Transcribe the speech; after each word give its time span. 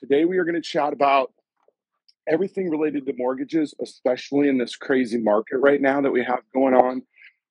Today, 0.00 0.24
we 0.24 0.38
are 0.38 0.44
going 0.44 0.54
to 0.54 0.62
chat 0.62 0.94
about 0.94 1.30
everything 2.26 2.70
related 2.70 3.04
to 3.04 3.12
mortgages, 3.18 3.74
especially 3.82 4.48
in 4.48 4.56
this 4.56 4.74
crazy 4.74 5.18
market 5.18 5.58
right 5.58 5.78
now 5.78 6.00
that 6.00 6.10
we 6.10 6.24
have 6.24 6.40
going 6.54 6.72
on 6.72 7.02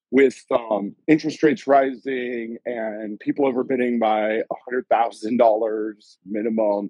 with 0.09 0.43
um, 0.49 0.95
interest 1.07 1.43
rates 1.43 1.67
rising 1.67 2.57
and 2.65 3.19
people 3.19 3.45
overbidding 3.45 3.99
by 3.99 4.41
$100,000 4.67 6.15
minimum. 6.25 6.89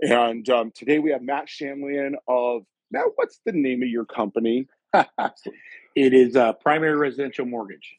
And 0.00 0.50
um, 0.50 0.72
today 0.74 0.98
we 0.98 1.12
have 1.12 1.22
Matt 1.22 1.46
Shanlian 1.46 2.14
of, 2.26 2.62
Matt, 2.90 3.04
what's 3.14 3.38
the 3.46 3.52
name 3.52 3.84
of 3.84 3.88
your 3.88 4.06
company? 4.06 4.66
it 4.92 6.12
is 6.14 6.34
a 6.34 6.56
primary 6.60 6.96
residential 6.96 7.46
mortgage. 7.46 7.94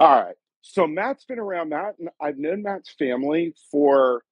All 0.00 0.22
right. 0.22 0.36
So 0.62 0.86
Matt's 0.86 1.26
been 1.26 1.38
around 1.38 1.68
Matt, 1.68 1.96
and 1.98 2.08
I've 2.22 2.38
known 2.38 2.62
Matt's 2.62 2.94
family 2.98 3.54
for 3.70 4.22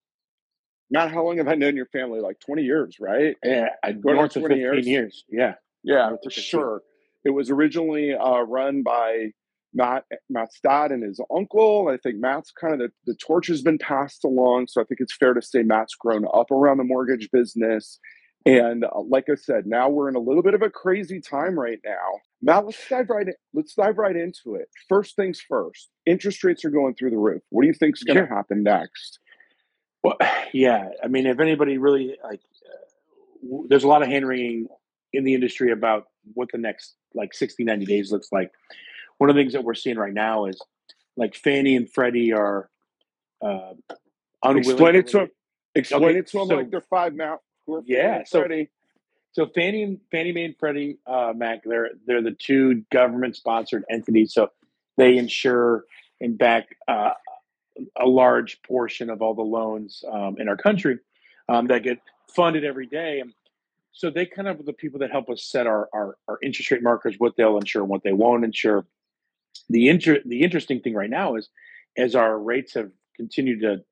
Matt. 0.90 1.10
How 1.12 1.24
long 1.24 1.38
have 1.38 1.48
I 1.48 1.54
known 1.54 1.76
your 1.76 1.86
family? 1.86 2.20
Like 2.20 2.40
twenty 2.40 2.62
years, 2.62 2.96
right? 3.00 3.36
Yeah, 3.44 3.68
north 3.94 4.36
of 4.36 4.42
20 4.42 4.54
fifteen 4.54 4.58
years? 4.58 4.86
years. 4.86 5.24
Yeah, 5.30 5.54
Yeah, 5.84 6.10
15. 6.24 6.42
sure. 6.42 6.82
It 7.24 7.30
was 7.30 7.50
originally 7.50 8.14
uh, 8.14 8.40
run 8.40 8.82
by 8.82 9.32
Matt, 9.74 10.04
Matt's 10.30 10.58
dad 10.62 10.90
and 10.90 11.02
his 11.02 11.20
uncle. 11.34 11.88
I 11.88 11.96
think 11.98 12.16
Matt's 12.16 12.50
kind 12.50 12.72
of 12.74 12.80
the, 12.80 12.90
the 13.12 13.14
torch 13.16 13.46
has 13.48 13.62
been 13.62 13.78
passed 13.78 14.24
along. 14.24 14.66
So 14.68 14.80
I 14.80 14.84
think 14.84 15.00
it's 15.00 15.14
fair 15.14 15.34
to 15.34 15.42
say 15.42 15.62
Matt's 15.62 15.94
grown 15.94 16.24
up 16.34 16.50
around 16.50 16.78
the 16.78 16.84
mortgage 16.84 17.28
business. 17.30 17.98
And 18.46 18.84
uh, 18.84 18.88
like 19.06 19.26
I 19.30 19.34
said, 19.34 19.66
now 19.66 19.90
we're 19.90 20.08
in 20.08 20.16
a 20.16 20.20
little 20.20 20.42
bit 20.42 20.54
of 20.54 20.62
a 20.62 20.70
crazy 20.70 21.20
time 21.20 21.58
right 21.60 21.78
now. 21.84 22.20
Matt, 22.40 22.64
let's 22.64 22.88
dive 22.88 23.10
right 23.10 23.26
in, 23.28 23.34
let's 23.52 23.74
dive 23.74 23.98
right 23.98 24.16
into 24.16 24.54
it. 24.54 24.68
First 24.88 25.14
things 25.14 25.42
first. 25.46 25.90
Interest 26.06 26.42
rates 26.42 26.64
are 26.64 26.70
going 26.70 26.94
through 26.94 27.10
the 27.10 27.18
roof. 27.18 27.42
What 27.50 27.60
do 27.62 27.68
you 27.68 27.74
think's 27.74 28.02
going 28.02 28.16
to 28.16 28.26
Sure. 28.26 28.34
happen 28.34 28.62
next? 28.62 29.18
Well, 30.02 30.16
yeah. 30.52 30.88
I 31.02 31.08
mean, 31.08 31.26
if 31.26 31.40
anybody 31.40 31.78
really 31.78 32.16
like, 32.22 32.40
uh, 32.66 33.46
w- 33.48 33.66
there's 33.68 33.84
a 33.84 33.88
lot 33.88 34.02
of 34.02 34.08
hand 34.08 34.26
wringing 34.26 34.68
in 35.12 35.24
the 35.24 35.34
industry 35.34 35.72
about 35.72 36.06
what 36.34 36.48
the 36.52 36.58
next 36.58 36.94
like 37.14 37.34
60, 37.34 37.64
90 37.64 37.86
days 37.86 38.12
looks 38.12 38.28
like. 38.32 38.50
One 39.18 39.28
of 39.30 39.36
the 39.36 39.42
things 39.42 39.52
that 39.52 39.64
we're 39.64 39.74
seeing 39.74 39.98
right 39.98 40.12
now 40.12 40.46
is 40.46 40.60
like 41.16 41.34
Fannie 41.34 41.76
and 41.76 41.90
Freddie 41.90 42.32
are 42.32 42.70
uh, 43.42 43.72
unwilling. 44.42 44.70
Explain 44.70 44.94
it 44.96 45.06
to 45.08 45.20
him. 45.22 45.30
Explain 45.74 46.02
Okay, 46.04 46.18
it 46.18 46.26
to 46.28 46.38
them 46.38 46.48
so- 46.48 46.54
like 46.56 46.70
they're 46.70 46.80
five 46.80 47.14
now. 47.14 47.40
Yeah, 47.84 48.24
so- 48.24 48.40
Freddie. 48.40 48.70
So 49.32 49.46
Fannie 49.46 49.84
and 49.84 50.00
Fannie 50.10 50.32
Mae 50.32 50.44
and 50.46 50.56
Freddie 50.58 50.98
uh, 51.06 51.32
Mac, 51.36 51.62
they're 51.64 51.90
they're 52.04 52.20
the 52.20 52.32
two 52.32 52.82
government 52.90 53.36
sponsored 53.36 53.84
entities. 53.88 54.34
So 54.34 54.48
they 54.96 55.16
insure 55.18 55.84
and 56.20 56.36
back 56.36 56.76
uh, 56.88 57.12
a 57.98 58.06
large 58.06 58.62
portion 58.62 59.10
of 59.10 59.22
all 59.22 59.34
the 59.34 59.42
loans 59.42 60.04
um, 60.10 60.36
in 60.38 60.48
our 60.48 60.56
country 60.56 60.98
um, 61.48 61.66
that 61.66 61.82
get 61.82 61.98
funded 62.34 62.64
every 62.64 62.86
day. 62.86 63.22
So 63.92 64.10
they 64.10 64.26
kind 64.26 64.48
of 64.48 64.64
the 64.64 64.72
people 64.72 65.00
that 65.00 65.10
help 65.10 65.28
us 65.28 65.44
set 65.44 65.66
our, 65.66 65.88
our, 65.92 66.16
our 66.28 66.38
interest 66.42 66.70
rate 66.70 66.82
markers, 66.82 67.16
what 67.18 67.36
they'll 67.36 67.58
insure 67.58 67.82
and 67.82 67.90
what 67.90 68.02
they 68.02 68.12
won't 68.12 68.44
insure. 68.44 68.86
The 69.68 69.88
inter- 69.88 70.22
the 70.24 70.42
interesting 70.42 70.80
thing 70.80 70.94
right 70.94 71.10
now 71.10 71.36
is 71.36 71.48
as 71.96 72.14
our 72.14 72.38
rates 72.38 72.74
have 72.74 72.90
continued 73.16 73.60
to 73.60 73.84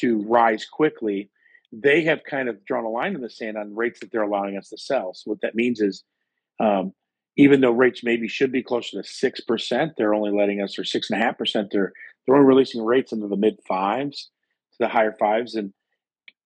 to 0.00 0.22
rise 0.22 0.64
quickly, 0.64 1.30
they 1.72 2.02
have 2.02 2.22
kind 2.24 2.48
of 2.48 2.64
drawn 2.64 2.84
a 2.84 2.88
line 2.88 3.14
in 3.14 3.20
the 3.20 3.30
sand 3.30 3.56
on 3.56 3.74
rates 3.74 4.00
that 4.00 4.10
they're 4.10 4.22
allowing 4.22 4.56
us 4.56 4.68
to 4.68 4.78
sell. 4.78 5.14
So 5.14 5.30
what 5.30 5.40
that 5.42 5.54
means 5.54 5.80
is, 5.80 6.04
um, 6.60 6.92
even 7.36 7.60
though 7.60 7.70
rates 7.72 8.02
maybe 8.02 8.28
should 8.28 8.52
be 8.52 8.62
closer 8.62 9.02
to 9.02 9.08
six 9.08 9.40
percent, 9.40 9.92
they're 9.96 10.14
only 10.14 10.30
letting 10.30 10.60
us 10.62 10.78
or 10.78 10.84
six 10.84 11.10
and 11.10 11.20
a 11.20 11.24
half 11.24 11.38
percent. 11.38 11.68
They're 11.70 11.92
they're 12.26 12.36
only 12.36 12.46
releasing 12.46 12.84
rates 12.84 13.12
into 13.12 13.28
the 13.28 13.36
mid 13.36 13.58
fives 13.66 14.30
to 14.72 14.78
the 14.80 14.88
higher 14.88 15.14
fives, 15.18 15.54
and 15.54 15.72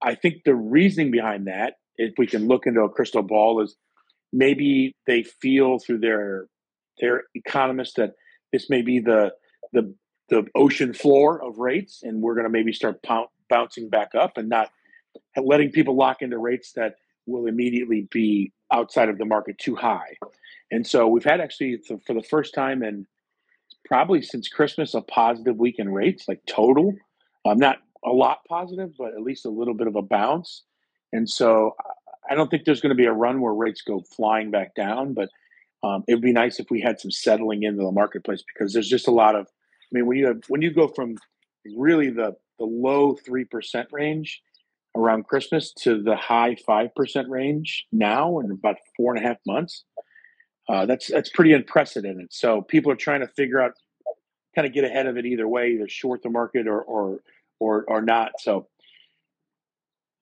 I 0.02 0.14
think 0.14 0.44
the 0.44 0.54
reasoning 0.54 1.10
behind 1.10 1.46
that, 1.46 1.74
if 1.96 2.14
we 2.18 2.26
can 2.26 2.48
look 2.48 2.66
into 2.66 2.80
a 2.80 2.90
crystal 2.90 3.22
ball, 3.22 3.62
is 3.62 3.76
maybe 4.32 4.94
they 5.06 5.22
feel 5.22 5.78
through 5.78 5.98
their 5.98 6.46
their 7.00 7.24
economists 7.34 7.94
that 7.94 8.12
this 8.52 8.68
may 8.68 8.82
be 8.82 9.00
the 9.00 9.32
the 9.72 9.94
the 10.28 10.46
ocean 10.54 10.92
floor 10.92 11.42
of 11.44 11.58
rates, 11.58 12.00
and 12.02 12.22
we're 12.22 12.34
going 12.34 12.44
to 12.44 12.50
maybe 12.50 12.72
start 12.72 13.02
pound, 13.02 13.28
bouncing 13.48 13.88
back 13.88 14.14
up 14.14 14.36
and 14.36 14.48
not 14.48 14.70
letting 15.36 15.70
people 15.70 15.96
lock 15.96 16.22
into 16.22 16.38
rates 16.38 16.72
that 16.72 16.94
will 17.26 17.46
immediately 17.46 18.08
be 18.10 18.52
outside 18.72 19.08
of 19.08 19.18
the 19.18 19.24
market 19.24 19.58
too 19.58 19.74
high. 19.74 20.16
And 20.70 20.86
so 20.86 21.08
we've 21.08 21.24
had 21.24 21.40
actually 21.40 21.78
for 22.06 22.14
the 22.14 22.22
first 22.22 22.54
time 22.54 22.82
in 22.82 23.06
probably 23.84 24.22
since 24.22 24.48
Christmas 24.48 24.94
a 24.94 25.00
positive 25.00 25.56
week 25.56 25.76
in 25.78 25.92
rates, 25.92 26.28
like 26.28 26.40
total. 26.46 26.94
Um, 27.44 27.58
not 27.58 27.78
a 28.04 28.10
lot 28.10 28.38
positive, 28.48 28.90
but 28.98 29.14
at 29.14 29.22
least 29.22 29.46
a 29.46 29.50
little 29.50 29.74
bit 29.74 29.86
of 29.86 29.96
a 29.96 30.02
bounce. 30.02 30.62
And 31.12 31.28
so 31.28 31.74
I- 32.28 32.34
don't 32.34 32.48
think 32.48 32.64
there's 32.64 32.80
going 32.80 32.90
to 32.90 32.96
be 32.96 33.06
a 33.06 33.12
run 33.12 33.40
where 33.40 33.52
rates 33.52 33.82
go 33.82 34.02
flying 34.16 34.50
back 34.52 34.74
down, 34.76 35.14
but 35.14 35.28
um, 35.82 36.04
it 36.06 36.14
would 36.14 36.22
be 36.22 36.32
nice 36.32 36.60
if 36.60 36.70
we 36.70 36.80
had 36.80 37.00
some 37.00 37.10
settling 37.10 37.64
into 37.64 37.82
the 37.82 37.90
marketplace 37.90 38.44
because 38.46 38.72
there's 38.72 38.88
just 38.88 39.08
a 39.08 39.10
lot 39.10 39.34
of. 39.34 39.46
I 39.46 39.90
mean, 39.92 40.06
when 40.06 40.16
you 40.18 40.26
have, 40.26 40.42
when 40.48 40.62
you 40.62 40.72
go 40.72 40.86
from 40.86 41.16
really 41.76 42.10
the 42.10 42.36
the 42.58 42.66
low 42.66 43.16
three 43.16 43.44
percent 43.44 43.88
range 43.90 44.42
around 44.96 45.26
Christmas 45.26 45.72
to 45.82 46.02
the 46.02 46.16
high 46.16 46.56
five 46.66 46.94
percent 46.94 47.28
range 47.28 47.86
now 47.92 48.40
in 48.40 48.50
about 48.50 48.76
four 48.96 49.14
and 49.14 49.24
a 49.24 49.26
half 49.26 49.38
months. 49.46 49.84
Uh, 50.68 50.86
that's 50.86 51.08
that's 51.08 51.30
pretty 51.30 51.52
unprecedented. 51.52 52.28
So 52.30 52.62
people 52.62 52.92
are 52.92 52.96
trying 52.96 53.20
to 53.20 53.28
figure 53.28 53.60
out, 53.60 53.72
kind 54.54 54.66
of 54.66 54.72
get 54.72 54.84
ahead 54.84 55.06
of 55.06 55.16
it 55.16 55.26
either 55.26 55.48
way, 55.48 55.72
either 55.72 55.88
short 55.88 56.22
the 56.22 56.30
market 56.30 56.66
or 56.66 56.80
or 56.82 57.20
or, 57.58 57.84
or 57.88 58.02
not. 58.02 58.32
So 58.38 58.68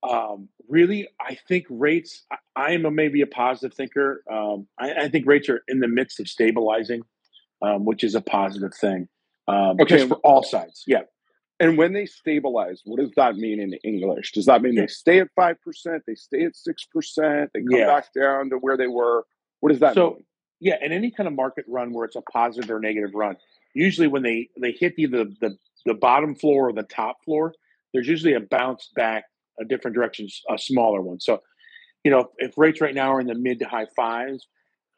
um, 0.03 0.49
really, 0.69 1.09
I 1.21 1.37
think 1.49 1.67
rates. 1.71 2.25
I, 2.57 2.73
am 2.73 2.85
a, 2.87 2.91
maybe 2.91 3.21
a 3.21 3.27
positive 3.27 3.77
thinker. 3.77 4.23
Um, 4.31 4.67
I, 4.79 5.05
I 5.05 5.09
think 5.09 5.27
rates 5.27 5.49
are 5.49 5.63
in 5.69 5.81
the 5.81 5.89
midst 5.89 6.21
of 6.21 6.29
stabilizing, 6.29 7.03
um, 7.63 7.85
which 7.85 8.05
is 8.05 8.15
a 8.15 8.21
positive 8.21 8.75
thing. 8.75 9.09
Um, 9.47 9.77
Okay. 9.81 9.99
just 9.99 10.09
for 10.09 10.17
all 10.17 10.43
sides. 10.43 10.85
Yeah. 10.87 11.03
And 11.61 11.77
when 11.77 11.93
they 11.93 12.07
stabilize, 12.07 12.83
what 12.85 13.01
does 13.01 13.11
that 13.17 13.37
mean 13.37 13.61
in 13.61 13.73
English? 13.85 14.33
Does 14.33 14.47
that 14.47 14.63
mean 14.63 14.77
they 14.77 14.87
stay 14.87 15.19
at 15.21 15.29
five 15.35 15.61
percent? 15.61 16.05
They 16.07 16.15
stay 16.15 16.45
at 16.45 16.57
six 16.57 16.85
percent? 16.85 17.51
They 17.53 17.61
come 17.61 17.79
Yeah. 17.79 17.87
back 17.87 18.13
down 18.13 18.51
to 18.51 18.57
where 18.59 18.77
they 18.77 18.87
were? 18.87 19.27
What 19.61 19.71
does 19.71 19.81
that 19.81 19.95
So- 19.95 20.13
mean? 20.13 20.25
Yeah, 20.61 20.85
in 20.85 20.91
any 20.93 21.11
kind 21.13 21.29
of 21.29 21.35
market 21.35 21.65
run 21.69 21.93
where 21.93 22.05
it's 22.05 22.17
a 22.17 22.23
positive 22.23 22.69
or 22.71 22.81
negative 22.81 23.15
run, 23.15 23.37
usually 23.75 24.09
when 24.09 24.23
they 24.23 24.49
they 24.61 24.73
hit 24.73 24.95
either 24.99 25.25
the 25.25 25.57
the 25.85 25.95
bottom 25.95 26.35
floor 26.35 26.69
or 26.69 26.73
the 26.73 26.83
top 26.83 27.25
floor, 27.25 27.55
there's 27.93 28.09
usually 28.09 28.35
a 28.35 28.41
bounce 28.41 28.91
back 28.95 29.25
a 29.61 29.65
different 29.65 29.95
direction, 29.95 30.29
a 30.51 30.57
smaller 30.59 31.01
one. 31.03 31.19
So, 31.19 31.43
you 32.05 32.11
know, 32.13 32.31
if 32.39 32.57
rates 32.57 32.81
right 32.81 32.95
now 32.95 33.13
are 33.15 33.21
in 33.21 33.27
the 33.27 33.35
mid 33.35 33.59
to 33.61 33.65
high 33.69 33.87
fives, 33.97 34.47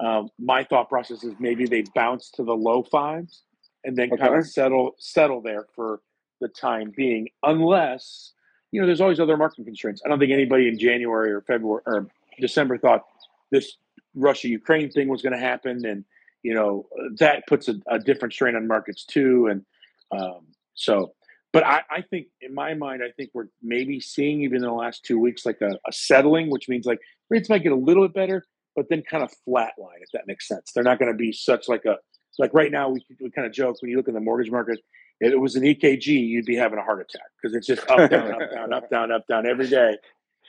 um, 0.00 0.28
my 0.38 0.64
thought 0.64 0.88
process 0.90 1.24
is 1.24 1.34
maybe 1.38 1.66
they 1.66 1.84
bounce 1.94 2.30
to 2.32 2.44
the 2.44 2.54
low 2.56 2.82
fives 2.82 3.44
and 3.84 3.96
then 3.96 4.10
kind 4.16 4.34
of 4.34 4.46
settle 4.46 4.92
settle 4.98 5.40
there 5.40 5.66
for 5.74 6.00
the 6.40 6.48
time 6.48 6.92
being, 6.96 7.28
unless 7.42 8.32
you 8.72 8.80
know 8.80 8.86
there's 8.86 9.00
always 9.00 9.20
other 9.20 9.36
market 9.36 9.64
constraints. 9.64 10.02
I 10.04 10.08
don't 10.08 10.18
think 10.18 10.32
anybody 10.32 10.68
in 10.68 10.78
January 10.78 11.32
or 11.32 11.42
February 11.42 11.82
or 11.86 12.08
December 12.40 12.78
thought 12.78 13.04
this 13.50 13.76
Russia 14.14 14.48
Ukraine 14.48 14.90
thing 14.90 15.08
was 15.08 15.22
going 15.22 15.32
to 15.32 15.38
happen, 15.38 15.84
and 15.84 16.04
you 16.42 16.54
know 16.54 16.86
that 17.18 17.46
puts 17.46 17.68
a, 17.68 17.74
a 17.88 17.98
different 17.98 18.32
strain 18.32 18.56
on 18.56 18.66
markets 18.66 19.04
too. 19.04 19.48
And 19.48 19.64
um, 20.12 20.46
so, 20.74 21.12
but 21.52 21.64
I, 21.64 21.82
I 21.90 22.02
think 22.02 22.28
in 22.40 22.54
my 22.54 22.74
mind, 22.74 23.02
I 23.04 23.10
think 23.12 23.30
we're 23.34 23.48
maybe 23.62 24.00
seeing 24.00 24.42
even 24.42 24.56
in 24.56 24.62
the 24.62 24.72
last 24.72 25.04
two 25.04 25.18
weeks 25.18 25.44
like 25.44 25.60
a, 25.60 25.78
a 25.86 25.92
settling, 25.92 26.50
which 26.50 26.68
means 26.68 26.86
like 26.86 27.00
rates 27.28 27.48
might 27.48 27.62
get 27.62 27.72
a 27.72 27.76
little 27.76 28.06
bit 28.06 28.14
better, 28.14 28.44
but 28.74 28.88
then 28.88 29.02
kind 29.02 29.22
of 29.22 29.30
flatline 29.46 30.00
if 30.00 30.10
that 30.12 30.26
makes 30.26 30.48
sense. 30.48 30.72
They're 30.72 30.84
not 30.84 30.98
going 30.98 31.12
to 31.12 31.16
be 31.16 31.32
such 31.32 31.68
like 31.68 31.84
a 31.84 31.96
like 32.40 32.54
right 32.54 32.72
now 32.72 32.88
we, 32.88 33.04
we 33.20 33.30
kind 33.30 33.46
of 33.46 33.52
joke 33.52 33.76
when 33.80 33.90
you 33.90 33.96
look 33.96 34.08
in 34.08 34.14
the 34.14 34.20
mortgage 34.20 34.50
market. 34.50 34.80
If 35.20 35.32
it 35.32 35.36
was 35.36 35.56
an 35.56 35.62
EKG, 35.62 36.06
you'd 36.06 36.46
be 36.46 36.56
having 36.56 36.78
a 36.78 36.82
heart 36.82 37.00
attack 37.00 37.28
because 37.40 37.54
it's 37.54 37.66
just 37.66 37.82
up, 37.90 38.10
down, 38.10 38.32
up, 38.32 38.50
down, 38.50 38.72
up, 38.72 38.90
down, 38.90 39.12
up, 39.12 39.26
down 39.26 39.46
every 39.46 39.68
day. 39.68 39.96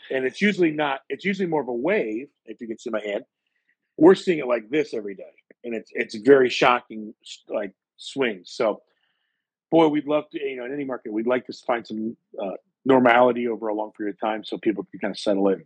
And 0.09 0.25
it's 0.25 0.41
usually 0.41 0.71
not, 0.71 1.01
it's 1.09 1.25
usually 1.25 1.47
more 1.47 1.61
of 1.61 1.67
a 1.67 1.73
wave, 1.73 2.27
if 2.45 2.61
you 2.61 2.67
can 2.67 2.77
see 2.77 2.89
my 2.89 3.01
hand. 3.01 3.23
We're 3.97 4.15
seeing 4.15 4.39
it 4.39 4.47
like 4.47 4.69
this 4.69 4.93
every 4.93 5.15
day. 5.15 5.23
And 5.63 5.75
it's 5.75 5.91
it's 5.93 6.15
very 6.15 6.49
shocking 6.49 7.13
like 7.49 7.73
swings. 7.97 8.51
So 8.51 8.81
boy, 9.71 9.87
we'd 9.87 10.07
love 10.07 10.29
to, 10.31 10.39
you 10.39 10.57
know, 10.57 10.65
in 10.65 10.73
any 10.73 10.83
market, 10.83 11.13
we'd 11.13 11.27
like 11.27 11.47
to 11.47 11.53
find 11.53 11.87
some 11.87 12.15
uh, 12.41 12.51
normality 12.85 13.47
over 13.47 13.69
a 13.69 13.73
long 13.73 13.91
period 13.91 14.15
of 14.15 14.19
time 14.19 14.43
so 14.43 14.57
people 14.57 14.85
can 14.91 14.99
kind 14.99 15.11
of 15.11 15.19
settle 15.19 15.47
in. 15.49 15.63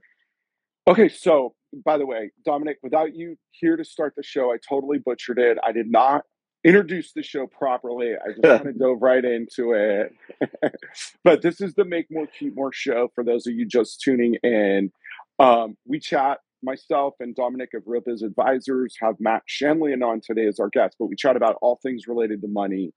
Okay, 0.88 1.10
so 1.10 1.56
by 1.84 1.98
the 1.98 2.06
way, 2.06 2.32
Dominic, 2.46 2.78
without 2.84 3.16
you 3.16 3.38
here 3.52 3.76
to 3.76 3.84
start 3.84 4.14
the 4.16 4.24
show, 4.24 4.54
I 4.54 4.58
totally 4.58 5.00
butchered 5.00 5.40
it. 5.40 5.58
I 5.64 5.72
did 5.72 5.90
not 5.90 6.24
introduce 6.66 7.14
the 7.14 7.24
show 7.24 7.48
properly. 7.48 8.14
I 8.16 8.30
just 8.32 8.44
kind 8.44 8.68
of 8.68 8.80
dove 8.80 9.02
right 9.02 9.26
into 9.26 9.74
it. 9.74 10.14
but 11.26 11.44
this 11.44 11.62
is 11.62 11.76
the 11.76 11.86
Make 11.86 12.08
More 12.12 12.28
Keep 12.40 12.56
More 12.56 12.74
show 12.74 13.12
for 13.16 13.24
those 13.24 13.48
of 13.48 13.56
you 13.56 13.66
just 13.68 14.02
tuning 14.02 14.36
in. 14.44 14.92
Um, 15.40 15.78
we 15.88 16.00
chat, 16.00 16.40
myself 16.64 17.16
and 17.22 17.36
Dominic 17.36 17.72
of 17.76 17.86
Biz 18.06 18.24
Advisors 18.24 18.98
have 19.02 19.16
Matt 19.20 19.44
Shanlian 19.50 20.04
on 20.06 20.22
today 20.22 20.48
as 20.48 20.60
our 20.60 20.70
guest, 20.70 20.98
but 21.00 21.08
we 21.08 21.16
chat 21.18 21.38
about 21.38 21.58
all 21.62 21.80
things 21.84 22.08
related 22.08 22.42
to 22.44 22.50
money. 22.50 22.94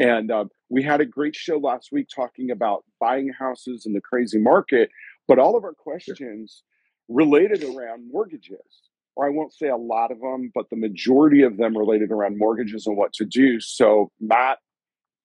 And 0.00 0.32
um, 0.32 0.50
we 0.70 0.82
had 0.82 1.00
a 1.00 1.06
great 1.06 1.36
show 1.36 1.58
last 1.58 1.90
week 1.92 2.08
talking 2.14 2.50
about 2.50 2.84
buying 3.00 3.32
houses 3.38 3.86
in 3.86 3.94
the 3.94 4.02
crazy 4.02 4.38
market. 4.40 4.90
but 5.28 5.38
all 5.38 5.56
of 5.56 5.64
our 5.64 5.74
questions 5.74 6.64
related 7.08 7.64
around 7.64 8.10
mortgages. 8.10 8.90
Or 9.14 9.26
I 9.26 9.30
won't 9.30 9.52
say 9.52 9.68
a 9.68 9.76
lot 9.76 10.10
of 10.10 10.20
them, 10.20 10.50
but 10.54 10.70
the 10.70 10.76
majority 10.76 11.42
of 11.42 11.56
them 11.56 11.76
related 11.76 12.10
around 12.10 12.38
mortgages 12.38 12.86
and 12.86 12.96
what 12.96 13.12
to 13.14 13.24
do. 13.24 13.60
So 13.60 14.10
Matt 14.20 14.58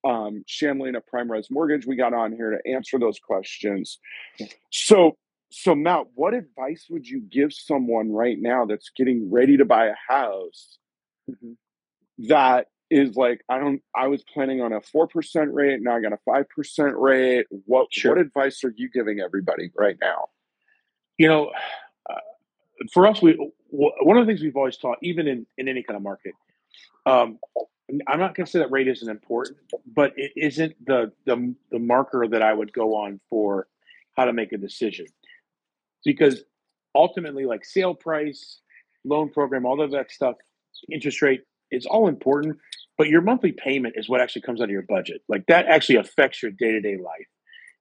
um, 0.04 0.44
Shanlian 0.48 0.96
of 0.96 1.06
Prime 1.06 1.30
Res 1.32 1.50
Mortgage, 1.50 1.86
we 1.86 1.96
got 1.96 2.14
on 2.14 2.32
here 2.32 2.52
to 2.52 2.72
answer 2.72 2.98
those 3.00 3.20
questions. 3.20 4.00
So, 4.72 5.18
so 5.52 5.76
Matt, 5.76 6.06
what 6.16 6.34
advice 6.34 6.86
would 6.90 7.08
you 7.08 7.22
give 7.22 7.54
someone 7.54 8.12
right 8.12 8.38
now 8.40 8.66
that's 8.66 8.90
getting 8.96 9.32
ready 9.32 9.58
to 9.58 9.66
buy 9.66 9.88
a 9.88 9.96
house 10.08 10.78
Mhm. 11.30 11.58
that 12.20 12.68
is 12.90 13.18
like, 13.18 13.44
I 13.50 13.60
don't, 13.60 13.82
I 13.94 14.08
was 14.08 14.24
planning 14.24 14.62
on 14.62 14.72
a 14.72 14.80
four 14.80 15.08
percent 15.08 15.54
rate, 15.54 15.82
now 15.82 15.98
I 15.98 16.00
got 16.00 16.14
a 16.14 16.20
five 16.26 16.48
percent 16.50 16.96
rate. 16.96 17.48
What 17.50 17.94
Sure. 17.94 18.14
what 18.14 18.22
advice 18.22 18.64
are 18.64 18.74
you 18.76 18.90
giving 18.90 19.20
everybody 19.20 19.72
right 19.76 19.98
now? 20.00 20.30
You 21.18 21.28
know, 21.28 21.52
for 22.94 23.08
us, 23.08 23.22
we 23.22 23.38
one 23.70 24.18
of 24.18 24.26
the 24.26 24.30
things 24.30 24.42
we've 24.42 24.56
always 24.56 24.78
taught, 24.78 24.98
even 25.02 25.28
in 25.28 25.46
in 25.58 25.68
any 25.68 25.84
kind 25.84 25.98
of 25.98 26.04
market, 26.04 26.34
um, 27.06 27.40
I'm 28.08 28.20
not 28.20 28.36
going 28.36 28.46
to 28.46 28.52
say 28.52 28.60
that 28.60 28.72
rate 28.72 28.88
isn't 28.88 29.10
important, 29.10 29.58
but 29.96 30.14
it 30.18 30.32
isn't 30.36 30.74
the 30.86 31.12
the 31.26 31.56
the 31.72 31.80
marker 31.80 32.28
that 32.30 32.42
I 32.42 32.54
would 32.54 32.74
go 32.74 32.96
on 32.96 33.20
for 33.30 33.68
how 34.16 34.26
to 34.26 34.34
make 34.34 34.52
a 34.52 34.58
decision 34.58 35.06
because 36.04 36.44
ultimately, 36.96 37.46
like 37.46 37.64
sale 37.64 37.94
price, 37.94 38.60
loan 39.06 39.30
program, 39.30 39.66
all 39.66 39.82
of 39.82 39.92
that 39.92 40.12
stuff, 40.12 40.36
interest 40.92 41.22
rate, 41.22 41.42
it's 41.72 41.86
all 41.86 42.08
important. 42.08 42.58
But 42.98 43.10
your 43.10 43.22
monthly 43.22 43.52
payment 43.52 43.94
is 43.98 44.10
what 44.10 44.22
actually 44.22 44.42
comes 44.42 44.60
out 44.60 44.66
of 44.66 44.70
your 44.72 44.82
budget. 44.82 45.22
Like 45.30 45.46
that 45.48 45.68
actually 45.68 45.98
affects 45.98 46.42
your 46.42 46.52
day 46.52 46.72
to 46.72 46.82
day 46.82 46.98
life. 46.98 47.28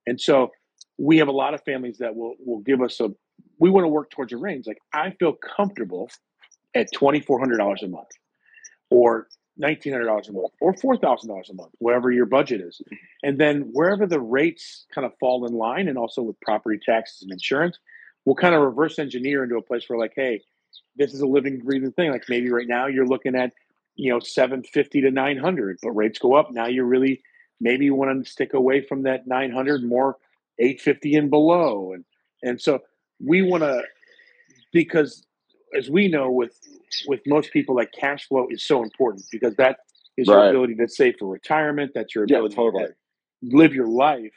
And 0.06 0.20
so 0.20 0.50
we 0.98 1.18
have 1.18 1.28
a 1.28 1.32
lot 1.32 1.54
of 1.54 1.62
families 1.64 1.98
that 1.98 2.14
will 2.14 2.34
will 2.44 2.60
give 2.60 2.82
us 2.82 3.00
a. 3.00 3.10
We 3.58 3.70
want 3.70 3.84
to 3.84 3.88
work 3.88 4.10
towards 4.10 4.32
a 4.32 4.36
range. 4.36 4.66
Like 4.66 4.78
I 4.92 5.10
feel 5.10 5.32
comfortable 5.32 6.10
at 6.74 6.92
twenty 6.92 7.20
four 7.20 7.38
hundred 7.38 7.58
dollars 7.58 7.82
a 7.82 7.88
month, 7.88 8.08
or 8.90 9.28
nineteen 9.56 9.92
hundred 9.92 10.06
dollars 10.06 10.28
a 10.28 10.32
month, 10.32 10.52
or 10.60 10.74
four 10.74 10.96
thousand 10.96 11.28
dollars 11.30 11.48
a 11.50 11.54
month, 11.54 11.70
whatever 11.78 12.10
your 12.10 12.26
budget 12.26 12.60
is. 12.60 12.82
And 13.22 13.38
then 13.38 13.70
wherever 13.72 14.06
the 14.06 14.20
rates 14.20 14.84
kind 14.94 15.06
of 15.06 15.12
fall 15.18 15.46
in 15.46 15.54
line, 15.54 15.88
and 15.88 15.96
also 15.96 16.22
with 16.22 16.38
property 16.40 16.78
taxes 16.84 17.22
and 17.22 17.32
insurance, 17.32 17.78
we'll 18.24 18.36
kind 18.36 18.54
of 18.54 18.60
reverse 18.60 18.98
engineer 18.98 19.42
into 19.44 19.56
a 19.56 19.62
place 19.62 19.84
where 19.88 19.98
like, 19.98 20.12
hey, 20.14 20.42
this 20.96 21.14
is 21.14 21.20
a 21.20 21.26
living, 21.26 21.60
breathing 21.60 21.92
thing. 21.92 22.10
Like 22.10 22.24
maybe 22.28 22.50
right 22.50 22.68
now 22.68 22.86
you're 22.86 23.06
looking 23.06 23.34
at, 23.34 23.52
you 23.94 24.12
know, 24.12 24.20
seven 24.20 24.62
fifty 24.62 25.00
to 25.00 25.10
nine 25.10 25.38
hundred, 25.38 25.78
but 25.82 25.92
rates 25.92 26.18
go 26.18 26.34
up. 26.34 26.50
Now 26.52 26.66
you're 26.66 26.84
really 26.84 27.22
maybe 27.58 27.86
you 27.86 27.94
want 27.94 28.22
to 28.22 28.30
stick 28.30 28.52
away 28.52 28.82
from 28.82 29.04
that 29.04 29.26
nine 29.26 29.50
hundred, 29.50 29.82
more 29.82 30.18
eight 30.58 30.80
fifty 30.82 31.14
and 31.14 31.30
below, 31.30 31.92
and 31.94 32.04
and 32.42 32.60
so 32.60 32.80
we 33.24 33.42
want 33.42 33.62
to 33.62 33.82
because 34.72 35.24
as 35.76 35.90
we 35.90 36.08
know 36.08 36.30
with 36.30 36.58
with 37.06 37.20
most 37.26 37.52
people 37.52 37.74
like 37.74 37.92
cash 37.92 38.26
flow 38.28 38.46
is 38.50 38.64
so 38.64 38.82
important 38.82 39.24
because 39.30 39.54
that 39.56 39.78
is 40.16 40.28
your 40.28 40.38
ability 40.50 40.74
to 40.74 40.88
save 40.88 41.16
for 41.18 41.26
retirement 41.28 41.92
that's 41.94 42.14
your 42.14 42.24
Yeah, 42.28 42.38
ability 42.38 42.56
totally. 42.56 42.86
to 42.86 42.94
live 43.42 43.74
your 43.74 43.88
life. 43.88 44.32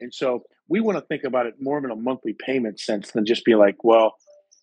And 0.00 0.12
so 0.14 0.44
we 0.68 0.80
want 0.80 0.98
to 0.98 1.02
think 1.06 1.24
about 1.24 1.46
it 1.46 1.54
more 1.60 1.78
in 1.78 1.90
a 1.90 1.96
monthly 1.96 2.34
payment 2.34 2.80
sense 2.80 3.10
than 3.12 3.26
just 3.26 3.44
be 3.44 3.54
like 3.54 3.82
well 3.84 4.14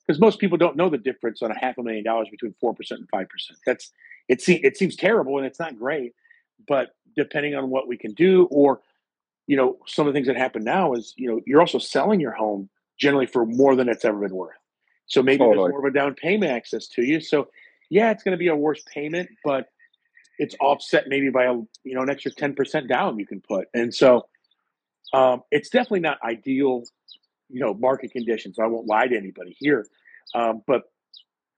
because 0.07 0.19
most 0.19 0.39
people 0.39 0.57
don't 0.57 0.75
know 0.75 0.89
the 0.89 0.97
difference 0.97 1.41
on 1.41 1.51
a 1.51 1.59
half 1.59 1.77
a 1.77 1.83
million 1.83 2.03
dollars 2.03 2.27
between 2.29 2.53
4% 2.63 2.75
and 2.91 3.07
5% 3.13 3.27
that's 3.65 3.91
it, 4.27 4.41
se- 4.41 4.61
it 4.63 4.77
seems 4.77 4.95
terrible 4.95 5.37
and 5.37 5.45
it's 5.45 5.59
not 5.59 5.77
great 5.77 6.13
but 6.67 6.89
depending 7.15 7.55
on 7.55 7.69
what 7.69 7.87
we 7.87 7.97
can 7.97 8.13
do 8.13 8.45
or 8.51 8.81
you 9.47 9.57
know 9.57 9.77
some 9.87 10.07
of 10.07 10.13
the 10.13 10.17
things 10.17 10.27
that 10.27 10.37
happen 10.37 10.63
now 10.63 10.93
is 10.93 11.13
you 11.17 11.29
know 11.29 11.41
you're 11.45 11.61
also 11.61 11.79
selling 11.79 12.19
your 12.19 12.31
home 12.33 12.69
generally 13.01 13.25
for 13.25 13.45
more 13.45 13.75
than 13.75 13.89
it's 13.89 14.05
ever 14.05 14.19
been 14.19 14.35
worth. 14.35 14.55
So 15.07 15.21
maybe 15.21 15.39
Totally. 15.39 15.57
there's 15.57 15.71
more 15.71 15.87
of 15.87 15.93
a 15.93 15.97
down 15.97 16.13
payment 16.13 16.51
access 16.51 16.87
to 16.89 17.01
you. 17.03 17.19
So 17.19 17.49
yeah 17.89 18.11
it's 18.11 18.23
going 18.23 18.31
to 18.31 18.37
be 18.37 18.47
a 18.47 18.55
worse 18.55 18.81
payment 18.91 19.29
but 19.43 19.67
it's 20.39 20.55
offset 20.61 21.07
maybe 21.07 21.29
by 21.29 21.43
a 21.43 21.53
you 21.83 21.93
know 21.93 22.01
an 22.01 22.09
extra 22.09 22.31
10% 22.31 22.87
down 22.87 23.19
you 23.19 23.27
can 23.27 23.41
put. 23.41 23.67
And 23.73 23.93
so 23.93 24.27
um, 25.13 25.41
it's 25.51 25.69
definitely 25.69 25.99
not 25.99 26.17
ideal 26.23 26.83
you 27.49 27.59
know 27.59 27.73
market 27.73 28.11
conditions. 28.11 28.57
I 28.59 28.67
won't 28.67 28.87
lie 28.87 29.07
to 29.07 29.17
anybody 29.17 29.55
here. 29.59 29.85
Um, 30.33 30.61
but 30.65 30.83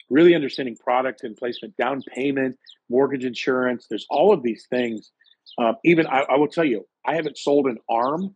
really 0.10 0.34
understanding 0.34 0.75
product 0.75 1.24
and 1.24 1.36
placement 1.36 1.78
down 1.78 2.01
payment 2.01 2.57
mortgage 2.90 3.24
insurance 3.24 3.88
there's 3.90 4.06
all 4.10 4.34
of 4.34 4.42
these 4.42 4.66
things. 4.69 5.12
Um, 5.57 5.75
even 5.84 6.07
I, 6.07 6.22
I 6.22 6.38
will 6.38 6.48
tell 6.48 6.66
you 6.66 6.88
i 7.06 7.16
haven't 7.16 7.38
sold 7.38 7.68
an 7.68 7.78
arm 7.90 8.34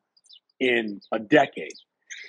in 0.60 1.00
a 1.12 1.20
decade 1.20 1.74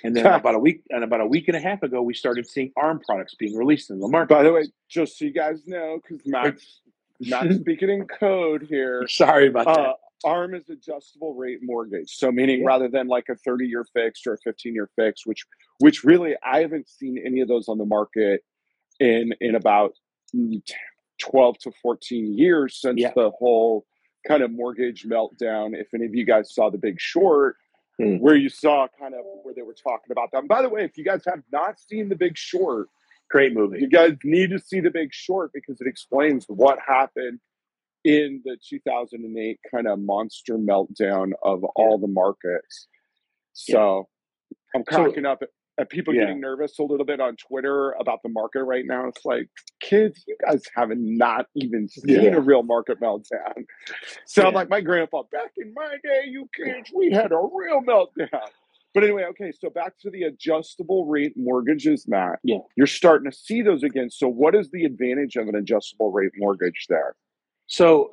and 0.03 0.15
then 0.15 0.25
about 0.41 0.55
a 0.55 0.59
week 0.59 0.81
and 0.89 1.03
about 1.03 1.21
a 1.21 1.25
week 1.25 1.47
and 1.47 1.57
a 1.57 1.59
half 1.59 1.83
ago 1.83 2.01
we 2.01 2.13
started 2.13 2.47
seeing 2.49 2.71
arm 2.77 2.99
products 3.05 3.35
being 3.35 3.55
released 3.55 3.89
in 3.89 3.99
the 3.99 4.07
market 4.07 4.29
By 4.33 4.43
the 4.43 4.53
way, 4.53 4.65
just 4.89 5.17
so 5.17 5.25
you 5.25 5.33
guys 5.33 5.65
know, 5.67 5.99
because 6.01 6.25
Matt's 6.25 6.79
speaking 7.59 7.89
in 7.89 8.07
code 8.07 8.63
here. 8.69 9.05
sorry 9.07 9.47
about 9.47 9.65
that 9.65 9.79
Uh, 9.79 9.93
ARM 10.25 10.53
is 10.53 10.69
adjustable 10.69 11.33
rate 11.33 11.59
mortgage. 11.61 12.09
So 12.17 12.31
meaning 12.31 12.59
Yeah. 12.61 12.67
rather 12.67 12.87
than 12.89 13.07
like 13.07 13.25
a 13.29 13.35
30 13.35 13.67
year 13.67 13.85
fixed 13.93 14.27
or 14.27 14.33
a 14.33 14.37
15 14.43 14.73
year 14.75 14.89
fixed, 14.95 15.25
which 15.25 15.45
which 15.79 16.03
really 16.03 16.35
I 16.43 16.59
haven't 16.59 16.89
seen 16.89 17.21
any 17.25 17.39
of 17.41 17.47
those 17.47 17.69
on 17.69 17.77
the 17.77 17.85
market 17.85 18.43
in 18.99 19.33
in 19.39 19.55
about 19.55 19.93
mm, 20.35 20.61
12 21.21 21.57
to 21.59 21.71
14 21.81 22.37
years 22.37 22.79
since 22.81 22.99
Yeah. 22.99 23.11
the 23.15 23.29
whole 23.31 23.85
kind 24.27 24.43
of 24.43 24.51
mortgage 24.51 25.05
meltdown. 25.05 25.73
If 25.73 25.93
any 25.93 26.05
of 26.05 26.13
you 26.13 26.25
guys 26.25 26.53
saw 26.53 26.69
the 26.69 26.77
big 26.77 26.99
short, 26.99 27.55
Hmm. 27.99 28.15
where 28.17 28.35
you 28.35 28.47
saw 28.49 28.87
kind 28.99 29.13
of 29.13 29.21
where 29.43 29.53
they 29.53 29.61
were 29.61 29.73
talking 29.75 30.11
about 30.11 30.29
that. 30.31 30.47
By 30.47 30.61
the 30.61 30.69
way, 30.69 30.85
if 30.85 30.97
you 30.97 31.03
guys 31.03 31.23
have 31.25 31.41
not 31.51 31.79
seen 31.79 32.07
the 32.09 32.15
big 32.15 32.37
short, 32.37 32.87
great 33.29 33.53
movie 33.53 33.79
you 33.79 33.87
guys 33.87 34.13
need 34.23 34.49
to 34.49 34.57
see 34.57 34.79
the 34.79 34.89
big 34.89 35.13
short 35.13 35.51
because 35.53 35.79
it 35.81 35.85
explains 35.87 36.45
what 36.47 36.79
happened 36.85 37.39
in 38.03 38.41
the 38.45 38.57
2008 38.67 39.59
kind 39.69 39.87
of 39.87 39.99
monster 39.99 40.57
meltdown 40.57 41.31
of 41.43 41.63
all 41.75 41.97
the 41.99 42.07
markets. 42.07 42.87
So 43.53 44.07
I'm 44.73 44.83
So- 44.89 45.03
cracking 45.03 45.25
up 45.25 45.41
at, 45.43 45.49
at 45.79 45.89
people 45.89 46.13
Yeah. 46.13 46.21
getting 46.25 46.41
nervous 46.41 46.77
a 46.77 46.83
little 46.83 47.05
bit 47.05 47.21
on 47.21 47.37
Twitter 47.37 47.91
about 47.93 48.21
the 48.21 48.29
market 48.29 48.63
right 48.63 48.85
now. 48.85 49.07
It's 49.07 49.23
like, 49.25 49.49
kids, 49.79 50.23
you 50.27 50.35
guys 50.45 50.61
haven't 50.75 50.99
not 51.01 51.47
even 51.55 51.87
seen 51.87 52.21
Yeah. 52.23 52.35
a 52.35 52.41
real 52.41 52.63
market 52.63 52.99
meltdown. 52.99 53.65
Sound 54.25 54.49
Yeah. 54.53 54.59
like 54.59 54.69
my 54.69 54.81
grandpa. 54.81 55.23
Back 55.31 55.53
in 55.57 55.73
my 55.73 55.97
day, 56.03 56.25
you 56.27 56.49
kids, 56.53 56.91
we 56.93 57.11
had 57.11 57.31
a 57.31 57.37
real 57.37 57.81
meltdown. 57.81 58.49
But 58.93 59.03
anyway, 59.03 59.23
okay, 59.25 59.51
so 59.51 59.69
back 59.69 59.97
to 59.99 60.09
the 60.09 60.23
adjustable 60.23 61.05
rate 61.05 61.33
mortgages, 61.37 62.07
Matt. 62.07 62.39
Yeah. 62.43 62.57
You're 62.75 62.87
starting 62.87 63.29
to 63.31 63.37
see 63.37 63.61
those 63.61 63.83
again. 63.83 64.09
So 64.09 64.27
what 64.27 64.55
is 64.55 64.69
the 64.71 64.83
advantage 64.83 65.35
of 65.37 65.47
an 65.47 65.55
adjustable 65.55 66.11
rate 66.11 66.31
mortgage 66.37 66.87
there? 66.89 67.15
So, 67.67 68.11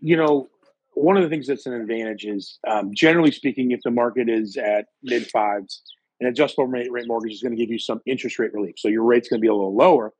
you 0.00 0.16
know, 0.16 0.50
one 0.94 1.16
of 1.16 1.22
the 1.22 1.28
things 1.30 1.46
that's 1.46 1.64
an 1.66 1.72
advantage 1.74 2.26
is, 2.26 2.58
um, 2.66 2.92
generally 2.92 3.30
speaking, 3.30 3.70
if 3.70 3.80
the 3.82 3.92
market 3.92 4.28
is 4.28 4.56
at 4.56 4.86
mid 5.02 5.28
fives, 5.30 5.82
an 6.20 6.26
adjustable 6.26 6.66
rate, 6.66 6.90
rate 6.90 7.06
mortgage 7.06 7.32
is 7.32 7.42
going 7.42 7.56
to 7.56 7.60
give 7.60 7.70
you 7.70 7.78
some 7.78 8.00
interest 8.06 8.38
rate 8.38 8.52
relief. 8.52 8.74
So 8.78 8.88
your 8.88 9.04
rate's 9.04 9.28
going 9.28 9.38
to 9.40 9.42
be 9.42 9.48
a 9.48 9.54
little 9.54 9.74
lower. 9.74 10.12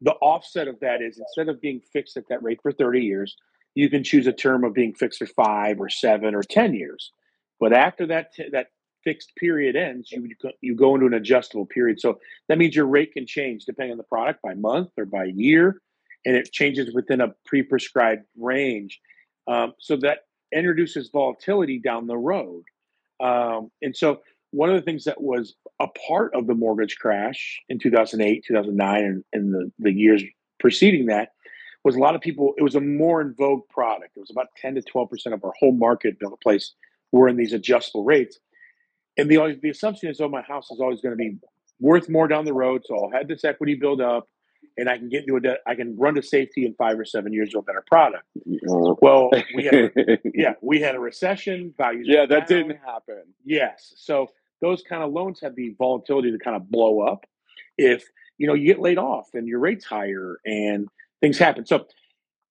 The 0.00 0.12
offset 0.14 0.68
of 0.68 0.80
that 0.80 1.00
is 1.00 1.18
instead 1.18 1.48
of 1.48 1.60
being 1.60 1.80
fixed 1.92 2.16
at 2.16 2.28
that 2.28 2.42
rate 2.42 2.60
for 2.62 2.72
30 2.72 3.00
years, 3.00 3.36
you 3.74 3.88
can 3.88 4.04
choose 4.04 4.26
a 4.26 4.32
term 4.32 4.64
of 4.64 4.74
being 4.74 4.94
fixed 4.94 5.18
for 5.18 5.26
five 5.26 5.80
or 5.80 5.88
seven 5.88 6.34
or 6.34 6.42
10 6.42 6.74
years. 6.74 7.12
But 7.60 7.72
after 7.72 8.06
that, 8.08 8.34
t- 8.34 8.48
that 8.52 8.68
fixed 9.04 9.32
period 9.36 9.76
ends, 9.76 10.10
you, 10.10 10.28
you 10.60 10.74
go 10.74 10.94
into 10.94 11.06
an 11.06 11.14
adjustable 11.14 11.66
period. 11.66 12.00
So 12.00 12.18
that 12.48 12.58
means 12.58 12.74
your 12.74 12.86
rate 12.86 13.12
can 13.12 13.26
change 13.26 13.64
depending 13.64 13.92
on 13.92 13.98
the 13.98 14.04
product 14.04 14.42
by 14.42 14.54
month 14.54 14.90
or 14.98 15.04
by 15.04 15.24
year 15.24 15.80
and 16.26 16.34
it 16.34 16.52
changes 16.52 16.92
within 16.92 17.20
a 17.20 17.34
pre-prescribed 17.46 18.24
range. 18.36 19.00
Um, 19.46 19.74
so 19.78 19.96
that 19.98 20.24
introduces 20.52 21.08
volatility 21.08 21.78
down 21.78 22.08
the 22.08 22.16
road. 22.16 22.64
Um, 23.20 23.70
and 23.80 23.96
so 23.96 24.20
one 24.50 24.70
of 24.70 24.76
the 24.76 24.82
things 24.82 25.04
that 25.04 25.20
was 25.20 25.54
a 25.80 25.86
part 26.08 26.34
of 26.34 26.46
the 26.46 26.54
mortgage 26.54 26.96
crash 26.96 27.60
in 27.68 27.78
2008, 27.78 28.44
2009, 28.46 29.04
and, 29.04 29.24
and 29.32 29.52
the, 29.52 29.72
the 29.78 29.92
years 29.92 30.22
preceding 30.58 31.06
that 31.06 31.30
was 31.84 31.94
a 31.94 32.00
lot 32.00 32.14
of 32.14 32.20
people, 32.20 32.52
it 32.56 32.62
was 32.62 32.74
a 32.74 32.80
more 32.80 33.20
in 33.20 33.34
vogue 33.34 33.62
product. 33.70 34.16
It 34.16 34.20
was 34.20 34.30
about 34.30 34.48
10 34.60 34.74
to 34.74 34.82
12% 34.82 35.08
of 35.32 35.44
our 35.44 35.52
whole 35.58 35.72
market 35.72 36.18
built 36.18 36.32
a 36.32 36.36
place 36.42 36.74
were 37.12 37.28
in 37.28 37.36
these 37.36 37.52
adjustable 37.52 38.04
rates. 38.04 38.38
And 39.16 39.30
the, 39.30 39.58
the 39.62 39.70
assumption 39.70 40.10
is, 40.10 40.20
oh, 40.20 40.28
my 40.28 40.42
house 40.42 40.70
is 40.70 40.80
always 40.80 41.00
going 41.00 41.12
to 41.12 41.16
be 41.16 41.36
worth 41.78 42.08
more 42.08 42.26
down 42.26 42.44
the 42.44 42.52
road. 42.52 42.82
So 42.84 42.96
I'll 42.96 43.10
have 43.10 43.28
this 43.28 43.44
equity 43.44 43.74
build 43.74 44.00
up 44.00 44.28
and 44.76 44.88
I 44.88 44.98
can 44.98 45.08
get 45.08 45.22
into 45.22 45.36
a 45.36 45.40
debt, 45.40 45.58
I 45.66 45.74
can 45.74 45.96
run 45.96 46.14
to 46.14 46.22
safety 46.22 46.66
in 46.66 46.74
five 46.74 46.98
or 46.98 47.04
seven 47.04 47.32
years 47.32 47.50
to 47.50 47.58
a 47.58 47.62
better 47.62 47.84
product. 47.86 48.24
Well, 48.44 49.30
we 49.54 49.64
had, 49.72 49.92
yeah, 50.34 50.54
we 50.62 50.80
had 50.80 50.94
a 50.94 51.00
recession, 51.00 51.74
values. 51.76 52.06
yeah, 52.08 52.26
that 52.26 52.48
down. 52.48 52.68
didn't 52.68 52.80
happen. 52.84 53.22
Yes. 53.44 53.94
So 53.96 54.28
those 54.60 54.82
kind 54.82 55.02
of 55.02 55.12
loans 55.12 55.40
have 55.42 55.54
the 55.54 55.74
volatility 55.78 56.30
to 56.32 56.38
kind 56.38 56.56
of 56.56 56.70
blow 56.70 57.00
up 57.00 57.24
if 57.78 58.04
you 58.38 58.46
know 58.46 58.54
you 58.54 58.66
get 58.66 58.80
laid 58.80 58.98
off 58.98 59.28
and 59.34 59.46
your 59.46 59.60
rate's 59.60 59.84
higher 59.84 60.38
and 60.44 60.88
things 61.20 61.38
happen. 61.38 61.66
So 61.66 61.86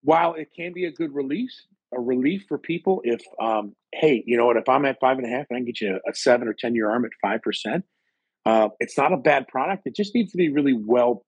while 0.03 0.33
it 0.35 0.49
can 0.55 0.71
be 0.73 0.85
a 0.85 0.91
good 0.91 1.13
release, 1.15 1.65
a 1.93 1.99
relief 1.99 2.45
for 2.47 2.57
people 2.57 3.01
if 3.03 3.21
um, 3.41 3.75
hey, 3.93 4.23
you 4.25 4.37
know 4.37 4.45
what, 4.45 4.57
if 4.57 4.69
I'm 4.69 4.85
at 4.85 4.99
five 4.99 5.17
and 5.17 5.25
a 5.25 5.29
half 5.29 5.47
and 5.49 5.57
I 5.57 5.59
can 5.59 5.65
get 5.65 5.81
you 5.81 5.99
a 6.07 6.13
seven 6.13 6.47
or 6.47 6.53
ten 6.53 6.75
year 6.75 6.89
arm 6.89 7.05
at 7.05 7.11
five 7.21 7.41
percent, 7.41 7.85
Uh, 8.45 8.69
it's 8.79 8.97
not 8.97 9.11
a 9.13 9.17
bad 9.17 9.47
product. 9.47 9.83
It 9.87 9.95
just 9.95 10.13
needs 10.13 10.31
to 10.31 10.37
be 10.37 10.49
really 10.49 10.73
well 10.73 11.24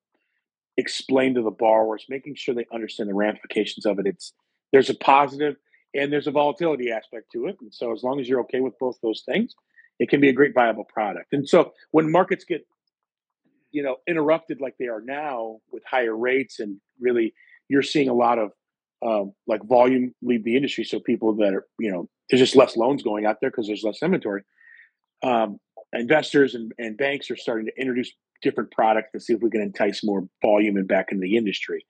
explained 0.78 1.36
to 1.36 1.42
the 1.42 1.52
borrowers, 1.52 2.06
making 2.08 2.36
sure 2.36 2.56
they 2.56 2.68
understand 2.72 3.10
the 3.10 3.16
ramifications 3.16 3.86
of 3.86 4.00
it. 4.00 4.06
It's 4.06 4.34
there's 4.72 4.90
a 4.90 4.96
positive 4.96 5.56
and 5.94 6.12
there's 6.12 6.28
a 6.28 6.32
volatility 6.32 6.92
aspect 6.92 7.32
to 7.34 7.48
it. 7.48 7.58
And 7.62 7.74
so 7.74 7.92
as 7.92 8.04
long 8.04 8.20
as 8.20 8.30
you're 8.30 8.42
okay 8.42 8.60
with 8.60 8.78
both 8.80 8.98
those 9.02 9.24
things, 9.26 9.56
it 10.00 10.10
can 10.10 10.22
be 10.22 10.30
a 10.30 10.34
great 10.34 10.54
viable 10.54 10.84
product. 10.84 11.34
And 11.34 11.48
so 11.48 11.74
when 11.92 12.12
markets 12.12 12.44
get 12.44 12.66
you 13.72 13.84
know 13.84 13.98
interrupted 14.08 14.62
like 14.62 14.76
they 14.80 14.88
are 14.88 15.02
now 15.02 15.58
with 15.72 15.84
higher 15.86 16.16
rates 16.16 16.60
and 16.60 16.80
really 17.00 17.34
you're 17.70 17.84
seeing 17.84 18.10
a 18.10 18.14
lot 18.14 18.40
of 18.40 18.52
um, 19.06 19.34
like 19.46 19.64
volume 19.64 20.14
leave 20.22 20.44
the 20.44 20.56
industry 20.56 20.84
so 20.84 21.00
people 21.00 21.34
that 21.36 21.54
are 21.54 21.68
you 21.78 21.92
know 21.92 22.10
there's 22.30 22.40
just 22.40 22.56
less 22.56 22.78
loans 22.78 23.04
going 23.04 23.26
out 23.26 23.38
there 23.42 23.52
because 23.52 23.68
there's 23.68 23.84
less 23.84 24.02
inventory 24.02 24.42
um, 25.24 25.60
investors 25.94 26.56
and, 26.56 26.72
and 26.78 26.98
banks 26.98 27.30
are 27.30 27.36
starting 27.36 27.66
to 27.66 27.80
introduce 27.80 28.12
different 28.42 28.72
products 28.72 29.10
to 29.14 29.20
see 29.20 29.34
if 29.34 29.42
we 29.42 29.50
can 29.50 29.62
entice 29.62 30.04
more 30.04 30.28
volume 30.42 30.78
and 30.78 30.88
back 30.88 31.08
into 31.12 31.22
the 31.22 31.38
industry 31.38 31.86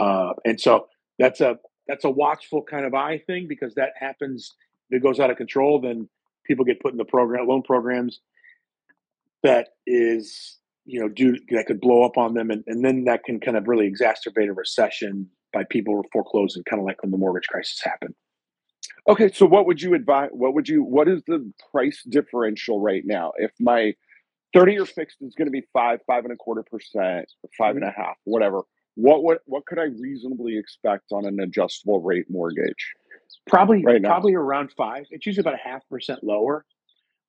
uh, 0.00 0.32
and 0.44 0.60
so 0.60 0.86
that's 1.18 1.40
a 1.40 1.58
that's 1.88 2.04
a 2.04 2.10
watchful 2.10 2.62
kind 2.62 2.84
of 2.84 2.94
eye 2.94 3.18
thing 3.26 3.46
because 3.48 3.74
that 3.74 3.92
happens 3.98 4.54
if 4.90 4.98
it 4.98 5.02
goes 5.02 5.20
out 5.20 5.30
of 5.30 5.36
control 5.36 5.80
then 5.80 6.08
people 6.46 6.64
get 6.64 6.80
put 6.80 6.92
in 6.92 6.98
the 6.98 7.04
program 7.04 7.46
loan 7.46 7.62
programs 7.62 8.20
that 9.42 9.68
is 9.86 10.58
you 10.84 11.00
know 11.00 11.08
do 11.08 11.36
that 11.50 11.66
could 11.66 11.80
blow 11.80 12.04
up 12.04 12.16
on 12.16 12.34
them 12.34 12.50
and, 12.50 12.64
and 12.66 12.84
then 12.84 13.04
that 13.04 13.24
can 13.24 13.40
kind 13.40 13.56
of 13.56 13.68
really 13.68 13.90
exacerbate 13.90 14.48
a 14.48 14.52
recession 14.52 15.28
by 15.52 15.64
people 15.70 16.02
foreclosing 16.12 16.62
kind 16.68 16.80
of 16.80 16.86
like 16.86 17.02
when 17.02 17.10
the 17.10 17.18
mortgage 17.18 17.46
crisis 17.48 17.80
happened 17.82 18.14
Okay, 19.08 19.30
so 19.32 19.46
what 19.46 19.66
would 19.66 19.80
you 19.80 19.94
advise? 19.94 20.30
What 20.32 20.54
would 20.54 20.68
you? 20.68 20.82
What 20.82 21.08
is 21.08 21.22
the 21.26 21.52
price 21.70 22.02
differential 22.08 22.80
right 22.80 23.02
now? 23.04 23.32
If 23.36 23.52
my 23.60 23.94
thirty-year 24.54 24.86
fixed 24.86 25.18
is 25.20 25.34
going 25.34 25.46
to 25.46 25.52
be 25.52 25.62
five, 25.72 26.00
five 26.06 26.24
and 26.24 26.32
a 26.32 26.36
quarter 26.36 26.62
percent, 26.62 27.26
or 27.42 27.50
five 27.56 27.76
and 27.76 27.84
a 27.84 27.90
half, 27.90 28.16
whatever. 28.24 28.62
What 28.94 29.22
what 29.22 29.38
what 29.46 29.66
could 29.66 29.78
I 29.78 29.84
reasonably 30.00 30.58
expect 30.58 31.12
on 31.12 31.26
an 31.26 31.40
adjustable 31.40 32.00
rate 32.00 32.26
mortgage? 32.30 32.94
probably 33.46 33.84
Right 33.84 34.02
probably 34.02 34.34
around 34.34 34.72
five. 34.76 35.04
It's 35.10 35.26
usually 35.26 35.42
about 35.42 35.54
a 35.54 35.68
half 35.68 35.82
percent 35.88 36.22
lower. 36.22 36.64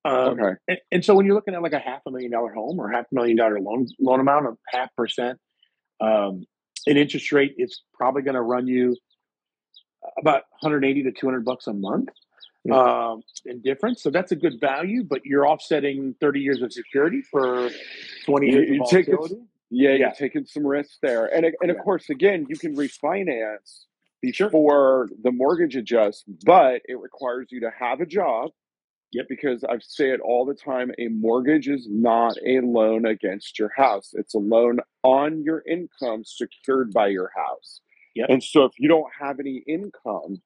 Um, 0.04 0.38
Okay, 0.40 0.56
and, 0.68 0.78
and 0.92 1.04
so 1.04 1.14
when 1.14 1.26
you're 1.26 1.34
looking 1.34 1.54
at 1.54 1.62
like 1.62 1.72
a 1.72 1.78
half 1.78 2.00
a 2.06 2.10
million 2.10 2.30
dollar 2.30 2.52
home 2.52 2.78
or 2.78 2.90
half 2.90 3.06
a 3.10 3.14
million 3.14 3.36
dollar 3.36 3.60
loan 3.60 3.86
loan 4.00 4.20
amount 4.20 4.46
of 4.46 4.56
half 4.68 4.94
percent 4.96 5.38
um, 6.00 6.44
an 6.86 6.96
interest 6.96 7.32
rate 7.32 7.54
it's 7.56 7.82
probably 7.92 8.22
going 8.22 8.36
to 8.36 8.42
run 8.42 8.68
you 8.68 8.96
about 10.18 10.42
180 10.60 11.02
to 11.02 11.12
200 11.12 11.44
bucks 11.44 11.66
a 11.66 11.72
month 11.72 12.08
Um, 12.72 13.22
in 13.46 13.60
difference. 13.62 14.02
So 14.02 14.10
that's 14.10 14.32
a 14.32 14.36
good 14.36 14.60
value, 14.60 15.04
but 15.04 15.24
you're 15.24 15.46
offsetting 15.48 16.14
30 16.20 16.40
years 16.40 16.62
of 16.62 16.72
security 16.72 17.22
for 17.22 17.70
20 18.24 18.46
You- 18.46 18.52
years 18.52 18.68
you 18.68 18.82
of 18.82 18.90
volatility. 18.90 19.34
yeah, 19.70 19.90
you're 19.90 19.98
Yeah. 19.98 20.10
taking 20.12 20.44
some 20.44 20.66
risks 20.66 20.98
there, 21.02 21.26
and 21.34 21.44
and 21.44 21.70
of 21.70 21.76
Yeah. 21.76 21.82
course, 21.82 22.10
again, 22.10 22.46
you 22.48 22.56
can 22.56 22.74
refinance 22.76 23.84
Sure. 24.32 24.50
the 24.50 25.30
mortgage 25.32 25.76
adjusts, 25.76 26.24
but 26.44 26.82
it 26.88 26.98
requires 26.98 27.52
you 27.52 27.60
to 27.60 27.70
have 27.70 28.00
a 28.00 28.06
job. 28.06 28.50
Yep. 29.12 29.26
Because 29.28 29.64
I 29.64 29.78
say 29.78 30.10
it 30.10 30.20
all 30.20 30.44
the 30.44 30.54
time, 30.54 30.92
a 30.98 31.08
mortgage 31.08 31.68
is 31.68 31.88
not 31.88 32.36
a 32.44 32.60
loan 32.60 33.06
against 33.06 33.58
your 33.58 33.70
house. 33.70 34.12
It's 34.14 34.34
a 34.34 34.38
loan 34.38 34.80
on 35.02 35.42
your 35.44 35.62
income 35.66 36.24
secured 36.24 36.92
by 36.92 37.08
your 37.08 37.30
house. 37.34 37.80
Yep. 38.16 38.28
And 38.28 38.42
so 38.42 38.64
if 38.64 38.72
you 38.78 38.88
don't 38.88 39.10
have 39.18 39.40
any 39.40 39.58
income, 39.66 40.42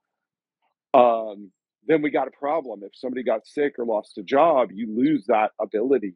um, 0.95 1.51
then 1.87 2.03
we 2.03 2.11
got 2.11 2.29
a 2.29 2.31
problem. 2.31 2.81
If 2.85 2.93
somebody 2.95 3.23
got 3.25 3.47
sick 3.47 3.75
or 3.79 3.85
lost 3.87 4.19
a 4.19 4.23
job, 4.23 4.71
you 4.73 4.87
lose 4.95 5.27
that 5.27 5.51
ability. 5.61 6.15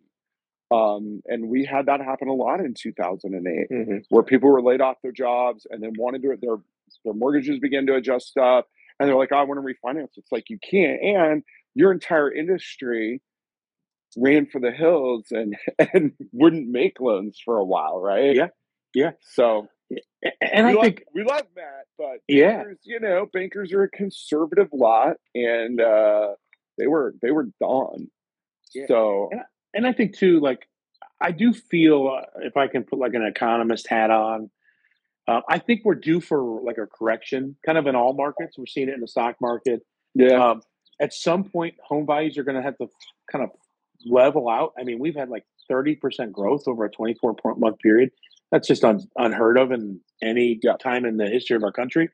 Um, 0.71 1.23
and 1.27 1.49
we 1.49 1.65
had 1.65 1.87
that 1.87 2.01
happen 2.01 2.29
a 2.29 2.35
lot 2.35 2.59
in 2.61 2.75
2008 2.75 3.69
where 4.09 4.23
people 4.25 4.51
were 4.51 4.63
laid 4.63 4.81
off 4.81 4.97
their 5.03 5.13
jobs 5.13 5.67
and 5.71 5.81
then 5.83 5.93
wanted 5.97 6.23
to 6.23 6.37
their 6.41 6.57
their 7.05 7.15
mortgages 7.15 7.61
began 7.61 7.87
to 7.87 7.95
adjust 7.95 8.37
up 8.37 8.67
and 8.99 9.09
they're 9.09 9.17
like 9.17 9.31
"Oh, 9.33 9.37
i 9.37 9.45
want 9.45 9.61
to 9.61 9.65
refinance 9.65 10.09
it's 10.17 10.33
like 10.33 10.51
you 10.51 10.59
can't 10.69 11.01
and 11.03 11.45
your 11.75 11.93
entire 11.93 12.33
industry 12.33 13.23
ran 14.17 14.47
for 14.47 14.61
the 14.61 14.73
hills 14.73 15.27
and 15.31 15.57
and 15.93 16.13
wouldn't 16.33 16.69
make 16.69 16.99
loans 17.01 17.41
for 17.45 17.59
a 17.59 17.65
while 17.65 18.01
right 18.01 18.35
Yeah. 18.35 18.49
Yeah. 18.93 19.11
so 19.21 19.69
And 20.41 20.67
we 20.67 20.73
I 20.73 20.75
love, 20.75 20.85
think, 20.85 21.05
we 21.15 21.23
love 21.25 21.43
matt 21.57 21.87
but 21.99 22.19
yeah, 22.29 22.57
bankers, 22.59 22.79
you 22.85 23.01
know 23.01 23.27
bankers 23.33 23.73
are 23.73 23.83
a 23.85 23.89
conservative 23.91 24.69
lot 24.73 25.17
and 25.35 25.81
uh 25.81 26.35
they 26.79 26.87
were 26.87 27.15
they 27.23 27.31
were 27.31 27.49
done 27.61 28.09
Yeah. 28.75 28.87
so 28.89 29.31
and 29.75 29.87
I 29.87 29.93
think 29.93 30.17
too, 30.17 30.41
like 30.41 30.67
I 31.21 31.33
do 31.33 31.53
feel 31.53 32.09
uh, 32.09 32.27
if 32.43 32.57
I 32.57 32.67
can 32.67 32.83
put 32.85 32.99
like 32.99 33.15
an 33.15 33.23
economist 33.23 33.89
hat 33.89 34.11
on, 34.11 34.51
uh, 35.29 35.41
I 35.49 35.59
think 35.59 35.83
we're 35.85 35.95
due 35.97 36.21
for 36.21 36.61
like 36.63 36.79
a 36.79 36.87
correction, 36.87 37.57
kind 37.65 37.77
of 37.79 37.87
in 37.87 37.95
all 37.95 38.15
markets. 38.15 38.57
We're 38.57 38.67
seeing 38.67 38.89
it 38.89 38.95
in 38.95 39.01
the 39.01 39.09
stock 39.09 39.37
market. 39.41 39.83
yeah 40.15 40.51
Um, 40.53 40.63
at 41.01 41.13
some 41.13 41.45
point, 41.45 41.75
home 41.85 42.07
values 42.07 42.39
are 42.39 42.43
going 42.43 42.57
to 42.57 42.63
have 42.63 42.79
to 42.79 42.89
kind 43.31 43.45
of 43.45 43.51
level 44.07 44.49
out. 44.49 44.73
I 44.79 44.85
mean, 44.85 44.99
we've 44.99 45.15
had 45.15 45.29
like 45.29 45.45
30% 45.71 46.33
growth 46.33 46.67
over 46.67 46.85
a 46.87 46.91
24 46.91 47.37
month 47.59 47.79
period. 47.81 48.11
That's 48.57 48.69
just 48.69 48.85
un- 48.85 49.07
unheard 49.17 49.59
of 49.59 49.71
in 49.71 50.01
any 50.23 50.59
time 50.81 51.05
in 51.05 51.19
the 51.19 51.29
history 51.29 51.57
of 51.57 51.63
our 51.63 51.73
country. 51.73 52.09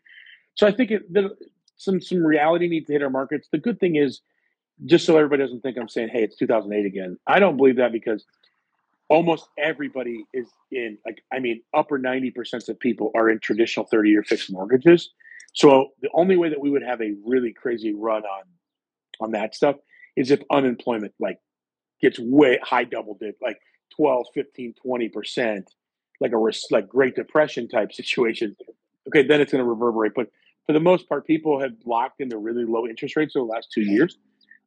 So 0.56 0.66
I 0.66 0.72
think 0.72 0.90
it, 0.90 1.12
the, 1.12 1.30
some 1.76 2.00
some 2.00 2.18
reality 2.18 2.66
needs 2.66 2.88
to 2.88 2.94
hit 2.94 3.02
our 3.04 3.10
markets. 3.10 3.46
The 3.52 3.58
good 3.58 3.78
thing 3.78 3.94
is, 3.94 4.22
just 4.84 5.06
so 5.06 5.16
everybody 5.16 5.40
doesn't 5.40 5.60
think 5.60 5.78
I'm 5.78 5.88
saying, 5.88 6.08
"Hey, 6.08 6.24
it's 6.24 6.34
2008 6.34 6.84
again." 6.84 7.16
I 7.28 7.38
don't 7.38 7.56
believe 7.56 7.76
that 7.76 7.92
because 7.92 8.24
almost 9.08 9.46
everybody 9.56 10.24
is 10.34 10.48
in 10.72 10.98
like 11.06 11.22
I 11.32 11.38
mean, 11.38 11.62
upper 11.74 11.96
90% 11.96 12.68
of 12.68 12.80
people 12.80 13.12
are 13.14 13.30
in 13.30 13.38
traditional 13.38 13.86
30 13.86 14.10
year 14.10 14.24
fixed 14.24 14.50
mortgages. 14.50 15.10
So 15.54 15.90
the 16.00 16.10
only 16.12 16.36
way 16.36 16.48
that 16.48 16.58
we 16.58 16.70
would 16.70 16.82
have 16.82 17.00
a 17.00 17.14
really 17.24 17.52
crazy 17.52 17.94
run 17.94 18.24
on 18.24 18.42
on 19.20 19.30
that 19.30 19.54
stuff 19.54 19.76
is 20.16 20.32
if 20.32 20.40
unemployment 20.50 21.14
like 21.20 21.38
gets 22.00 22.18
way 22.18 22.58
high 22.64 22.82
double 22.82 23.14
digit 23.14 23.36
like 23.40 23.60
12 23.94 24.26
15 24.34 24.74
20% 24.84 25.62
like 26.22 26.32
a 26.32 26.38
res- 26.38 26.66
like 26.70 26.88
great 26.88 27.14
depression 27.16 27.68
type 27.68 27.92
situation 28.02 28.56
okay 29.08 29.22
then 29.26 29.40
it's 29.40 29.52
going 29.52 29.62
to 29.64 29.68
reverberate 29.68 30.12
but 30.14 30.28
for 30.66 30.72
the 30.72 30.80
most 30.80 31.08
part 31.08 31.26
people 31.26 31.60
have 31.60 31.72
locked 31.84 32.20
into 32.20 32.38
really 32.38 32.64
low 32.64 32.86
interest 32.86 33.16
rates 33.16 33.34
over 33.36 33.46
the 33.46 33.52
last 33.52 33.68
two 33.72 33.82
years 33.82 34.18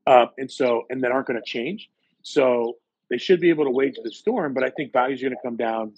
uh, 0.08 0.28
and 0.38 0.52
so 0.52 0.84
and 0.90 1.04
that 1.04 1.12
aren't 1.12 1.28
going 1.28 1.40
to 1.40 1.46
change 1.46 1.90
so 2.22 2.74
they 3.10 3.18
should 3.18 3.40
be 3.40 3.50
able 3.50 3.64
to 3.64 3.72
wage 3.72 3.96
the 4.04 4.12
storm 4.12 4.54
but 4.54 4.64
i 4.64 4.70
think 4.70 4.92
values 4.94 5.22
are 5.22 5.26
going 5.30 5.36
to 5.36 5.42
come 5.44 5.56
down 5.56 5.94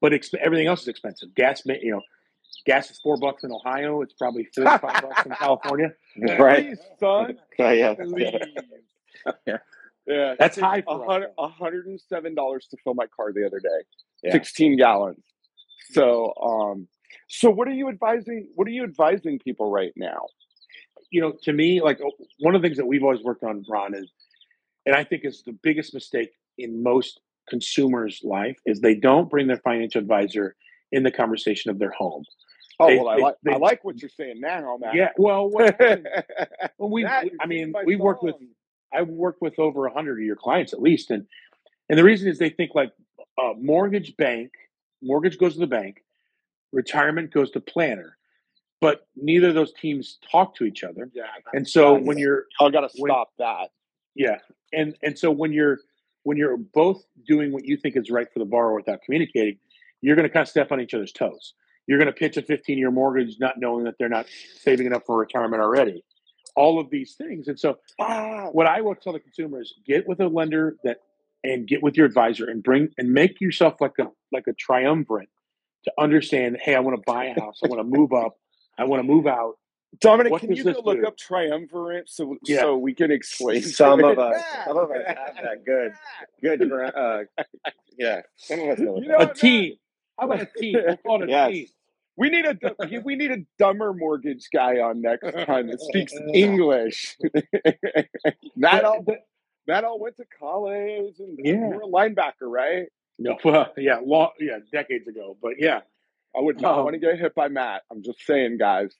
but 0.00 0.12
exp- 0.12 0.34
everything 0.34 0.66
else 0.66 0.82
is 0.82 0.88
expensive 0.88 1.34
gas 1.34 1.62
you 1.64 1.92
know 1.92 2.02
gas 2.66 2.90
is 2.90 2.98
four 2.98 3.16
bucks 3.16 3.44
in 3.44 3.52
ohio 3.52 4.02
it's 4.02 4.14
probably 4.14 4.46
five 4.56 4.80
bucks 4.80 5.24
in 5.24 5.32
california 5.32 5.92
Right. 6.38 6.66
Please, 6.66 6.78
son 6.98 7.38
Oh, 7.58 7.70
yeah. 7.70 7.94
Please. 7.94 8.34
Yeah. 9.46 9.58
Yeah, 10.06 10.34
That's 10.38 10.58
high 10.58 10.82
a 10.88 10.98
hundred 11.04 11.30
a 11.38 11.46
hundred 11.46 11.86
and 11.86 12.00
seven 12.00 12.34
dollars 12.34 12.66
to 12.70 12.76
fill 12.82 12.94
my 12.94 13.06
car 13.06 13.32
the 13.32 13.46
other 13.46 13.60
day. 13.60 13.80
Yeah. 14.22 14.32
Sixteen 14.32 14.76
gallons. 14.76 15.22
So, 15.92 16.34
um, 16.42 16.88
so 17.28 17.50
what 17.50 17.66
are 17.68 17.72
you 17.72 17.88
advising? 17.88 18.48
What 18.54 18.68
are 18.68 18.72
you 18.72 18.84
advising 18.84 19.38
people 19.38 19.70
right 19.70 19.92
now? 19.96 20.26
you 21.10 21.20
know, 21.20 21.32
to 21.42 21.52
me, 21.52 21.80
like 21.80 22.00
uh, 22.00 22.10
one 22.38 22.54
of 22.54 22.62
the 22.62 22.66
things 22.66 22.78
that 22.78 22.86
we've 22.86 23.02
always 23.02 23.22
worked 23.22 23.42
on, 23.42 23.64
Ron, 23.68 23.94
is, 23.94 24.10
and 24.86 24.94
I 24.94 25.04
think 25.04 25.24
is 25.24 25.42
the 25.42 25.56
biggest 25.62 25.92
mistake 25.92 26.30
in 26.56 26.82
most 26.82 27.20
consumers' 27.48 28.20
life 28.22 28.56
is 28.64 28.80
they 28.80 28.94
don't 28.94 29.28
bring 29.28 29.46
their 29.46 29.58
financial 29.58 30.00
advisor 30.00 30.54
in 30.92 31.02
the 31.02 31.10
conversation 31.10 31.70
of 31.70 31.78
their 31.78 31.90
home. 31.90 32.24
Oh 32.78 32.86
They- 32.86 32.96
well, 32.98 33.08
I 33.08 33.16
they- 33.16 33.22
like 33.22 33.36
I 33.50 33.56
like 33.56 33.84
what 33.84 34.00
you're 34.00 34.08
saying 34.08 34.40
now, 34.40 34.78
man. 34.80 34.94
Yeah, 34.94 35.10
well, 35.16 35.50
what 35.50 35.78
well, 36.78 36.90
we, 36.90 37.04
I 37.04 37.28
mean, 37.46 37.74
we 37.84 37.96
worked 37.96 38.22
with. 38.22 38.36
I've 38.92 39.08
worked 39.08 39.40
with 39.40 39.58
over 39.58 39.86
a 39.86 39.92
hundred 39.92 40.18
of 40.18 40.24
your 40.24 40.36
clients 40.36 40.72
at 40.72 40.80
least, 40.80 41.10
and 41.10 41.26
and 41.88 41.98
the 41.98 42.04
reason 42.04 42.28
is 42.28 42.38
they 42.38 42.50
think 42.50 42.74
like 42.74 42.92
uh, 43.40 43.54
mortgage 43.58 44.16
bank, 44.16 44.50
mortgage 45.02 45.38
goes 45.38 45.54
to 45.54 45.60
the 45.60 45.66
bank, 45.66 46.02
retirement 46.72 47.32
goes 47.32 47.50
to 47.52 47.60
planner, 47.60 48.16
but 48.80 49.06
neither 49.16 49.48
of 49.48 49.54
those 49.54 49.72
teams 49.72 50.18
talk 50.30 50.54
to 50.56 50.64
each 50.64 50.84
other, 50.84 51.10
Yeah, 51.14 51.24
and 51.52 51.68
so 51.68 51.92
that's- 51.92 52.06
when 52.06 52.18
you're 52.18 52.46
I 52.60 52.70
gotta 52.70 52.88
when- 52.98 53.10
stop 53.10 53.32
that. 53.38 53.70
Yeah, 54.14 54.38
and 54.72 54.96
and 55.02 55.18
so 55.18 55.30
when 55.30 55.52
you're 55.52 55.78
when 56.24 56.36
you're 56.36 56.56
both 56.58 57.02
doing 57.26 57.50
what 57.50 57.64
you 57.64 57.76
think 57.78 57.96
is 57.96 58.10
right 58.10 58.30
for 58.30 58.40
the 58.40 58.44
borrower 58.44 58.74
without 58.74 59.00
communicating, 59.02 59.58
you're 60.02 60.16
going 60.16 60.28
to 60.28 60.32
kind 60.32 60.42
of 60.42 60.48
step 60.50 60.70
on 60.70 60.78
each 60.78 60.92
other's 60.92 61.12
toes. 61.12 61.54
You're 61.86 61.96
going 61.98 62.08
to 62.08 62.12
pitch 62.12 62.36
a 62.36 62.42
15 62.42 62.76
year 62.76 62.90
mortgage, 62.90 63.38
not 63.40 63.58
knowing 63.58 63.84
that 63.84 63.96
they're 63.98 64.10
not 64.10 64.26
saving 64.58 64.86
enough 64.86 65.06
for 65.06 65.16
retirement 65.16 65.62
already. 65.62 66.04
All 66.56 66.78
of 66.78 66.90
these 66.90 67.14
things, 67.14 67.48
and 67.48 67.58
so 67.58 67.78
Ah, 67.98 68.48
what 68.52 68.66
I 68.66 68.82
will 68.82 68.94
tell 68.96 69.14
the 69.14 69.20
consumer 69.20 69.62
is 69.62 69.72
get 69.86 70.06
with 70.06 70.20
a 70.20 70.28
lender 70.28 70.76
that 70.84 71.00
and 71.44 71.66
get 71.66 71.82
with 71.82 71.96
your 71.96 72.06
advisor 72.06 72.48
and 72.48 72.62
bring 72.62 72.88
and 72.98 73.12
make 73.12 73.40
yourself 73.40 73.80
like 73.80 73.98
a 73.98 74.08
like 74.32 74.46
a 74.46 74.52
triumvirate 74.52 75.28
to 75.84 75.92
understand. 75.98 76.58
Hey, 76.60 76.74
I 76.74 76.80
want 76.80 76.96
to 76.96 77.02
buy 77.06 77.26
a 77.26 77.40
house. 77.40 77.60
I 77.64 77.68
want 77.68 77.80
to 77.80 77.98
move 77.98 78.12
up. 78.12 78.36
I 78.78 78.84
want 78.84 79.00
to 79.00 79.06
move 79.06 79.26
out. 79.26 79.54
Dominic, 80.00 80.30
What 80.30 80.40
can 80.42 80.52
you 80.54 80.62
go 80.62 80.70
look 80.84 81.00
do? 81.00 81.06
up 81.06 81.16
triumvirate 81.16 82.08
so 82.08 82.36
Yeah. 82.44 82.60
so 82.60 82.76
we 82.76 82.94
can 82.94 83.10
explain 83.10 83.62
Some 83.80 84.04
of 84.04 84.12
it? 84.12 84.18
us, 84.18 84.42
some 84.64 84.76
of 84.76 84.90
us 84.90 84.98
have 85.06 85.34
that 85.42 85.64
good, 85.66 85.92
good. 86.40 86.72
Uh, 86.94 87.24
yeah, 87.98 88.20
some 88.36 88.60
of 88.60 88.68
us 88.68 88.78
know. 88.78 88.92
what 88.92 89.02
You 89.02 89.08
know 89.08 89.16
A 89.16 89.22
is. 89.22 89.26
what, 89.28 89.36
team. 89.36 89.74
How 90.18 90.26
about 90.26 90.42
a 90.42 90.46
team? 90.58 90.76
We'll 91.04 91.22
a 91.22 91.26
Yes. 91.26 91.50
team. 91.52 91.66
We 92.16 92.28
need 92.28 92.44
a 92.44 93.00
we 93.02 93.16
need 93.16 93.30
a 93.32 93.38
dumber 93.58 93.92
mortgage 93.94 94.46
guy 94.52 94.78
on 94.80 95.00
next 95.00 95.22
time 95.46 95.68
that 95.68 95.80
speaks 95.80 96.12
English. 96.34 97.16
that 98.56 98.84
all 98.84 99.02
The- 99.02 99.18
that 99.66 99.84
all 99.84 99.98
went 100.00 100.16
to 100.16 100.24
college 100.38 101.14
and 101.18 101.38
Yeah. 101.42 101.52
you 101.52 101.74
were 101.76 101.82
a 101.82 101.86
linebacker, 101.86 102.42
right? 102.42 102.86
No, 103.18 103.36
well, 103.44 103.72
yeah, 103.76 104.00
long, 104.04 104.30
yeah, 104.40 104.58
decades 104.72 105.06
ago, 105.08 105.36
but 105.42 105.54
yeah, 105.58 105.80
I 106.36 106.40
would 106.40 106.60
not 106.60 106.78
Um, 106.78 106.84
want 106.84 106.94
to 106.94 107.00
get 107.00 107.18
hit 107.18 107.34
by 107.34 107.48
Matt. 107.48 107.82
I'm 107.90 108.02
just 108.02 108.20
saying, 108.26 108.58
guys. 108.58 108.94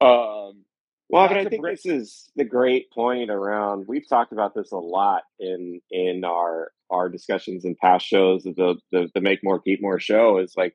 Um, 0.00 0.64
Well, 1.10 1.26
but 1.28 1.36
I 1.38 1.44
think 1.46 1.64
this 1.64 1.86
is 1.86 2.30
the 2.36 2.44
great 2.44 2.90
point 2.92 3.30
around. 3.30 3.86
We've 3.88 4.06
talked 4.08 4.32
about 4.32 4.54
this 4.54 4.72
a 4.72 4.76
lot 4.76 5.22
in 5.40 5.80
in 5.90 6.24
our 6.24 6.70
our 6.90 7.08
discussions 7.08 7.64
in 7.64 7.74
past 7.74 8.06
shows 8.06 8.46
of 8.46 8.54
the 8.56 8.76
the, 8.92 9.10
the 9.14 9.20
Make 9.20 9.42
More 9.42 9.58
Keep 9.60 9.80
More 9.82 9.98
show. 9.98 10.38
Is 10.38 10.54
like 10.56 10.74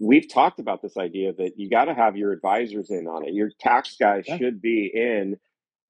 we've 0.00 0.28
talked 0.28 0.58
about 0.60 0.82
this 0.82 0.96
idea 0.96 1.32
that 1.34 1.52
you 1.58 1.70
got 1.70 1.86
to 1.86 1.94
have 1.94 2.16
your 2.16 2.32
advisors 2.32 2.90
in 2.90 3.06
on 3.06 3.24
it. 3.26 3.32
Your 3.34 3.50
tax 3.60 3.96
guy 3.98 4.22
Yeah. 4.26 4.36
should 4.36 4.60
be 4.60 4.90
in 4.92 5.38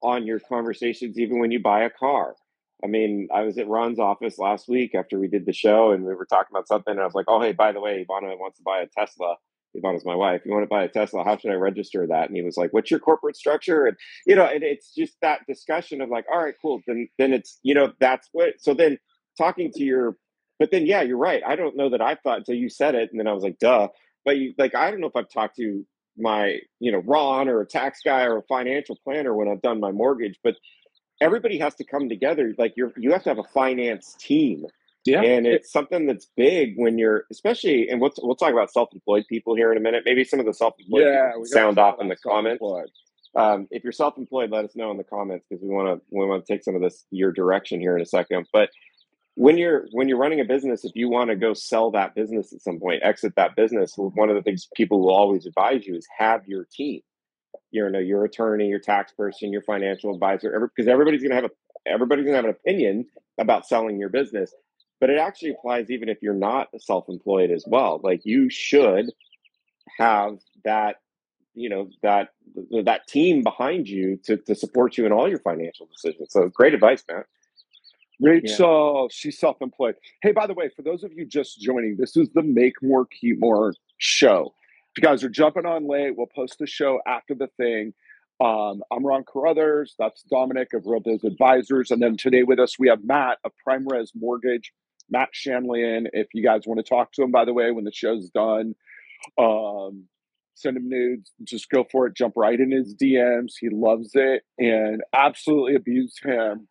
on 0.02 0.26
your 0.26 0.38
conversations, 0.38 1.18
even 1.18 1.40
when 1.40 1.50
you 1.50 1.58
buy 1.61 1.82
a 1.85 1.90
car. 1.90 2.37
I 2.82 2.87
mean, 2.87 3.28
I 3.35 3.42
was 3.42 3.58
at 3.58 3.68
Ron's 3.68 3.99
office 3.99 4.38
last 4.38 4.68
week 4.68 4.94
after 4.94 5.18
we 5.18 5.28
did 5.28 5.47
the 5.47 5.52
show, 5.52 5.90
and 5.90 6.04
we 6.04 6.14
were 6.14 6.26
talking 6.26 6.50
about 6.52 6.68
something. 6.68 6.92
And 6.92 7.00
I 7.00 7.04
was 7.04 7.14
like, 7.14 7.26
"Oh, 7.28 7.40
hey, 7.40 7.52
by 7.52 7.73
the 7.73 7.80
way, 7.80 8.04
Ivana 8.04 8.38
wants 8.38 8.58
to 8.58 8.62
buy 8.64 8.80
a 8.80 8.87
Tesla." 8.87 9.37
Ivana's 9.76 10.04
my 10.04 10.14
wife. 10.14 10.42
You 10.44 10.52
want 10.52 10.62
to 10.62 10.68
buy 10.68 10.85
a 10.85 10.88
Tesla? 10.88 11.25
How 11.25 11.37
should 11.37 11.50
I 11.50 11.54
register 11.54 12.06
that? 12.06 12.28
And 12.28 12.37
he 12.37 12.42
was 12.42 12.56
like, 12.56 12.73
"What's 12.73 12.90
your 12.90 13.00
corporate 13.00 13.37
structure?" 13.37 13.87
And 13.87 13.97
you 14.26 14.37
know, 14.37 14.44
and 14.44 14.62
it's 14.62 14.94
just 14.94 15.16
that 15.23 15.40
discussion 15.49 16.00
of 16.00 16.08
like, 16.08 16.25
"All 16.32 16.42
right, 16.42 16.54
cool." 16.62 16.80
Then, 16.87 17.08
then 17.18 17.32
it's 17.32 17.58
you 17.62 17.75
know, 17.75 17.92
that's 18.00 18.28
what. 18.32 18.54
So 18.61 18.75
then, 18.75 18.99
talking 19.37 19.73
to 19.73 19.82
your, 19.85 20.16
but 20.58 20.70
then 20.70 20.87
yeah, 20.87 21.02
you're 21.02 21.18
right. 21.18 21.42
I 21.47 21.56
don't 21.56 21.76
know 21.76 21.90
that 21.90 22.00
I 22.00 22.14
thought 22.16 22.38
until 22.38 22.54
you 22.54 22.68
said 22.68 22.94
it, 22.94 23.11
and 23.11 23.18
then 23.18 23.26
I 23.26 23.32
was 23.32 23.42
like, 23.42 23.58
"Duh." 23.58 23.88
But 24.25 24.37
you 24.38 24.54
like, 24.58 24.75
I 24.75 24.90
don't 24.90 25.00
know 25.00 25.08
if 25.08 25.16
I've 25.16 25.30
talked 25.30 25.56
to 25.56 25.85
my 26.16 26.58
you 26.80 26.92
know 26.92 26.99
Ron 26.99 27.49
or 27.49 27.61
a 27.61 27.66
tax 27.66 28.00
guy 28.04 28.25
or 28.25 28.38
a 28.38 28.42
financial 28.42 28.99
planner 29.04 29.35
when 29.35 29.49
I've 29.49 29.62
done 29.62 29.80
my 29.80 29.92
mortgage, 29.92 30.38
but 30.42 30.56
everybody 31.21 31.59
has 31.59 31.75
to 31.77 31.85
come 31.85 32.09
together. 32.09 32.55
Like 32.57 32.75
you're, 32.77 32.93
you 32.97 33.13
have 33.13 33.23
to 33.25 33.31
have 33.31 33.39
a 33.39 33.45
finance 33.45 34.17
team. 34.19 34.67
yeah, 35.05 35.23
And 35.23 35.47
it's 35.47 35.73
something 35.73 36.07
that's 36.07 36.27
big 36.37 36.75
when 36.77 36.99
you're, 36.99 37.25
especially, 37.31 37.89
and 37.89 38.01
we'll, 38.01 38.13
we'll 38.23 38.37
talk 38.37 38.53
about 38.53 38.71
self-employed 38.71 39.25
people 39.29 39.55
here 39.55 39.73
in 39.73 39.79
a 39.79 39.81
minute. 39.81 40.03
Maybe 40.05 40.25
some 40.25 40.41
of 40.41 40.47
the 40.47 40.55
self-employed 40.55 41.03
yeah, 41.03 41.29
people 41.29 41.43
we 41.43 41.49
gotta 41.49 41.65
sound 41.67 41.79
off 41.79 41.97
in 42.01 42.09
the 42.09 42.17
comments. 42.17 42.63
Um, 43.37 43.69
if 43.71 43.85
you're 43.85 43.93
self-employed, 43.93 44.51
let 44.51 44.65
us 44.65 44.75
know 44.75 44.91
in 44.91 44.97
the 44.97 45.05
comments 45.05 45.47
because 45.49 45.63
we 45.63 45.69
want 45.69 46.01
to 46.01 46.05
we 46.11 46.27
want 46.27 46.45
to 46.45 46.53
take 46.53 46.65
some 46.65 46.75
of 46.75 46.83
this 46.83 47.05
your 47.11 47.31
direction 47.33 47.81
here 47.81 47.95
in 47.95 48.03
a 48.03 48.07
second. 48.07 48.47
But 48.53 48.71
when 49.35 49.57
you're 49.57 49.87
when 49.93 50.09
you're 50.09 50.19
running 50.19 50.41
a 50.41 50.45
business, 50.45 50.85
if 50.85 50.93
you 50.97 51.09
want 51.09 51.31
to 51.31 51.37
go 51.37 51.55
sell 51.55 51.91
that 51.93 52.15
business 52.15 52.53
at 52.53 52.61
some 52.61 52.81
point, 52.81 53.03
exit 53.05 53.35
that 53.37 53.55
business, 53.55 53.95
one 53.97 54.31
of 54.31 54.35
the 54.35 54.43
things 54.43 54.67
people 54.75 55.01
will 55.01 55.15
always 55.15 55.47
advise 55.47 55.87
you 55.87 55.95
is 55.95 56.07
have 56.19 56.47
your 56.47 56.67
team. 56.73 57.01
You 57.71 57.88
know, 57.90 57.99
your 57.99 58.25
attorney, 58.25 58.69
your 58.69 58.78
tax 58.78 59.12
person, 59.12 59.52
your 59.52 59.62
financial 59.62 60.12
advisor, 60.12 60.55
every, 60.55 60.69
because 60.75 60.88
everybody's 60.88 61.23
gonna 61.23 61.35
have 61.35 61.45
a 61.45 61.50
everybody's 61.87 62.25
gonna 62.25 62.37
have 62.37 62.45
an 62.45 62.50
opinion 62.50 63.07
about 63.38 63.67
selling 63.67 63.99
your 63.99 64.09
business. 64.09 64.55
But 65.00 65.11
it 65.11 65.19
actually 65.19 65.50
applies 65.50 65.90
even 65.90 66.09
if 66.09 66.23
you're 66.23 66.35
not 66.35 66.69
self-employed 66.78 67.50
as 67.50 67.64
well. 67.67 68.00
Like 68.02 68.23
you 68.25 68.50
should 68.50 69.12
have 69.99 70.38
that 70.64 70.97
you 71.55 71.69
know 71.69 71.90
that 72.02 72.31
that 72.85 73.07
team 73.07 73.43
behind 73.43 73.88
you 73.88 74.19
to, 74.25 74.37
to 74.37 74.55
support 74.55 74.97
you 74.97 75.07
in 75.07 75.12
all 75.12 75.28
your 75.28 75.40
financial 75.40 75.87
decisions. 75.87 76.33
So 76.33 76.49
great 76.49 76.75
advice, 76.75 77.05
Matt. 77.09 77.26
Rachel, 78.21 79.09
she's 79.12 79.38
self-employed. 79.38 79.95
Hey, 80.23 80.33
by 80.33 80.47
the 80.47 80.55
way, 80.55 80.69
for 80.75 80.83
those 80.83 81.05
of 81.05 81.12
you 81.12 81.25
just 81.25 81.61
joining, 81.61 81.97
this 81.97 82.17
is 82.17 82.28
the 82.31 82.43
Make 82.43 82.83
More 82.83 83.07
Keep 83.07 83.38
More 83.38 83.75
show. 83.99 84.55
You 84.99 85.02
guys 85.02 85.23
are 85.23 85.28
jumping 85.28 85.65
on 85.65 85.87
late, 85.87 86.17
we'll 86.17 86.26
post 86.26 86.56
the 86.58 86.67
show 86.67 86.99
after 87.06 87.32
the 87.32 87.47
thing. 87.56 87.95
Um, 88.41 88.82
I'm 88.91 89.06
Ron 89.06 89.23
Carruthers. 89.23 89.95
That's 89.97 90.25
Dominic 90.25 90.75
of 90.75 90.87
Real 90.87 90.99
Biz 90.99 91.23
Advisors. 91.23 91.93
And 91.93 92.02
then 92.02 92.17
today 92.17 92.43
with 92.43 92.58
us, 92.58 92.80
we 92.80 92.89
have 92.89 93.04
Matt 93.04 93.39
of 93.45 93.52
Prime 93.63 93.87
Res 93.87 94.11
Mortgage, 94.17 94.73
Matt 95.08 95.28
Shanlian. 95.32 96.08
If 96.13 96.26
you 96.34 96.43
guys 96.43 96.63
want 96.67 96.78
to 96.78 96.82
talk 96.82 97.13
to 97.13 97.23
him, 97.23 97.30
by 97.30 97.45
the 97.45 97.52
way, 97.52 97.71
when 97.71 97.84
the 97.84 97.93
show's 97.93 98.28
done, 98.30 98.75
um, 99.39 100.06
send 100.56 100.76
him 100.76 100.89
nudes. 100.89 101.30
Just 101.45 101.71
go 101.71 101.87
for 101.93 102.08
it. 102.08 102.17
Jump 102.17 102.34
right 102.37 102.58
in 102.58 102.73
his 102.73 102.97
DMs. 103.00 103.52
He 103.61 103.69
loves 103.71 104.11
it 104.15 104.43
and 104.58 105.00
absolutely 105.15 105.76
abuse 105.76 106.17
him 106.21 106.67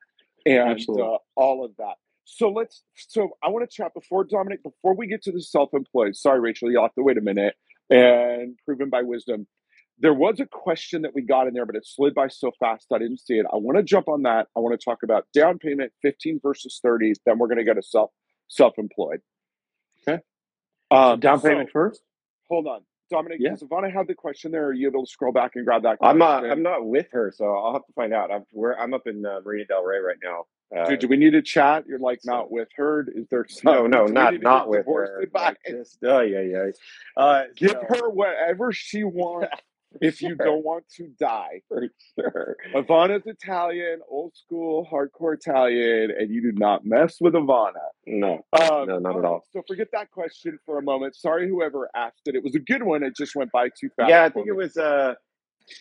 and 0.45 0.85
uh, 0.89 1.19
all 1.37 1.63
of 1.63 1.71
that. 1.77 1.95
So 2.25 2.49
let's. 2.49 2.83
So 2.93 3.29
I 3.41 3.47
want 3.47 3.69
to 3.69 3.73
chat 3.73 3.93
before 3.93 4.25
Dominic. 4.25 4.63
Before 4.63 4.93
we 4.93 5.07
get 5.07 5.23
to 5.23 5.31
the 5.31 5.41
self-employed. 5.41 6.17
Sorry, 6.17 6.41
Rachel, 6.41 6.69
you 6.69 6.79
will 6.79 6.83
have 6.83 6.95
to 6.95 7.03
wait 7.03 7.17
a 7.17 7.21
minute. 7.21 7.55
And 7.89 8.57
proven 8.65 8.89
by 8.89 9.01
wisdom, 9.03 9.47
there 9.99 10.13
was 10.13 10.39
a 10.39 10.45
question 10.45 11.01
that 11.03 11.15
we 11.15 11.21
got 11.21 11.47
in 11.47 11.53
there, 11.53 11.65
but 11.65 11.75
it 11.75 11.85
slid 11.85 12.13
by 12.13 12.27
so 12.27 12.51
fast 12.59 12.87
I 12.93 12.99
didn't 12.99 13.19
see 13.19 13.35
it. 13.35 13.45
I 13.51 13.55
want 13.57 13.77
to 13.77 13.83
jump 13.83 14.07
on 14.07 14.23
that. 14.23 14.47
I 14.55 14.59
want 14.59 14.79
to 14.79 14.83
talk 14.83 15.03
about 15.03 15.25
down 15.33 15.57
payment, 15.57 15.91
fifteen 16.01 16.39
versus 16.41 16.79
thirty. 16.83 17.13
Then 17.25 17.39
we're 17.39 17.47
going 17.47 17.57
to 17.59 17.63
go 17.63 17.73
to 17.73 17.81
self 17.81 18.11
self-employed. 18.49 19.21
Okay. 20.07 20.21
Um, 20.91 21.19
down 21.19 21.39
so- 21.41 21.49
payment 21.49 21.69
first. 21.71 22.01
hold 22.49 22.67
on, 22.67 22.81
Dominic. 23.09 23.39
Yeah. 23.41 23.51
Does 23.51 23.63
Ivana 23.63 23.91
have 23.91 24.07
the 24.07 24.13
question 24.15 24.51
there? 24.51 24.67
Are 24.67 24.73
you 24.73 24.87
able 24.87 25.05
to 25.05 25.09
scroll 25.11 25.31
back 25.33 25.51
and 25.55 25.65
grab 25.65 25.83
that? 25.83 25.97
I'm 26.01 26.17
not? 26.17 26.45
I'm 26.45 26.63
not 26.63 26.85
with 26.85 27.07
her, 27.13 27.31
so 27.35 27.45
I'll 27.55 27.73
have 27.73 27.85
to 27.85 27.93
find 27.93 28.13
out. 28.13 28.31
I'm 28.31 28.43
we're, 28.53 28.75
I'm 28.75 28.93
up 28.93 29.07
in 29.07 29.25
uh, 29.25 29.39
Marina 29.45 29.65
Del 29.65 29.83
Rey 29.83 29.99
right 29.99 30.17
now. 30.23 30.45
Uh, 30.75 30.85
Dude, 30.85 30.99
do 30.99 31.07
we 31.07 31.17
need 31.17 31.31
to 31.31 31.41
chat? 31.41 31.85
You're 31.87 31.99
like 31.99 32.19
not 32.25 32.51
with 32.51 32.67
her. 32.75 33.07
Is 33.15 33.25
there 33.31 33.45
no, 33.63 33.87
no, 33.87 34.05
not 34.05 34.33
not 34.41 34.67
with 34.67 34.85
her. 34.85 35.23
Like 35.33 35.57
just, 35.67 35.97
oh 36.03 36.21
yeah, 36.21 36.41
yeah. 36.41 36.65
Uh, 37.15 37.43
Give 37.55 37.71
so- 37.71 37.83
her 37.87 38.09
whatever 38.09 38.71
she 38.73 39.03
wants 39.05 39.47
if 40.01 40.21
you 40.21 40.35
Sure. 40.35 40.45
don't 40.45 40.65
want 40.65 40.83
to 40.97 41.07
die. 41.19 41.61
for 41.69 41.87
sure. 42.19 42.57
Ivana's 42.75 43.23
Italian, 43.25 44.01
old 44.09 44.35
school, 44.35 44.85
hardcore 44.91 45.35
Italian, 45.35 46.11
and 46.11 46.29
you 46.29 46.41
do 46.41 46.51
not 46.59 46.85
mess 46.85 47.15
with 47.21 47.33
Ivana. 47.33 47.71
No, 48.05 48.45
Um, 48.51 48.87
No, 48.89 48.99
not 48.99 49.17
at 49.17 49.23
all. 49.23 49.43
So 49.53 49.63
forget 49.65 49.87
that 49.93 50.11
question 50.11 50.59
for 50.65 50.77
a 50.79 50.81
moment. 50.83 51.15
Sorry, 51.15 51.47
whoever 51.47 51.89
asked 51.95 52.23
it. 52.25 52.35
It 52.35 52.43
was 52.43 52.55
a 52.55 52.59
good 52.59 52.83
one. 52.83 53.03
It 53.03 53.15
just 53.15 53.35
went 53.37 53.51
by 53.53 53.69
too 53.69 53.89
fast. 53.95 54.09
yeah, 54.09 54.25
I 54.25 54.29
think 54.29 54.47
it 54.47 54.55
was. 54.55 54.75
Uh, 54.75 55.13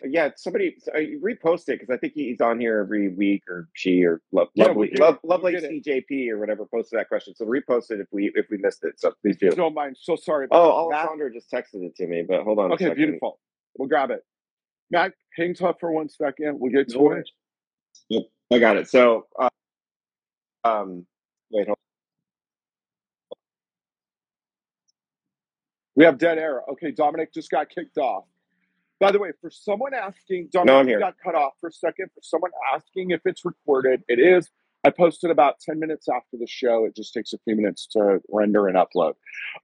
yeah, 0.05 0.31
somebody 0.37 0.77
uh, 0.95 0.99
repost 1.23 1.69
it 1.69 1.81
because 1.81 1.91
I 1.91 1.97
think 1.99 2.15
he's 2.15 2.41
on 2.41 2.61
here 2.61 2.81
every 2.81 3.09
week 3.09 3.45
or 3.49 3.69
she 3.75 4.05
or 4.05 4.21
lo- 4.33 4.49
Yeah, 4.55 4.67
lovely, 4.69 4.89
get 4.89 5.01
love. 5.01 5.19
We 5.23 5.29
lovely 5.31 5.53
it. 5.55 5.85
CJP 5.85 6.31
or 6.31 6.39
whatever 6.39 6.67
posted 6.67 6.99
that 6.99 7.09
question. 7.09 7.35
So 7.37 7.45
repost 7.47 7.91
it 7.91 8.01
if 8.01 8.09
we 8.13 8.33
if 8.35 8.47
we 8.51 8.59
missed 8.59 8.85
it. 8.85 9.01
So 9.01 9.13
please 9.23 9.37
If 9.37 9.43
you 9.43 9.51
do. 9.51 9.57
don't 9.57 9.75
mind. 9.75 9.97
So 10.01 10.17
sorry. 10.17 10.47
About 10.47 10.59
Oh, 10.63 10.89
that. 10.91 10.97
Matt- 10.97 11.07
Alessandra 11.09 11.33
just 11.33 11.51
texted 11.51 11.85
it 11.85 11.97
to 11.97 12.07
me, 12.07 12.25
but 12.29 12.43
hold 12.43 12.59
on. 12.59 12.71
a 12.71 12.75
Okay, 12.75 12.85
second. 12.87 12.97
beautiful. 12.97 13.41
We'll 13.79 13.89
grab 13.89 14.11
it. 14.11 14.25
Matt, 14.91 15.13
hang 15.37 15.55
tough 15.55 15.77
for 15.81 15.93
one 15.93 16.09
second. 16.09 16.61
We'll 16.61 16.73
get 16.73 16.89
to 16.91 16.99
No 16.99 17.13
it. 17.13 17.31
worries. 18.11 18.25
I 18.53 18.59
got 18.61 18.77
it. 18.77 18.89
So, 18.89 19.27
uh, 19.41 19.49
um, 20.65 21.07
wait, 21.51 21.67
hold 21.67 21.79
We 25.97 26.05
have 26.05 26.19
dead 26.19 26.39
air. 26.39 26.63
Okay, 26.73 26.91
Dominic 26.93 27.33
just 27.35 27.51
got 27.51 27.69
kicked 27.71 27.99
off. 27.99 28.25
By 28.99 29.11
the 29.13 29.19
way, 29.19 29.31
for 29.41 29.51
someone 29.51 29.93
asking, 29.95 30.49
Dominic, 30.53 30.67
No, 30.73 30.79
I'm 30.81 30.87
you 30.87 30.93
here. 30.93 31.01
got 31.01 31.15
cut 31.23 31.35
off 31.35 31.53
for 31.61 31.69
a 31.69 31.73
second. 31.73 32.09
For 32.15 32.21
someone 32.23 32.51
asking 32.75 33.11
if 33.11 33.21
it's 33.25 33.45
recorded, 33.45 34.03
it 34.09 34.19
is. 34.19 34.49
I 34.85 34.91
posted 34.91 35.31
about 35.31 35.59
10 35.61 35.81
minutes 35.81 36.09
after 36.09 36.37
the 36.39 36.47
show. 36.47 36.85
It 36.85 36.95
just 36.95 37.13
takes 37.13 37.33
a 37.33 37.39
few 37.45 37.57
minutes 37.57 37.87
to 37.89 38.21
render 38.31 38.69
and 38.69 38.77
upload. 38.77 39.15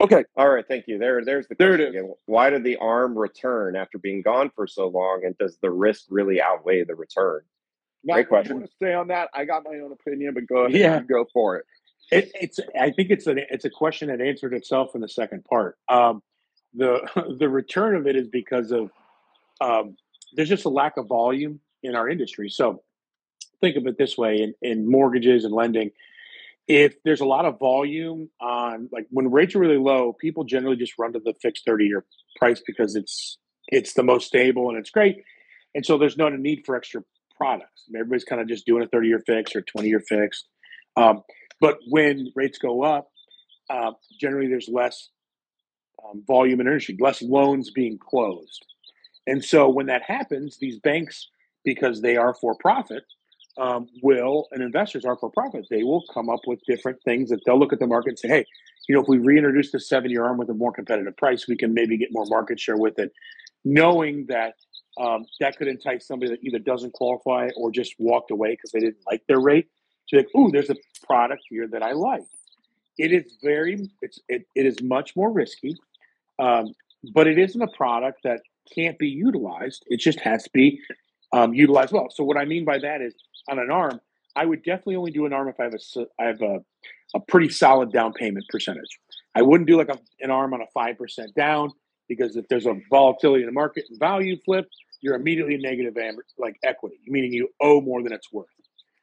Okay, 0.01 0.25
All 0.37 0.51
right, 0.51 0.67
thank 0.67 0.87
you. 0.89 0.99
There, 0.99 1.25
there's 1.25 1.47
the 1.47 1.55
There 1.55 1.75
it 1.75 1.79
question 1.79 1.95
is. 1.95 2.01
again. 2.05 2.15
Why 2.27 2.51
did 2.51 2.65
the 2.65 2.77
arm 2.77 3.17
return 3.17 3.77
after 3.77 3.99
being 3.99 4.21
gone 4.23 4.51
for 4.55 4.67
so 4.67 4.89
long, 4.89 5.23
and 5.25 5.39
does 5.39 5.57
the 5.63 5.71
risk 5.71 6.07
really 6.11 6.43
outweigh 6.43 6.83
the 6.85 6.97
return? 6.97 7.43
Matt, 8.05 8.15
Great 8.17 8.25
do 8.25 8.29
question. 8.29 8.51
You 8.57 8.61
want 8.63 8.71
to 8.71 8.75
stay 8.77 8.95
on 8.95 9.09
that? 9.09 9.29
I 9.33 9.45
got 9.45 9.63
my 9.65 9.79
own 9.79 9.93
opinion, 9.93 10.35
but 10.35 10.47
go 10.49 10.65
ahead 10.65 10.73
Yeah. 10.79 10.97
and 10.97 11.09
go 11.09 11.25
for 11.33 11.57
it. 11.57 11.67
It, 12.11 12.33
it's. 12.35 12.59
I 12.79 12.91
think 12.91 13.11
it's 13.11 13.29
a. 13.29 13.37
It's 13.55 13.65
a 13.65 13.71
question 13.71 14.09
that 14.09 14.21
answered 14.21 14.53
itself 14.55 14.91
in 14.97 15.01
the 15.01 15.09
second 15.09 15.45
part. 15.45 15.79
Um, 15.89 16.21
the 16.75 17.01
the 17.39 17.49
return 17.49 17.95
of 17.95 18.09
it 18.09 18.17
is 18.17 18.27
because 18.27 18.73
of 18.73 18.91
um, 19.63 19.97
there's 20.35 20.49
just 20.49 20.65
a 20.65 20.71
lack 20.71 20.97
of 20.97 21.07
volume 21.07 21.61
in 21.83 21.95
our 21.95 22.09
industry. 22.09 22.49
So 22.49 22.83
think 23.61 23.77
of 23.77 23.87
it 23.87 23.99
this 23.99 24.17
way: 24.17 24.39
in, 24.39 24.55
in 24.63 24.91
mortgages 24.91 25.45
and 25.45 25.55
lending, 25.55 25.91
if 26.69 26.95
there's 27.05 27.21
a 27.21 27.27
lot 27.27 27.45
of 27.45 27.59
volume 27.59 28.31
on 28.41 28.89
like 28.93 29.07
when 29.11 29.31
rates 29.31 29.55
are 29.55 29.61
really 29.61 29.79
low, 29.79 30.13
people 30.13 30.45
generally 30.45 30.77
just 30.77 30.95
run 30.99 31.13
to 31.13 31.21
the 31.21 31.35
fixed 31.41 31.65
30 31.67 31.85
year 31.85 32.05
price 32.37 32.63
because 32.67 32.97
it's 32.97 33.39
it's 33.69 33.95
the 33.95 34.03
most 34.03 34.27
stable 34.27 34.69
and 34.69 34.79
it's 34.79 34.91
great. 34.91 35.23
And 35.75 35.85
so 35.85 35.97
there's 35.99 36.17
not 36.17 36.33
a 36.33 36.39
need 36.39 36.63
for 36.67 36.77
extra 36.77 37.03
products. 37.37 37.85
Everybody's 37.95 38.25
kind 38.25 38.41
of 38.41 38.49
just 38.49 38.67
doing 38.67 38.83
a 38.83 38.87
30 38.87 39.09
year 39.09 39.23
fix 39.27 39.57
or 39.57 39.63
20 39.63 39.89
year 39.89 40.01
fixed. 40.01 40.47
Um, 40.97 41.23
but 41.61 41.79
when 41.89 42.29
rates 42.35 42.59
go 42.59 42.83
up, 42.83 43.09
uh, 43.71 43.93
generally 44.21 44.49
there's 44.49 44.69
less 44.69 45.09
um, 46.05 46.23
volume 46.27 46.61
in 46.61 46.67
industry, 46.67 46.97
less 47.01 47.23
loans 47.23 47.71
being 47.71 47.99
closed. 47.99 48.65
And 49.27 49.45
so 49.45 49.69
when 49.69 49.87
that 49.87 50.03
happens, 50.03 50.59
these 50.59 50.79
banks, 50.79 51.29
because 51.65 52.01
they 52.01 52.17
are 52.17 52.35
for 52.35 52.55
profit, 52.57 53.05
um, 53.59 53.87
will 54.03 54.49
and 54.53 54.63
investors 54.63 55.05
are 55.05 55.17
for 55.17 55.31
profit. 55.31 55.67
They 55.71 55.83
will 55.83 56.05
come 56.13 56.29
up 56.31 56.41
with 56.47 56.61
different 56.67 57.03
things 57.05 57.31
that 57.31 57.41
they'll 57.45 57.59
look 57.59 57.73
at 57.73 57.79
the 57.79 57.87
market 57.87 58.11
and 58.11 58.19
say, 58.19 58.29
hey, 58.29 58.47
you 58.89 58.95
know, 58.95 59.03
if 59.03 59.09
we 59.09 59.19
reintroduce 59.19 59.71
the 59.71 59.81
seven 59.81 60.11
year 60.11 60.25
arm 60.25 60.39
with 60.39 60.49
a 60.51 60.55
more 60.55 60.73
competitive 60.73 61.17
price, 61.17 61.47
we 61.47 61.57
can 61.57 61.75
maybe 61.75 61.97
get 61.97 62.09
more 62.13 62.27
market 62.27 62.59
share 62.59 62.77
with 62.77 62.99
it, 62.99 63.13
knowing 63.65 64.27
that 64.27 64.55
um, 64.99 65.25
that 65.41 65.57
could 65.57 65.69
entice 65.69 66.07
somebody 66.07 66.31
that 66.31 66.43
either 66.43 66.59
doesn't 66.59 66.93
qualify 66.93 67.49
or 67.57 67.71
just 67.71 67.95
walked 67.99 68.31
away 68.31 68.53
because 68.53 68.73
they 68.73 68.81
didn't 68.81 68.99
like 69.07 69.23
their 69.27 69.41
rate. 69.41 69.69
So 70.09 70.17
like, 70.17 70.29
ooh, 70.37 70.51
there's 70.51 70.71
a 70.71 70.77
product 71.07 71.43
here 71.49 71.69
that 71.69 71.83
I 71.83 71.93
like. 71.93 72.25
It 72.99 73.13
is 73.13 73.37
very, 73.43 73.89
it's 74.03 74.19
it, 74.29 74.47
it 74.55 74.67
is 74.67 74.83
much 74.83 75.17
more 75.17 75.31
risky, 75.31 75.77
um, 76.39 76.75
but 77.15 77.27
it 77.27 77.39
isn't 77.39 77.61
a 77.61 77.69
product 77.69 78.23
that 78.25 78.43
can't 78.75 78.99
be 78.99 79.09
utilized. 79.09 79.85
It 79.89 79.99
just 80.01 80.21
has 80.21 80.45
to 80.45 80.51
be 80.53 80.81
um, 81.33 81.55
utilized 81.55 81.93
well. 81.93 82.09
So 82.11 82.25
what 82.25 82.37
I 82.37 82.45
mean 82.45 82.65
by 82.65 82.79
that 82.79 83.01
is 83.01 83.15
on 83.49 83.59
an 83.59 83.71
arm, 83.71 84.01
I 84.37 84.47
would 84.47 84.63
definitely 84.63 84.97
only 84.97 85.11
do 85.11 85.27
an 85.27 85.33
arm 85.33 85.49
if 85.49 85.61
I 85.61 85.65
have 85.65 85.75
a 85.75 86.07
I 86.21 86.25
have 86.27 86.43
a, 86.43 86.61
a 87.15 87.21
pretty 87.21 87.49
solid 87.49 87.93
down 87.93 88.13
payment 88.13 88.47
percentage. 88.49 88.99
I 89.35 89.43
wouldn't 89.43 89.69
do 89.69 89.77
like 89.77 89.89
a, 89.89 89.99
an 90.21 90.31
arm 90.31 90.55
on 90.55 90.63
a 90.63 90.67
five 90.73 90.99
percent 90.99 91.35
down 91.35 91.73
because 92.09 92.37
if 92.37 92.47
there's 92.49 92.67
a 92.67 92.75
volatility 92.91 93.43
in 93.43 93.47
the 93.47 93.53
market 93.53 93.85
and 93.89 93.99
value 93.99 94.37
flip, 94.45 94.67
you're 95.01 95.15
immediately 95.15 95.57
negative 95.57 95.97
like 96.39 96.57
equity, 96.63 96.99
meaning 97.07 97.33
you 97.33 97.49
owe 97.61 97.81
more 97.81 98.03
than 98.03 98.13
it's 98.13 98.33
worth. 98.33 98.47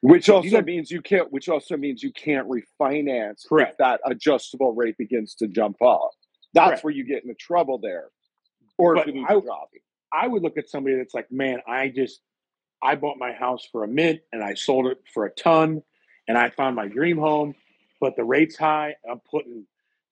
Which 0.02 0.26
so 0.26 0.36
also 0.36 0.62
means 0.62 0.90
you 0.90 1.02
can't. 1.02 1.30
Which 1.30 1.48
also 1.48 1.76
means 1.76 2.02
you 2.02 2.12
can't 2.12 2.48
refinance 2.48 3.46
correct. 3.46 3.72
if 3.72 3.78
that 3.78 4.00
adjustable 4.06 4.74
rate 4.74 4.96
begins 4.96 5.34
to 5.36 5.46
jump 5.46 5.76
off. 5.82 6.14
That's 6.54 6.68
Correct. 6.68 6.84
where 6.84 6.94
you 6.94 7.04
get 7.04 7.22
into 7.22 7.34
trouble 7.34 7.78
there, 7.78 8.06
or 8.80 8.94
But 8.94 9.08
if 9.08 9.14
you 9.14 9.20
lose 9.20 9.30
I- 9.30 9.46
job. 9.46 9.68
I 10.12 10.26
would 10.26 10.42
look 10.42 10.58
at 10.58 10.68
somebody 10.68 10.96
that's 10.96 11.14
like, 11.14 11.30
man, 11.30 11.60
I 11.68 11.88
just 11.88 12.20
I 12.82 12.96
bought 12.96 13.16
my 13.18 13.32
house 13.32 13.64
for 13.70 13.84
a 13.84 13.88
mint 13.88 14.20
and 14.32 14.42
I 14.42 14.54
sold 14.54 14.86
it 14.86 14.98
for 15.14 15.24
a 15.26 15.30
ton 15.30 15.82
and 16.26 16.36
I 16.36 16.50
found 16.50 16.74
my 16.74 16.88
dream 16.88 17.16
home, 17.16 17.54
but 18.00 18.16
the 18.16 18.24
rate's 18.24 18.56
high. 18.56 18.96
I'm 19.08 19.20
putting 19.30 19.66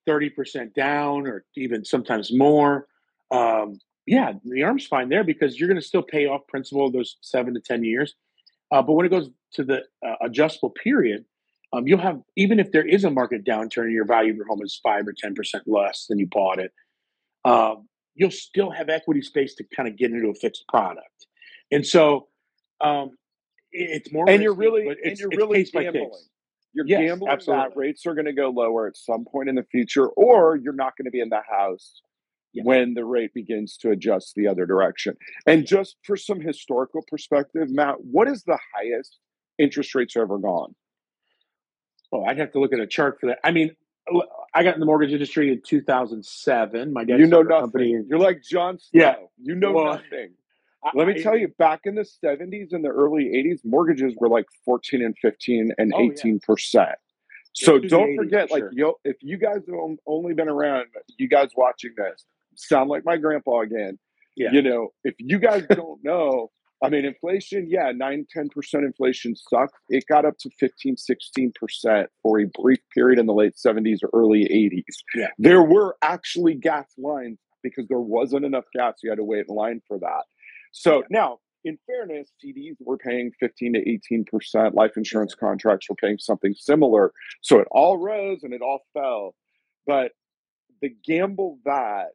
30% 0.07 0.73
down 0.73 1.27
or 1.27 1.43
even 1.57 1.83
sometimes 1.83 2.31
more. 2.31 2.87
Um, 3.29 3.79
yeah, 4.05 4.33
the 4.45 4.63
arm's 4.63 4.87
fine 4.87 5.09
there 5.09 5.25
because 5.25 5.59
you're 5.59 5.67
going 5.67 5.81
to 5.81 5.85
still 5.85 6.01
pay 6.01 6.27
off 6.27 6.47
principal 6.47 6.89
those 6.89 7.17
seven 7.21 7.53
to 7.55 7.59
10 7.59 7.83
years. 7.83 8.15
Uh, 8.71 8.81
but 8.81 8.93
when 8.93 9.05
it 9.05 9.09
goes 9.09 9.29
to 9.55 9.65
the 9.65 9.83
uh, 10.05 10.15
adjustable 10.21 10.69
period, 10.69 11.25
um, 11.73 11.87
you'll 11.87 11.99
have, 11.99 12.21
even 12.37 12.57
if 12.59 12.71
there 12.71 12.85
is 12.87 13.03
a 13.03 13.09
market 13.09 13.43
downturn 13.43 13.83
and 13.83 13.91
your 13.91 14.05
value 14.05 14.31
of 14.31 14.37
your 14.37 14.47
home 14.47 14.61
is 14.63 14.79
five 14.81 15.05
or 15.05 15.13
10% 15.13 15.35
less 15.65 16.05
than 16.07 16.19
you 16.19 16.27
bought 16.27 16.59
it, 16.59 16.71
um, 17.43 17.88
you'll 18.19 18.29
still 18.31 18.69
have 18.69 18.89
equity 18.89 19.21
space 19.21 19.55
to 19.55 19.63
kind 19.75 19.87
of 19.87 19.97
get 19.97 20.11
into 20.11 20.27
a 20.29 20.33
fixed 20.35 20.65
product. 20.67 21.25
And 21.71 21.85
so 21.85 22.27
um, 22.81 23.11
it's 23.71 24.11
more, 24.11 24.29
And 24.29 24.43
you're 24.43 24.53
really 24.53 24.87
and 25.03 25.17
you're 25.17 25.29
really 25.29 25.63
gambling. 25.63 26.11
You're 26.73 26.85
Yes, 26.85 27.01
gambling 27.01 27.39
that 27.47 27.75
rates 27.75 28.05
are 28.05 28.13
going 28.13 28.25
to 28.25 28.33
go 28.33 28.49
lower 28.49 28.87
at 28.87 28.97
some 28.97 29.25
point 29.25 29.49
in 29.49 29.55
the 29.55 29.63
future, 29.71 30.07
or 30.09 30.57
you're 30.57 30.73
not 30.73 30.93
going 30.97 31.05
to 31.05 31.11
be 31.11 31.21
in 31.21 31.29
the 31.29 31.41
house 31.49 32.01
Yeah. 32.53 32.63
when 32.63 32.93
the 32.93 33.05
rate 33.05 33.33
begins 33.33 33.77
to 33.77 33.91
adjust 33.91 34.35
the 34.35 34.47
other 34.47 34.65
direction. 34.65 35.15
And 35.47 35.65
just 35.65 35.95
for 36.03 36.17
some 36.17 36.41
historical 36.41 37.01
perspective, 37.09 37.69
Matt, 37.71 37.95
what 38.03 38.27
is 38.27 38.43
the 38.43 38.59
highest 38.75 39.17
interest 39.57 39.95
rates 39.95 40.15
ever 40.17 40.37
gone? 40.37 40.75
Oh, 42.11 42.23
I'd 42.25 42.37
have 42.37 42.51
to 42.51 42.59
look 42.59 42.73
at 42.73 42.79
a 42.79 42.87
chart 42.87 43.17
for 43.19 43.27
that. 43.27 43.39
I 43.43 43.51
mean, 43.51 43.71
I 44.53 44.63
got 44.63 44.73
in 44.73 44.79
the 44.79 44.85
mortgage 44.85 45.11
industry 45.11 45.51
in 45.51 45.61
2007. 45.65 46.93
My 46.93 47.03
dad 47.03 47.19
you 47.19 47.27
know 47.27 47.41
a 47.41 47.45
company. 47.45 47.93
nothing. 47.93 48.07
You're 48.09 48.19
like 48.19 48.41
Jon 48.43 48.79
Snow. 48.79 48.99
Yeah. 49.01 49.15
You 49.41 49.55
know 49.55 49.71
Well, 49.73 49.85
nothing. 49.93 50.33
I- 50.83 50.91
Let 50.95 51.07
me 51.07 51.15
I- 51.15 51.21
tell 51.21 51.37
you, 51.37 51.49
back 51.59 51.81
in 51.85 51.95
the 51.95 52.05
70s 52.05 52.71
and 52.73 52.83
the 52.83 52.89
early 52.89 53.25
80s, 53.35 53.61
mortgages 53.65 54.13
were 54.17 54.29
like 54.29 54.45
14 54.65 55.03
and 55.03 55.15
15 55.21 55.71
and 55.77 55.93
Oh, 55.93 55.99
yeah. 56.01 56.09
18%. 56.11 56.95
So 57.53 57.79
don't 57.79 58.09
80s, 58.09 58.15
forget, 58.15 58.49
for 58.49 58.53
like, 58.55 58.61
sure. 58.63 58.71
yo, 58.73 58.93
if 59.03 59.17
you 59.21 59.37
guys 59.37 59.61
have 59.67 59.97
only 60.07 60.33
been 60.33 60.47
around, 60.49 60.87
you 61.17 61.27
guys 61.27 61.49
watching 61.55 61.91
this 61.97 62.25
sound 62.55 62.89
like 62.89 63.03
my 63.05 63.17
grandpa 63.17 63.59
again. 63.61 63.97
Yeah. 64.35 64.51
You 64.51 64.61
know, 64.61 64.89
if 65.03 65.15
you 65.19 65.39
guys 65.39 65.63
don't 65.69 66.03
know, 66.03 66.51
I 66.81 66.89
mean, 66.89 67.03
inflation, 67.05 67.67
yeah, 67.69 67.91
9, 67.93 68.25
10% 68.35 68.47
inflation 68.85 69.35
sucked. 69.35 69.75
It 69.89 70.05
got 70.07 70.25
up 70.25 70.37
to 70.39 70.49
15, 70.59 70.95
16% 70.95 72.05
for 72.23 72.39
a 72.39 72.45
brief 72.61 72.79
period 72.93 73.19
in 73.19 73.25
the 73.25 73.33
late 73.33 73.55
70s 73.55 73.97
or 74.03 74.09
early 74.13 74.43
80s. 74.45 74.95
Yeah. 75.13 75.27
There 75.37 75.63
were 75.63 75.97
actually 76.01 76.55
gas 76.55 76.87
lines 76.97 77.37
because 77.63 77.85
there 77.89 77.99
wasn't 77.99 78.45
enough 78.45 78.65
gas. 78.73 78.95
You 79.03 79.09
had 79.09 79.17
to 79.17 79.23
wait 79.25 79.45
in 79.49 79.55
line 79.55 79.81
for 79.87 79.99
that. 79.99 80.23
So 80.71 80.99
Yeah. 80.99 81.07
now, 81.09 81.39
in 81.65 81.77
fairness, 81.85 82.31
CDs 82.41 82.77
were 82.79 82.97
paying 82.97 83.31
15 83.39 83.73
to 83.73 83.89
18%. 83.89 84.73
Life 84.75 84.95
insurance 84.95 85.35
contracts 85.35 85.89
were 85.89 85.95
paying 85.95 86.17
something 86.17 86.53
similar. 86.53 87.11
So 87.41 87.59
it 87.59 87.67
all 87.71 87.97
rose 87.97 88.43
and 88.43 88.53
it 88.53 88.61
all 88.61 88.79
fell. 88.93 89.35
But 89.85 90.13
the 90.81 90.89
gamble 91.05 91.59
that 91.65 92.11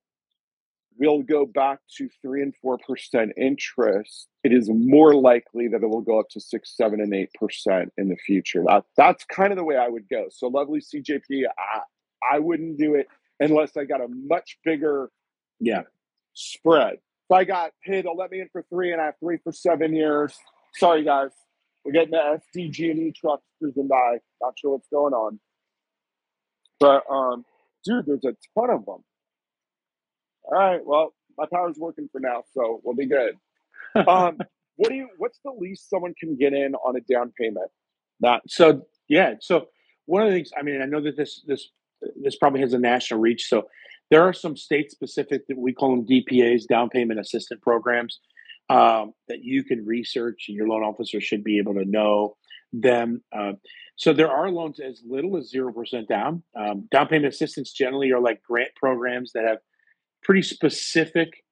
will 0.98 1.22
go 1.22 1.44
back 1.46 1.78
to 1.96 2.08
three 2.22 2.42
and 2.42 2.54
four 2.62 2.78
percent 2.78 3.32
interest, 3.36 4.28
it 4.44 4.52
is 4.52 4.68
more 4.70 5.14
likely 5.14 5.68
that 5.68 5.82
it 5.82 5.88
will 5.88 6.00
go 6.00 6.20
up 6.20 6.28
to 6.30 6.40
six, 6.40 6.76
seven, 6.76 7.00
and 7.00 7.12
eight 7.14 7.30
percent 7.34 7.92
in 7.98 8.08
the 8.08 8.16
future. 8.16 8.62
That, 8.66 8.84
that's 8.96 9.24
kind 9.24 9.52
of 9.52 9.56
the 9.58 9.64
way 9.64 9.76
I 9.76 9.88
would 9.88 10.08
go. 10.08 10.26
So 10.30 10.48
lovely 10.48 10.80
CJP, 10.80 11.44
I, 11.58 11.80
I 12.36 12.38
wouldn't 12.38 12.78
do 12.78 12.94
it 12.94 13.08
unless 13.40 13.76
I 13.76 13.84
got 13.84 14.00
a 14.00 14.08
much 14.08 14.58
bigger 14.64 15.10
Yeah. 15.60 15.82
spread. 16.34 16.94
If 16.94 17.34
I 17.34 17.44
got, 17.44 17.72
hey, 17.82 18.02
they'll 18.02 18.16
let 18.16 18.30
me 18.30 18.40
in 18.40 18.48
for 18.52 18.62
three 18.70 18.92
and 18.92 19.00
I 19.00 19.06
have 19.06 19.14
three 19.18 19.38
for 19.42 19.50
seven 19.52 19.94
years. 19.94 20.36
Sorry, 20.74 21.02
guys. 21.04 21.30
We're 21.84 21.92
getting 21.92 22.12
the 22.12 22.40
SDG 22.54 22.90
and 22.90 23.00
E 23.00 23.12
trucks 23.12 23.42
cruising 23.58 23.88
by. 23.88 24.18
Not 24.42 24.54
sure 24.58 24.72
what's 24.72 24.88
going 24.88 25.12
on. 25.14 25.40
But, 26.80 27.04
um, 27.10 27.44
dude, 27.84 28.06
there's 28.06 28.24
a 28.24 28.34
ton 28.58 28.70
of 28.70 28.84
them. 28.86 29.04
All 30.44 30.58
right. 30.58 30.80
Well, 30.84 31.14
my 31.36 31.46
power's 31.52 31.76
working 31.78 32.08
for 32.12 32.20
now, 32.20 32.42
so 32.52 32.80
we'll 32.84 32.96
be 32.96 33.06
good. 33.06 33.36
Um, 33.94 34.38
what 34.76 34.90
do 34.90 34.94
you? 34.94 35.08
What's 35.18 35.40
the 35.44 35.52
least 35.52 35.90
someone 35.90 36.14
can 36.18 36.36
get 36.36 36.52
in 36.52 36.74
on 36.74 36.96
a 36.96 37.00
down 37.00 37.32
payment? 37.38 37.70
That 38.20 38.42
So 38.48 38.86
yeah, 39.08 39.34
so 39.40 39.68
one 40.06 40.22
of 40.22 40.28
the 40.28 40.34
things 40.36 40.50
I 40.56 40.62
mean, 40.62 40.80
I 40.82 40.86
know 40.86 41.00
that 41.02 41.16
this 41.16 41.42
this 41.46 41.68
this 42.22 42.36
probably 42.36 42.60
has 42.60 42.74
a 42.74 42.78
national 42.78 43.20
reach. 43.20 43.48
So 43.48 43.68
there 44.10 44.22
are 44.22 44.32
some 44.32 44.56
state 44.56 44.90
specific 44.90 45.46
that 45.48 45.56
we 45.56 45.72
call 45.72 45.90
them 45.90 46.06
DPAs, 46.06 46.66
down 46.66 46.90
payment 46.90 47.18
assistance 47.18 47.60
programs, 47.62 48.20
um, 48.68 49.12
that 49.28 49.42
you 49.42 49.64
can 49.64 49.84
research, 49.84 50.46
and 50.48 50.56
your 50.56 50.68
loan 50.68 50.82
officer 50.82 51.20
should 51.20 51.42
be 51.42 51.58
able 51.58 51.74
to 51.74 51.84
know 51.84 52.36
them. 52.72 53.22
Uh, 53.32 53.52
so 53.96 54.12
there 54.12 54.30
are 54.30 54.50
loans 54.50 54.80
as 54.80 55.02
little 55.08 55.36
as 55.36 55.48
zero 55.48 55.72
percent 55.72 56.08
down. 56.08 56.42
Um, 56.56 56.88
down 56.90 57.06
payment 57.08 57.32
assistance 57.32 57.72
generally 57.72 58.12
are 58.12 58.20
like 58.20 58.42
grant 58.42 58.70
programs 58.76 59.32
that 59.32 59.44
have 59.44 59.58
pretty 60.24 60.42
specific 60.42 61.44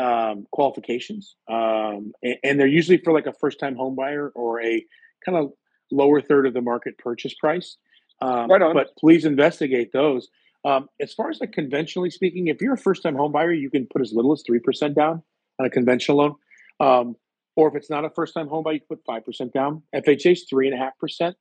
um, 0.00 0.46
qualifications, 0.52 1.36
um, 1.48 2.12
and, 2.22 2.36
and 2.44 2.60
they're 2.60 2.66
usually 2.66 2.98
for 2.98 3.12
like 3.12 3.26
a 3.26 3.32
first 3.32 3.58
time 3.60 3.76
home 3.76 3.94
buyer 3.94 4.30
or 4.34 4.62
a 4.62 4.84
kind 5.24 5.36
of 5.36 5.52
lower 5.90 6.20
third 6.20 6.46
of 6.46 6.54
the 6.54 6.60
market 6.60 6.98
purchase 6.98 7.34
price. 7.34 7.76
Um, 8.20 8.48
Right 8.50 8.62
on. 8.62 8.74
But 8.74 8.96
please 8.98 9.24
investigate 9.24 9.92
those. 9.92 10.28
Um, 10.64 10.88
as 11.00 11.14
far 11.14 11.30
as 11.30 11.40
like 11.40 11.52
conventionally 11.52 12.10
speaking, 12.10 12.48
if 12.48 12.60
you're 12.60 12.74
a 12.74 12.78
first 12.78 13.02
time 13.02 13.14
home 13.14 13.32
buyer, 13.32 13.52
you 13.52 13.70
can 13.70 13.86
put 13.86 14.02
as 14.02 14.12
little 14.12 14.32
as 14.32 14.42
3% 14.48 14.94
down 14.94 15.22
on 15.58 15.66
a 15.66 15.70
conventional 15.70 16.18
loan. 16.18 16.34
Um, 16.80 17.16
or 17.56 17.68
if 17.68 17.74
it's 17.74 17.90
not 17.90 18.04
a 18.04 18.10
first 18.10 18.34
time 18.34 18.48
home 18.48 18.64
buyer, 18.64 18.74
you 18.74 18.80
can 18.80 18.96
put 18.96 19.04
5% 19.04 19.52
down. 19.52 19.82
FHA 19.94 20.32
is 20.32 20.46
3.5%. 20.52 21.34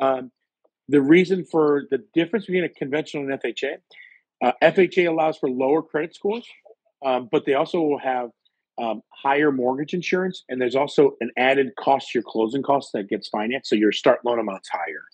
Um, 0.00 0.30
the 0.88 1.00
reason 1.00 1.44
for 1.44 1.84
the 1.90 2.04
difference 2.14 2.46
between 2.46 2.64
a 2.64 2.68
conventional 2.68 3.24
and 3.24 3.40
FHA, 3.40 3.76
uh, 4.42 4.52
FHA 4.62 5.08
allows 5.08 5.38
for 5.38 5.48
lower 5.48 5.82
credit 5.82 6.14
scores, 6.14 6.46
um, 7.04 7.28
but 7.30 7.46
they 7.46 7.54
also 7.54 7.80
will 7.80 7.98
have 7.98 8.30
um, 8.78 9.02
higher 9.10 9.52
mortgage 9.52 9.94
insurance, 9.94 10.44
and 10.48 10.60
there's 10.60 10.76
also 10.76 11.12
an 11.20 11.30
added 11.36 11.70
cost 11.78 12.10
to 12.10 12.18
your 12.18 12.24
closing 12.24 12.62
costs 12.62 12.90
that 12.92 13.08
gets 13.08 13.28
financed, 13.28 13.70
so 13.70 13.76
your 13.76 13.92
start 13.92 14.20
loan 14.24 14.38
amount's 14.38 14.68
higher. 14.68 15.04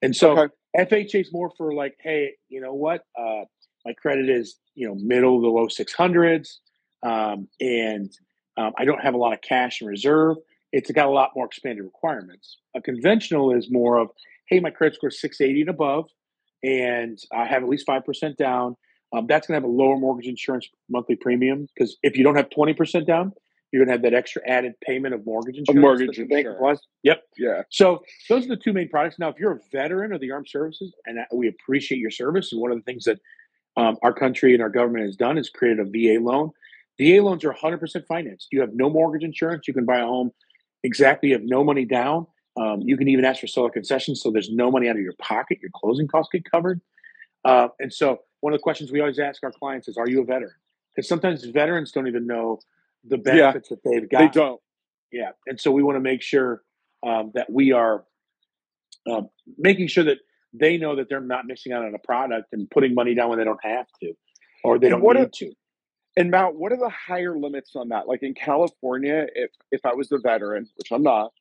And 0.00 0.16
so 0.16 0.38
Okay. 0.38 0.54
FHA 0.76 1.20
is 1.20 1.32
more 1.32 1.50
for 1.56 1.74
like, 1.74 1.96
hey, 2.00 2.32
you 2.48 2.60
know 2.60 2.74
what? 2.74 3.04
Uh, 3.18 3.44
my 3.84 3.92
credit 3.92 4.28
is 4.28 4.56
you 4.74 4.86
know 4.88 4.94
middle 4.94 5.40
to 5.42 5.48
low 5.48 5.68
six 5.68 5.92
hundreds, 5.92 6.60
um, 7.02 7.48
and 7.60 8.10
um, 8.56 8.72
I 8.78 8.84
don't 8.84 9.00
have 9.02 9.14
a 9.14 9.18
lot 9.18 9.32
of 9.32 9.40
cash 9.42 9.82
in 9.82 9.88
reserve. 9.88 10.36
It's 10.72 10.90
got 10.90 11.06
a 11.06 11.10
lot 11.10 11.32
more 11.34 11.46
expanded 11.46 11.84
requirements. 11.84 12.58
A 12.74 12.80
conventional 12.80 13.52
is 13.52 13.70
more 13.70 13.98
of, 13.98 14.08
hey, 14.48 14.60
my 14.60 14.70
credit 14.70 14.96
score 14.96 15.10
is 15.10 15.20
680 15.20 15.62
and 15.62 15.70
above, 15.70 16.08
and 16.62 17.18
I 17.32 17.46
have 17.46 17.62
at 17.62 17.68
least 17.68 17.86
five 17.86 18.04
percent 18.04 18.36
down. 18.36 18.76
Um, 19.14 19.26
that's 19.26 19.46
going 19.46 19.60
to 19.60 19.66
have 19.66 19.70
a 19.70 19.72
lower 19.72 19.98
mortgage 19.98 20.26
insurance 20.26 20.68
monthly 20.88 21.16
premium 21.16 21.66
because 21.74 21.98
if 22.02 22.16
you 22.16 22.24
don't 22.24 22.34
have 22.34 22.48
20% 22.48 23.06
down, 23.06 23.30
you're 23.70 23.84
going 23.84 23.88
to 23.88 23.92
have 23.92 24.10
that 24.10 24.14
extra 24.14 24.40
added 24.48 24.72
payment 24.80 25.14
of 25.14 25.26
mortgage 25.26 25.58
insurance. 25.58 25.82
mortgage 25.82 26.16
that 26.16 26.30
bank 26.30 26.46
insurance. 26.46 26.56
applies. 26.58 26.78
Yep. 27.02 27.22
yeah. 27.36 27.62
So 27.68 28.02
those 28.30 28.46
are 28.46 28.48
the 28.48 28.56
two 28.56 28.72
main 28.72 28.88
products. 28.88 29.18
Now, 29.18 29.28
if 29.28 29.38
you're 29.38 29.52
a 29.52 29.60
veteran 29.70 30.14
of 30.14 30.22
the 30.22 30.30
armed 30.30 30.48
services, 30.48 30.94
and 31.04 31.18
we 31.34 31.48
appreciate 31.48 31.98
your 31.98 32.10
service, 32.10 32.52
and 32.52 32.60
one 32.62 32.72
of 32.72 32.78
the 32.78 32.84
things 32.84 33.04
that 33.04 33.18
um, 33.76 33.98
our 34.02 34.14
country 34.14 34.54
and 34.54 34.62
our 34.62 34.70
government 34.70 35.04
has 35.04 35.16
done 35.16 35.36
is 35.36 35.50
created 35.50 35.80
a 35.80 35.84
VA 35.84 36.18
loan 36.18 36.50
VA 36.98 37.22
loans 37.22 37.44
are 37.44 37.52
100% 37.52 38.06
financed. 38.06 38.48
You 38.52 38.60
have 38.60 38.74
no 38.74 38.90
mortgage 38.90 39.24
insurance. 39.24 39.66
You 39.66 39.74
can 39.74 39.84
buy 39.84 39.98
a 39.98 40.06
home 40.06 40.30
exactly. 40.82 41.30
You 41.30 41.36
have 41.36 41.44
no 41.44 41.64
money 41.64 41.84
down. 41.84 42.26
Um, 42.56 42.82
you 42.82 42.96
can 42.96 43.08
even 43.08 43.24
ask 43.24 43.40
for 43.40 43.46
seller 43.46 43.70
concessions, 43.70 44.20
so 44.20 44.30
there's 44.30 44.50
no 44.50 44.70
money 44.70 44.88
out 44.88 44.96
of 44.96 45.02
your 45.02 45.14
pocket. 45.18 45.58
Your 45.62 45.70
closing 45.74 46.06
costs 46.06 46.30
get 46.32 46.50
covered. 46.50 46.80
Uh, 47.44 47.68
and 47.80 47.92
so, 47.92 48.20
one 48.40 48.52
of 48.52 48.58
the 48.58 48.62
questions 48.62 48.92
we 48.92 49.00
always 49.00 49.18
ask 49.18 49.42
our 49.42 49.52
clients 49.52 49.88
is, 49.88 49.96
"Are 49.96 50.08
you 50.08 50.20
a 50.20 50.24
veteran?" 50.24 50.52
Because 50.94 51.08
sometimes 51.08 51.44
veterans 51.44 51.92
don't 51.92 52.06
even 52.06 52.26
know 52.26 52.60
the 53.04 53.16
benefits 53.16 53.70
yeah, 53.70 53.76
that 53.76 53.90
they've 53.90 54.08
got. 54.08 54.18
They 54.18 54.40
don't. 54.40 54.60
Yeah, 55.10 55.30
and 55.46 55.58
so 55.58 55.70
we 55.70 55.82
want 55.82 55.96
to 55.96 56.00
make 56.00 56.22
sure 56.22 56.62
um, 57.02 57.32
that 57.34 57.50
we 57.50 57.72
are 57.72 58.04
uh, 59.10 59.22
making 59.58 59.88
sure 59.88 60.04
that 60.04 60.18
they 60.52 60.76
know 60.76 60.96
that 60.96 61.08
they're 61.08 61.20
not 61.20 61.46
missing 61.46 61.72
out 61.72 61.84
on 61.84 61.94
a 61.94 61.98
product 61.98 62.48
and 62.52 62.70
putting 62.70 62.94
money 62.94 63.14
down 63.14 63.30
when 63.30 63.38
they 63.38 63.44
don't 63.44 63.64
have 63.64 63.86
to, 64.02 64.12
or 64.62 64.78
they 64.78 64.90
and 64.90 65.02
don't 65.02 65.14
need 65.14 65.22
are, 65.22 65.28
to. 65.28 65.52
And 66.16 66.30
Matt, 66.30 66.54
what 66.54 66.72
are 66.72 66.76
the 66.76 66.90
higher 66.90 67.38
limits 67.38 67.74
on 67.74 67.88
that? 67.88 68.06
Like 68.06 68.22
in 68.22 68.34
California, 68.34 69.26
if 69.34 69.50
if 69.70 69.86
I 69.86 69.94
was 69.94 70.12
a 70.12 70.18
veteran, 70.18 70.68
which 70.76 70.92
I'm 70.92 71.02
not, 71.02 71.32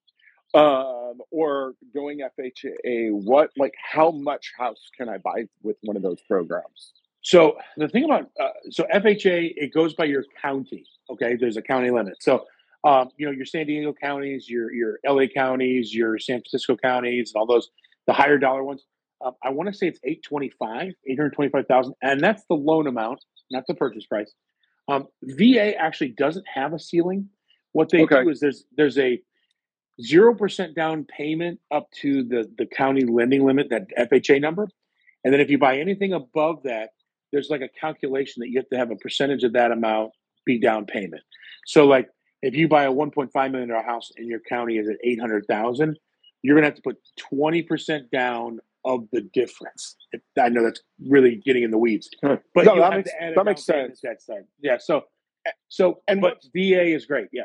um, 0.53 1.19
or 1.31 1.73
going 1.93 2.19
FHA, 2.19 3.11
what 3.11 3.51
like 3.57 3.73
how 3.81 4.11
much 4.11 4.51
house 4.57 4.89
can 4.97 5.09
I 5.09 5.17
buy 5.17 5.45
with 5.63 5.77
one 5.81 5.95
of 5.95 6.03
those 6.03 6.19
programs? 6.27 6.93
So 7.21 7.57
the 7.77 7.87
thing 7.87 8.05
about 8.05 8.29
uh, 8.39 8.49
so 8.69 8.85
FHA, 8.93 9.53
it 9.55 9.73
goes 9.73 9.93
by 9.93 10.05
your 10.05 10.25
county. 10.41 10.85
Okay, 11.09 11.35
there's 11.39 11.57
a 11.57 11.61
county 11.61 11.91
limit. 11.91 12.15
So 12.21 12.45
um, 12.83 13.09
you 13.17 13.25
know 13.25 13.31
your 13.31 13.45
San 13.45 13.67
Diego 13.67 13.93
counties, 13.93 14.49
your 14.49 14.73
your 14.73 14.99
LA 15.07 15.25
counties, 15.33 15.93
your 15.93 16.19
San 16.19 16.39
Francisco 16.39 16.75
counties, 16.75 17.31
and 17.33 17.39
all 17.39 17.45
those 17.45 17.69
the 18.07 18.13
higher 18.13 18.37
dollar 18.37 18.63
ones. 18.63 18.83
Um, 19.23 19.33
I 19.43 19.51
want 19.51 19.71
to 19.71 19.73
say 19.77 19.87
it's 19.87 19.99
825, 20.03 20.93
825,000, 21.07 21.93
and 22.01 22.19
that's 22.19 22.43
the 22.49 22.55
loan 22.55 22.87
amount, 22.87 23.23
not 23.51 23.65
the 23.67 23.75
purchase 23.75 24.07
price. 24.07 24.33
Um, 24.87 25.07
VA 25.21 25.75
actually 25.77 26.09
doesn't 26.09 26.45
have 26.51 26.73
a 26.73 26.79
ceiling. 26.79 27.29
What 27.73 27.89
they 27.89 28.01
okay. 28.01 28.23
do 28.23 28.29
is 28.29 28.39
there's 28.39 28.65
there's 28.75 28.97
a 28.97 29.21
zero 30.01 30.33
percent 30.33 30.75
down 30.75 31.05
payment 31.05 31.59
up 31.71 31.89
to 32.01 32.23
the 32.23 32.49
the 32.57 32.65
county 32.65 33.03
lending 33.05 33.45
limit, 33.45 33.69
that 33.69 33.87
FHA 33.97 34.41
number, 34.41 34.67
and 35.23 35.33
then 35.33 35.41
if 35.41 35.49
you 35.49 35.57
buy 35.57 35.77
anything 35.77 36.13
above 36.13 36.63
that, 36.63 36.91
there's 37.31 37.49
like 37.49 37.61
a 37.61 37.69
calculation 37.69 38.41
that 38.41 38.49
you 38.49 38.57
have 38.59 38.69
to 38.69 38.77
have 38.77 38.91
a 38.91 38.95
percentage 38.95 39.43
of 39.43 39.53
that 39.53 39.71
amount 39.71 40.11
be 40.45 40.59
down 40.59 40.85
payment. 40.85 41.21
So 41.65 41.85
like 41.85 42.09
if 42.41 42.55
you 42.55 42.67
buy 42.67 42.83
a 42.83 42.91
1.5 42.91 43.51
million 43.51 43.69
dollar 43.69 43.83
house 43.83 44.11
and 44.17 44.27
your 44.27 44.39
county 44.39 44.77
is 44.77 44.89
at 44.89 44.97
800,000, 45.03 45.97
you're 46.41 46.55
going 46.55 46.63
to 46.63 46.67
have 46.69 46.75
to 46.75 46.81
put 46.81 46.97
20% 47.31 48.09
down 48.11 48.59
of 48.83 49.07
the 49.11 49.21
difference. 49.21 49.95
I 50.39 50.49
know 50.49 50.63
that's 50.63 50.81
really 51.07 51.35
getting 51.35 51.63
in 51.63 51.71
the 51.71 51.77
weeds, 51.77 52.09
but 52.21 52.41
no, 52.55 52.79
that 52.79 52.93
makes, 52.93 53.11
that 53.35 53.45
makes 53.45 53.63
sense. 53.63 54.01
That 54.01 54.21
side. 54.21 54.45
Yeah. 54.59 54.77
So, 54.79 55.03
so, 55.69 56.01
and 56.07 56.19
but 56.19 56.35
what, 56.35 56.43
VA 56.55 56.85
is 56.85 57.05
great. 57.05 57.27
Yeah. 57.31 57.43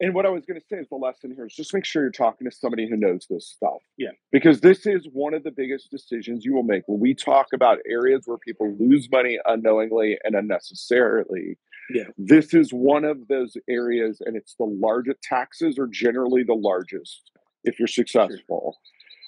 And 0.00 0.14
what 0.14 0.24
I 0.24 0.30
was 0.30 0.46
going 0.46 0.58
to 0.58 0.66
say 0.66 0.76
is 0.76 0.88
the 0.88 0.96
lesson 0.96 1.30
here 1.34 1.44
is 1.44 1.54
just 1.54 1.74
make 1.74 1.84
sure 1.84 2.02
you're 2.02 2.10
talking 2.10 2.48
to 2.48 2.56
somebody 2.56 2.88
who 2.88 2.96
knows 2.96 3.26
this 3.28 3.46
stuff. 3.46 3.82
Yeah. 3.98 4.10
Because 4.32 4.60
this 4.60 4.86
is 4.86 5.06
one 5.12 5.34
of 5.34 5.44
the 5.44 5.50
biggest 5.50 5.90
decisions 5.90 6.44
you 6.44 6.54
will 6.54 6.62
make 6.62 6.84
when 6.86 7.00
we 7.00 7.14
talk 7.14 7.48
about 7.52 7.78
areas 7.86 8.22
where 8.24 8.38
people 8.38 8.74
lose 8.80 9.10
money 9.12 9.38
unknowingly 9.44 10.18
and 10.24 10.34
unnecessarily. 10.34 11.58
Yeah. 11.92 12.04
This 12.16 12.54
is 12.54 12.72
one 12.72 13.04
of 13.04 13.28
those 13.28 13.56
areas, 13.68 14.22
and 14.24 14.36
it's 14.36 14.54
the 14.54 14.64
largest 14.64 15.20
taxes 15.22 15.78
are 15.78 15.88
generally 15.88 16.44
the 16.44 16.54
largest 16.54 17.30
if 17.64 17.78
you're 17.78 17.88
successful. 17.88 18.78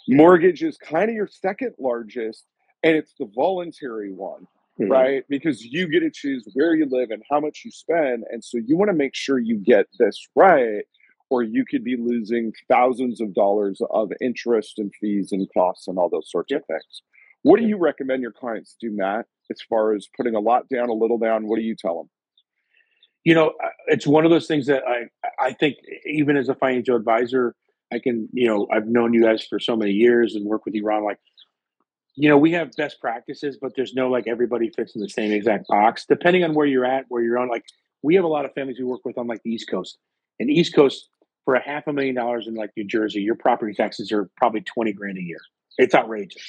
Sure. 0.09 0.17
Mortgage 0.17 0.63
is 0.63 0.79
kind 0.79 1.11
of 1.11 1.15
your 1.15 1.27
second 1.29 1.75
largest, 1.79 2.47
and 2.83 2.97
it's 2.97 3.13
the 3.19 3.29
voluntary 3.35 4.13
one. 4.13 4.47
Mm-hmm. 4.83 4.93
right? 4.93 5.25
Because 5.29 5.65
you 5.65 5.89
get 5.89 6.01
to 6.01 6.11
choose 6.11 6.47
where 6.55 6.75
you 6.75 6.87
live 6.91 7.11
and 7.11 7.23
how 7.31 7.41
much 7.41 7.63
you 7.65 7.71
spend. 7.71 8.25
And 8.31 8.43
so 8.43 8.59
you 8.59 8.77
want 8.77 8.91
to 8.91 8.97
make 8.97 9.15
sure 9.15 9.39
you 9.39 9.57
get 9.57 9.87
this 9.99 10.27
right, 10.35 10.85
or 11.31 11.43
you 11.43 11.65
could 11.65 11.85
be 11.85 11.97
losing 11.97 12.53
thousands 12.69 13.21
of 13.21 13.35
dollars 13.35 13.81
of 13.91 14.13
interest 14.21 14.79
and 14.79 14.93
fees 15.01 15.33
and 15.33 15.49
costs 15.55 15.89
and 15.89 15.99
all 15.99 16.09
those 16.09 16.31
sorts 16.31 16.51
yep. 16.51 16.61
of 16.61 16.67
things. 16.67 17.03
What 17.43 17.59
do 17.59 17.67
you 17.67 17.77
recommend 17.77 18.23
your 18.23 18.33
clients 18.33 18.77
do, 18.81 18.91
Matt, 18.91 19.27
as 19.51 19.61
far 19.69 19.95
as 19.95 20.09
putting 20.17 20.35
a 20.35 20.41
lot 20.41 20.69
down, 20.69 20.89
a 20.89 20.95
little 20.95 21.19
down? 21.19 21.49
What 21.49 21.57
do 21.57 21.63
you 21.63 21.75
tell 21.75 21.97
them? 21.97 22.11
You 23.25 23.35
know, 23.35 23.53
it's 23.87 24.07
one 24.07 24.25
of 24.25 24.31
those 24.31 24.47
things 24.47 24.67
that 24.67 24.83
I 24.87 25.05
I 25.39 25.53
think 25.53 25.77
even 26.07 26.37
as 26.37 26.49
a 26.49 26.55
financial 26.57 26.97
advisor, 26.97 27.55
I 27.93 27.99
can 28.01 28.29
you 28.33 28.49
know 28.49 28.67
I've 28.73 28.87
known 28.87 29.13
you 29.13 29.23
guys 29.23 29.45
for 29.45 29.61
so 29.61 29.77
many 29.77 29.93
years 29.93 30.35
and 30.35 30.45
work 30.45 30.65
with 30.65 30.75
you, 30.75 30.85
Ron. 30.85 31.05
Like 31.05 31.19
you 32.15 32.29
know, 32.29 32.37
we 32.37 32.53
have 32.53 32.71
best 32.77 33.01
practices, 33.01 33.57
but 33.61 33.73
there's 33.77 33.95
no 33.95 34.09
like 34.09 34.27
everybody 34.27 34.71
fits 34.71 34.95
in 34.95 35.01
the 35.01 35.09
same 35.09 35.33
exact 35.33 35.69
box. 35.69 36.05
Depending 36.07 36.45
on 36.45 36.55
where 36.55 36.67
you're 36.67 36.85
at, 36.85 37.07
where 37.09 37.23
you're 37.23 37.39
on, 37.39 37.49
like 37.49 37.65
we 38.03 38.15
have 38.15 38.25
a 38.25 38.29
lot 38.29 38.45
of 38.45 38.53
families 38.53 38.79
we 38.79 38.85
work 38.85 39.01
with 39.05 39.17
on 39.17 39.27
like 39.27 39.43
the 39.45 39.51
East 39.51 39.71
Coast. 39.71 39.99
And 40.39 40.51
East 40.51 40.75
Coast, 40.75 41.09
for 41.45 41.55
a 41.55 41.63
half 41.63 41.87
a 41.87 41.93
million 41.93 42.15
dollars 42.15 42.47
in 42.47 42.55
like 42.55 42.71
New 42.77 42.85
Jersey, 42.85 43.21
your 43.23 43.35
property 43.35 43.75
taxes 43.75 44.13
are 44.13 44.31
probably 44.37 44.61
20 44.61 44.93
grand 44.93 45.19
a 45.19 45.23
year. 45.23 45.41
It's 45.79 45.95
outrageous. 45.95 46.43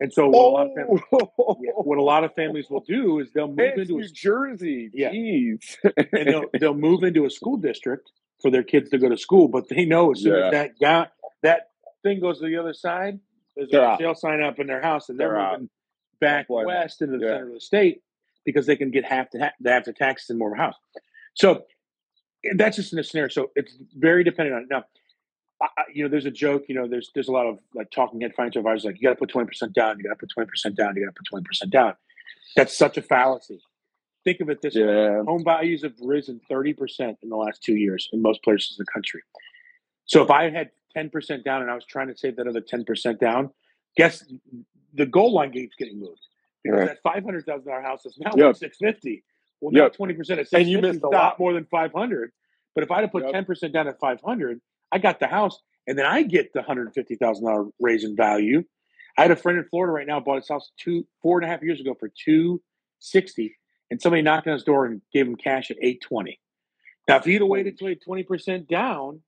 And 0.00 0.12
so 0.12 0.28
what, 0.28 0.36
oh. 0.36 0.48
a, 0.48 0.52
lot 0.52 0.66
of 0.66 0.74
families, 0.74 1.02
yeah, 1.60 1.70
what 1.74 1.98
a 1.98 2.02
lot 2.02 2.24
of 2.24 2.34
families 2.34 2.66
will 2.68 2.84
do 2.86 3.20
is 3.20 3.30
they'll 3.32 3.48
move 3.48 3.58
it's 3.60 3.78
into 3.82 3.98
New 3.98 4.04
a, 4.04 4.08
Jersey. 4.08 4.90
Yeah. 4.92 5.10
and 5.10 5.60
they'll, 6.26 6.44
they'll 6.58 6.74
move 6.74 7.04
into 7.04 7.24
a 7.24 7.30
school 7.30 7.56
district 7.56 8.10
for 8.40 8.50
their 8.50 8.64
kids 8.64 8.90
to 8.90 8.98
go 8.98 9.08
to 9.08 9.16
school, 9.16 9.46
but 9.48 9.68
they 9.68 9.84
know 9.84 10.10
as 10.10 10.22
soon 10.22 10.36
yeah. 10.36 10.46
as 10.46 10.52
that 10.52 10.70
guy, 10.80 11.06
that 11.42 11.70
thing 12.02 12.20
goes 12.20 12.40
to 12.40 12.46
the 12.46 12.56
other 12.56 12.74
side, 12.74 13.20
there's 13.56 13.72
a 13.72 13.96
sale 13.98 14.14
sign 14.14 14.42
up 14.42 14.58
in 14.58 14.66
their 14.66 14.80
house, 14.80 15.08
and 15.08 15.18
they're, 15.18 15.30
they're 15.30 15.52
moving 15.52 15.70
back 16.20 16.46
west 16.48 17.02
into 17.02 17.18
the 17.18 17.24
yeah. 17.24 17.32
center 17.32 17.48
of 17.48 17.54
the 17.54 17.60
state 17.60 18.02
because 18.44 18.66
they 18.66 18.76
can 18.76 18.90
get 18.90 19.04
half 19.04 19.30
the 19.30 19.40
ha- 19.40 19.52
half 19.66 19.84
the 19.84 19.92
taxes 19.92 20.30
in 20.30 20.38
more 20.38 20.52
of 20.52 20.58
a 20.58 20.62
house. 20.62 20.74
So 21.34 21.64
eh, 22.44 22.50
that's 22.56 22.76
just 22.76 22.92
in 22.92 22.98
a 22.98 23.04
scenario. 23.04 23.28
So 23.28 23.50
it's 23.54 23.76
very 23.96 24.24
dependent 24.24 24.56
on 24.56 24.62
it. 24.62 24.68
now. 24.70 24.84
I, 25.60 25.68
you 25.94 26.02
know, 26.02 26.10
there's 26.10 26.26
a 26.26 26.30
joke. 26.30 26.64
You 26.68 26.74
know, 26.74 26.88
there's 26.88 27.10
there's 27.14 27.28
a 27.28 27.32
lot 27.32 27.46
of 27.46 27.58
like 27.74 27.90
talking 27.90 28.20
head 28.20 28.32
financial 28.34 28.60
advisors 28.60 28.84
like 28.84 28.96
you 29.00 29.08
got 29.08 29.14
to 29.14 29.18
put 29.18 29.28
twenty 29.28 29.46
percent 29.46 29.74
down. 29.74 29.98
You 29.98 30.04
got 30.04 30.10
to 30.10 30.16
put 30.16 30.30
twenty 30.30 30.48
percent 30.48 30.74
down. 30.74 30.96
You 30.96 31.04
got 31.04 31.14
to 31.14 31.18
put 31.18 31.26
twenty 31.28 31.44
percent 31.44 31.70
down. 31.70 31.94
That's 32.56 32.76
such 32.76 32.96
a 32.96 33.02
fallacy. 33.02 33.60
Think 34.24 34.40
of 34.40 34.50
it 34.50 34.60
this 34.60 34.74
yeah. 34.74 34.86
way: 34.86 35.24
home 35.24 35.44
values 35.44 35.82
have 35.82 35.94
risen 36.00 36.40
thirty 36.48 36.72
percent 36.72 37.18
in 37.22 37.28
the 37.28 37.36
last 37.36 37.62
two 37.62 37.76
years 37.76 38.08
in 38.12 38.22
most 38.22 38.42
places 38.42 38.76
in 38.76 38.84
the 38.84 38.92
country. 38.92 39.22
So 40.06 40.22
if 40.22 40.30
I 40.30 40.50
had 40.50 40.70
10% 40.96 41.44
down 41.44 41.62
and 41.62 41.70
I 41.70 41.74
was 41.74 41.84
trying 41.84 42.08
to 42.08 42.16
save 42.16 42.36
that 42.36 42.46
other 42.46 42.60
10% 42.60 43.18
down, 43.18 43.50
guess 43.96 44.24
the 44.94 45.06
goal 45.06 45.32
line 45.32 45.50
game's 45.50 45.74
getting 45.78 46.00
moved. 46.00 46.20
Because 46.62 46.88
right. 46.88 46.98
that 47.04 47.24
$500,000 47.24 47.82
house 47.82 48.06
is 48.06 48.16
now 48.18 48.30
yep. 48.36 48.56
650 48.56 49.24
Well, 49.60 49.72
now 49.72 49.84
yep. 49.84 49.96
20% 49.96 50.18
of 50.18 50.48
650 50.48 50.56
and 50.56 50.70
you 50.70 50.80
missed 50.80 51.02
a 51.02 51.08
lot 51.08 51.38
more 51.38 51.52
than 51.52 51.66
500 51.70 52.32
But 52.74 52.84
if 52.84 52.90
I 52.90 52.96
had 52.96 53.00
to 53.02 53.08
put 53.08 53.24
yep. 53.24 53.46
10% 53.46 53.72
down 53.72 53.88
at 53.88 53.98
500 53.98 54.60
I 54.92 54.98
got 54.98 55.20
the 55.20 55.26
house 55.26 55.58
and 55.86 55.98
then 55.98 56.06
I 56.06 56.22
get 56.22 56.52
the 56.52 56.60
$150,000 56.60 57.70
raise 57.80 58.04
in 58.04 58.14
value. 58.14 58.62
I 59.18 59.22
had 59.22 59.30
a 59.30 59.36
friend 59.36 59.58
in 59.58 59.64
Florida 59.68 59.92
right 59.92 60.06
now 60.06 60.20
bought 60.20 60.36
his 60.36 60.48
house 60.48 60.70
two, 60.78 61.06
four 61.20 61.38
and 61.38 61.48
a 61.48 61.52
half 61.52 61.62
years 61.62 61.80
ago 61.80 61.94
for 61.98 62.10
260 62.24 63.56
and 63.90 64.00
somebody 64.00 64.22
knocked 64.22 64.46
on 64.46 64.54
his 64.54 64.64
door 64.64 64.86
and 64.86 65.02
gave 65.12 65.26
him 65.26 65.36
cash 65.36 65.70
at 65.70 65.76
820 65.78 66.40
Now, 67.08 67.16
if 67.16 67.24
he'd 67.24 67.40
have 67.40 67.48
waited 67.48 67.76
till 67.76 67.88
he 67.88 67.94
had 67.94 68.26
20% 68.26 68.68
down, 68.68 69.20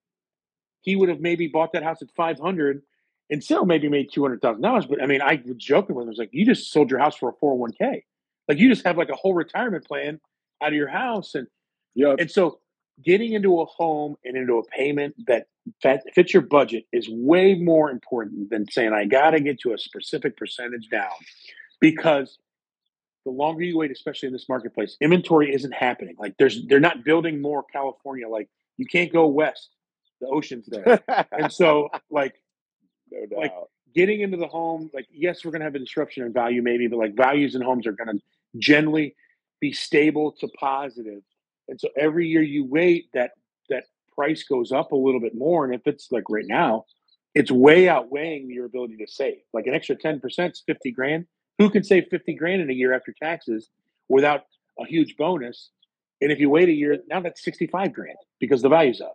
he 0.84 0.94
would 0.96 1.08
have 1.08 1.20
maybe 1.20 1.48
bought 1.48 1.72
that 1.72 1.82
house 1.82 2.02
at 2.02 2.08
500 2.14 2.82
and 3.30 3.42
still 3.42 3.64
maybe 3.64 3.88
made 3.88 4.10
$200,000. 4.10 4.88
But 4.88 5.02
I 5.02 5.06
mean, 5.06 5.22
I 5.22 5.42
was 5.44 5.56
joking 5.56 5.96
with 5.96 6.04
him. 6.04 6.08
I 6.08 6.10
was 6.10 6.18
like, 6.18 6.28
you 6.32 6.44
just 6.44 6.70
sold 6.70 6.90
your 6.90 7.00
house 7.00 7.16
for 7.16 7.30
a 7.30 7.32
401k. 7.32 8.02
Like 8.48 8.58
you 8.58 8.68
just 8.68 8.84
have 8.84 8.98
like 8.98 9.08
a 9.08 9.16
whole 9.16 9.32
retirement 9.32 9.86
plan 9.86 10.20
out 10.62 10.68
of 10.68 10.74
your 10.74 10.88
house. 10.88 11.34
And, 11.34 11.46
yeah. 11.94 12.14
and 12.18 12.30
so 12.30 12.60
getting 13.02 13.32
into 13.32 13.62
a 13.62 13.64
home 13.64 14.16
and 14.26 14.36
into 14.36 14.58
a 14.58 14.64
payment 14.64 15.14
that 15.26 15.46
fits 16.14 16.34
your 16.34 16.42
budget 16.42 16.84
is 16.92 17.08
way 17.08 17.54
more 17.54 17.90
important 17.90 18.50
than 18.50 18.70
saying, 18.70 18.92
I 18.92 19.06
got 19.06 19.30
to 19.30 19.40
get 19.40 19.58
to 19.60 19.72
a 19.72 19.78
specific 19.78 20.36
percentage 20.36 20.90
down 20.90 21.08
because 21.80 22.38
the 23.24 23.30
longer 23.30 23.62
you 23.62 23.78
wait, 23.78 23.90
especially 23.90 24.26
in 24.26 24.34
this 24.34 24.50
marketplace, 24.50 24.98
inventory 25.00 25.54
isn't 25.54 25.72
happening. 25.72 26.14
Like 26.18 26.34
there's, 26.38 26.66
they're 26.66 26.78
not 26.78 27.04
building 27.04 27.40
more 27.40 27.64
California. 27.72 28.28
Like 28.28 28.50
you 28.76 28.84
can't 28.84 29.10
go 29.10 29.26
west 29.26 29.70
the 30.20 30.26
ocean's 30.28 30.66
there. 30.66 31.02
and 31.32 31.52
so 31.52 31.88
like 32.10 32.34
no 33.10 33.36
like 33.36 33.52
getting 33.94 34.20
into 34.20 34.36
the 34.36 34.46
home, 34.46 34.90
like 34.92 35.06
yes, 35.10 35.44
we're 35.44 35.52
gonna 35.52 35.64
have 35.64 35.74
a 35.74 35.78
disruption 35.78 36.24
in 36.24 36.32
value 36.32 36.62
maybe, 36.62 36.86
but 36.86 36.98
like 36.98 37.14
values 37.14 37.54
in 37.54 37.62
homes 37.62 37.86
are 37.86 37.92
gonna 37.92 38.18
generally 38.58 39.14
be 39.60 39.72
stable 39.72 40.32
to 40.32 40.48
positive. 40.48 41.22
And 41.68 41.80
so 41.80 41.88
every 41.96 42.28
year 42.28 42.42
you 42.42 42.64
wait, 42.64 43.06
that 43.14 43.32
that 43.70 43.84
price 44.14 44.42
goes 44.44 44.72
up 44.72 44.92
a 44.92 44.96
little 44.96 45.20
bit 45.20 45.34
more. 45.34 45.64
And 45.64 45.74
if 45.74 45.82
it's 45.86 46.10
like 46.10 46.24
right 46.28 46.46
now, 46.46 46.84
it's 47.34 47.50
way 47.50 47.88
outweighing 47.88 48.50
your 48.50 48.66
ability 48.66 48.96
to 48.98 49.06
save. 49.06 49.38
Like 49.52 49.66
an 49.66 49.74
extra 49.74 49.96
10% 49.96 50.52
is 50.52 50.62
50 50.66 50.92
grand. 50.92 51.26
Who 51.58 51.70
can 51.70 51.82
save 51.82 52.04
50 52.10 52.34
grand 52.34 52.62
in 52.62 52.70
a 52.70 52.72
year 52.72 52.94
after 52.94 53.12
taxes 53.12 53.70
without 54.08 54.42
a 54.78 54.86
huge 54.86 55.16
bonus? 55.16 55.70
And 56.20 56.30
if 56.30 56.38
you 56.38 56.48
wait 56.48 56.68
a 56.68 56.72
year, 56.72 56.98
now 57.08 57.20
that's 57.20 57.42
65 57.42 57.92
grand 57.92 58.16
because 58.40 58.62
the 58.62 58.68
value's 58.68 59.00
up 59.00 59.12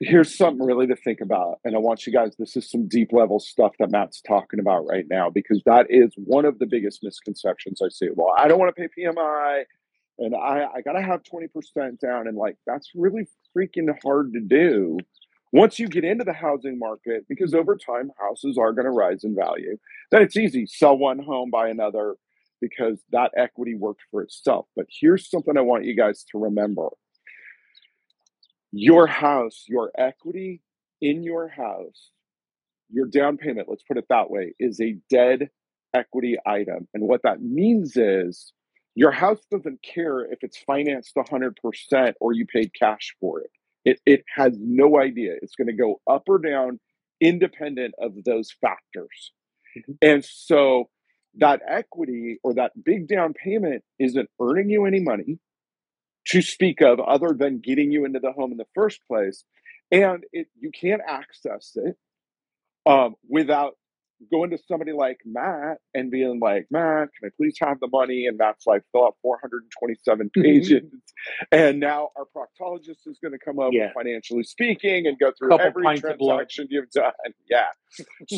here's 0.00 0.36
something 0.36 0.64
really 0.64 0.86
to 0.86 0.96
think 0.96 1.20
about. 1.20 1.58
And 1.64 1.74
I 1.74 1.78
want 1.78 2.06
you 2.06 2.12
guys, 2.12 2.34
this 2.38 2.56
is 2.56 2.70
some 2.70 2.86
deep 2.88 3.12
level 3.12 3.40
stuff 3.40 3.72
that 3.78 3.90
Matt's 3.90 4.20
talking 4.20 4.60
about 4.60 4.86
right 4.86 5.04
now, 5.10 5.30
because 5.30 5.62
that 5.66 5.86
is 5.90 6.12
one 6.16 6.44
of 6.44 6.58
the 6.58 6.66
biggest 6.66 7.02
misconceptions 7.02 7.80
I 7.82 7.88
see. 7.88 8.08
Well, 8.14 8.32
I 8.36 8.48
don't 8.48 8.58
want 8.58 8.74
to 8.74 8.80
pay 8.80 8.88
PMI. 9.02 9.64
and 10.18 10.34
I, 10.34 10.66
I 10.76 10.80
gotta 10.82 11.02
have 11.02 11.22
20% 11.22 11.98
down. 11.98 12.28
And 12.28 12.36
like, 12.36 12.56
that's 12.66 12.90
really 12.94 13.26
freaking 13.56 13.88
hard 14.02 14.32
to 14.34 14.40
do 14.40 14.98
once 15.52 15.78
you 15.78 15.88
get 15.88 16.04
into 16.04 16.24
the 16.24 16.32
housing 16.32 16.78
market, 16.78 17.24
because 17.28 17.54
over 17.54 17.76
time 17.76 18.10
houses 18.18 18.58
are 18.58 18.72
gonna 18.72 18.90
rise 18.90 19.24
in 19.24 19.34
value, 19.34 19.78
then 20.10 20.22
it's 20.22 20.36
easy. 20.36 20.66
Sell 20.66 20.96
one 20.96 21.18
home, 21.18 21.50
buy 21.50 21.68
another, 21.68 22.16
because 22.60 23.00
that 23.12 23.32
equity 23.36 23.74
worked 23.74 24.02
for 24.10 24.22
itself. 24.22 24.66
But 24.76 24.86
here's 24.88 25.30
something 25.30 25.56
I 25.56 25.62
want 25.62 25.84
you 25.84 25.96
guys 25.96 26.24
to 26.32 26.38
remember. 26.38 26.88
Your 28.72 29.06
house, 29.06 29.64
your 29.68 29.90
equity 29.96 30.62
in 31.00 31.22
your 31.22 31.48
house, 31.48 32.10
your 32.90 33.06
down 33.06 33.38
payment, 33.38 33.68
let's 33.68 33.82
put 33.82 33.96
it 33.96 34.06
that 34.10 34.30
way, 34.30 34.54
is 34.58 34.80
a 34.80 34.96
dead 35.10 35.50
equity 35.94 36.36
item. 36.46 36.88
And 36.94 37.08
what 37.08 37.22
that 37.22 37.42
means 37.42 37.96
is 37.96 38.52
your 38.94 39.10
house 39.10 39.40
doesn't 39.50 39.82
care 39.82 40.20
if 40.30 40.40
it's 40.42 40.58
financed 40.58 41.14
100% 41.16 42.12
or 42.20 42.32
you 42.32 42.46
paid 42.46 42.72
cash 42.74 43.14
for 43.20 43.40
it. 43.40 43.50
It, 43.84 44.00
it 44.04 44.24
has 44.34 44.56
no 44.58 45.00
idea. 45.00 45.34
It's 45.40 45.54
going 45.54 45.68
to 45.68 45.72
go 45.72 46.00
up 46.10 46.24
or 46.28 46.38
down 46.38 46.80
independent 47.20 47.94
of 48.00 48.22
those 48.24 48.52
factors. 48.60 49.32
Mhm. 49.76 49.96
And 50.02 50.24
so 50.24 50.90
that 51.34 51.62
equity 51.66 52.38
or 52.42 52.54
that 52.54 52.72
big 52.84 53.06
down 53.08 53.32
payment 53.34 53.84
isn't 53.98 54.28
earning 54.40 54.70
you 54.70 54.84
any 54.86 55.00
money 55.00 55.38
to 56.28 56.42
speak 56.42 56.80
of 56.80 57.00
other 57.00 57.34
than 57.38 57.58
getting 57.60 57.90
you 57.90 58.04
into 58.04 58.20
the 58.20 58.32
home 58.32 58.52
in 58.52 58.58
the 58.58 58.66
first 58.74 59.00
place. 59.08 59.44
And 59.90 60.24
it, 60.32 60.48
you 60.58 60.70
can't 60.70 61.00
access 61.06 61.72
it 61.76 61.96
um, 62.86 63.14
without 63.28 63.74
going 64.32 64.50
to 64.50 64.58
somebody 64.66 64.92
like 64.92 65.18
Matt 65.24 65.78
and 65.94 66.10
being 66.10 66.40
like, 66.40 66.66
Matt, 66.70 67.08
can 67.18 67.28
I 67.28 67.30
please 67.36 67.54
have 67.60 67.78
the 67.80 67.86
money? 67.86 68.26
And 68.26 68.36
Matt's 68.36 68.66
like, 68.66 68.82
fill 68.92 69.06
out 69.06 69.14
427 69.22 70.30
pages. 70.34 70.82
and 71.52 71.78
now 71.80 72.10
our 72.16 72.24
proctologist 72.36 73.06
is 73.06 73.18
going 73.22 73.32
to 73.32 73.38
come 73.38 73.58
over, 73.60 73.70
Yeah. 73.72 73.92
financially 73.94 74.42
speaking, 74.42 75.06
and 75.06 75.18
go 75.18 75.30
through 75.38 75.50
Couple 75.50 75.66
every 75.66 75.84
pints 75.84 76.02
of 76.04 76.18
blood. 76.18 76.36
transaction 76.50 76.66
you've 76.70 76.90
done. 76.90 77.12
Yeah. 77.48 77.66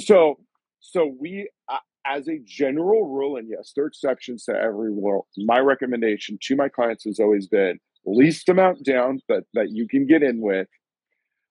so, 0.03 0.39
so 0.81 1.13
we, 1.19 1.49
uh, 1.69 1.79
as 2.07 2.29
a 2.29 2.39
general 2.45 3.07
rule, 3.07 3.37
and 3.37 3.49
yes, 3.49 3.73
there 3.75 3.85
are 3.85 3.89
exceptions 3.89 4.45
to 4.45 4.53
every 4.53 4.91
rule. 4.91 5.27
My 5.37 5.59
recommendation 5.59 6.39
to 6.43 6.57
my 6.57 6.69
clients 6.69 7.05
has 7.05 7.21
always 7.21 7.47
been 7.47 7.79
least 8.07 8.49
amount 8.49 8.83
down 8.85 9.21
that 9.29 9.45
that 9.55 9.71
you 9.71 9.87
can 9.87 10.07
get 10.07 10.23
in 10.23 10.41
with 10.41 10.67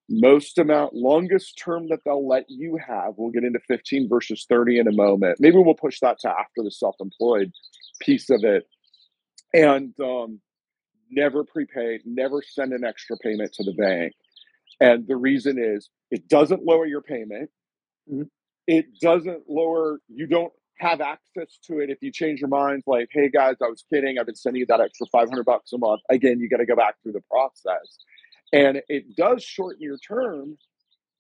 most 0.09 0.57
amount 0.57 0.93
longest 0.93 1.61
term 1.63 1.87
that 1.89 1.99
they'll 2.03 2.27
let 2.27 2.43
you 2.49 2.75
have 2.77 3.13
we'll 3.17 3.29
get 3.29 3.43
into 3.43 3.59
15 3.67 4.09
versus 4.09 4.47
30 4.49 4.79
in 4.79 4.87
a 4.87 4.91
moment 4.91 5.37
maybe 5.39 5.57
we'll 5.57 5.75
push 5.75 5.99
that 5.99 6.17
to 6.19 6.27
after 6.27 6.63
the 6.63 6.71
self-employed 6.71 7.51
piece 8.01 8.31
of 8.31 8.43
it 8.43 8.67
and 9.53 9.93
um, 9.99 10.39
never 11.11 11.43
prepay 11.43 11.99
never 12.05 12.41
send 12.41 12.73
an 12.73 12.83
extra 12.83 13.15
payment 13.17 13.53
to 13.53 13.63
the 13.63 13.73
bank 13.73 14.13
and 14.81 15.07
the 15.07 15.15
reason 15.15 15.59
is 15.59 15.91
it 16.09 16.27
doesn't 16.27 16.63
lower 16.65 16.87
your 16.87 17.01
payment 17.03 17.51
Mhm. 18.11 18.27
It 18.69 18.85
doesn't 19.01 19.49
lower 19.49 19.99
you 20.09 20.27
don't 20.27 20.53
have 20.77 21.01
access 21.01 21.57
to 21.65 21.79
it 21.79 21.89
if 21.89 21.97
you 22.01 22.11
change 22.11 22.39
your 22.39 22.49
mind 22.49 22.83
like 22.85 23.09
hey 23.11 23.27
guys 23.29 23.55
i 23.63 23.67
was 23.67 23.83
kidding 23.91 24.19
i've 24.19 24.27
been 24.27 24.35
sending 24.35 24.59
you 24.59 24.65
that 24.67 24.79
extra 24.79 25.07
500 25.11 25.43
bucks 25.43 25.73
a 25.73 25.77
month. 25.77 26.01
Again 26.09 26.39
you 26.39 26.47
got 26.47 26.57
to 26.57 26.67
go 26.67 26.75
back 26.75 26.95
through 27.01 27.13
the 27.13 27.23
process. 27.29 27.97
And 28.53 28.81
it 28.87 29.15
does 29.15 29.43
shorten 29.43 29.81
your 29.81 29.97
term 29.97 30.57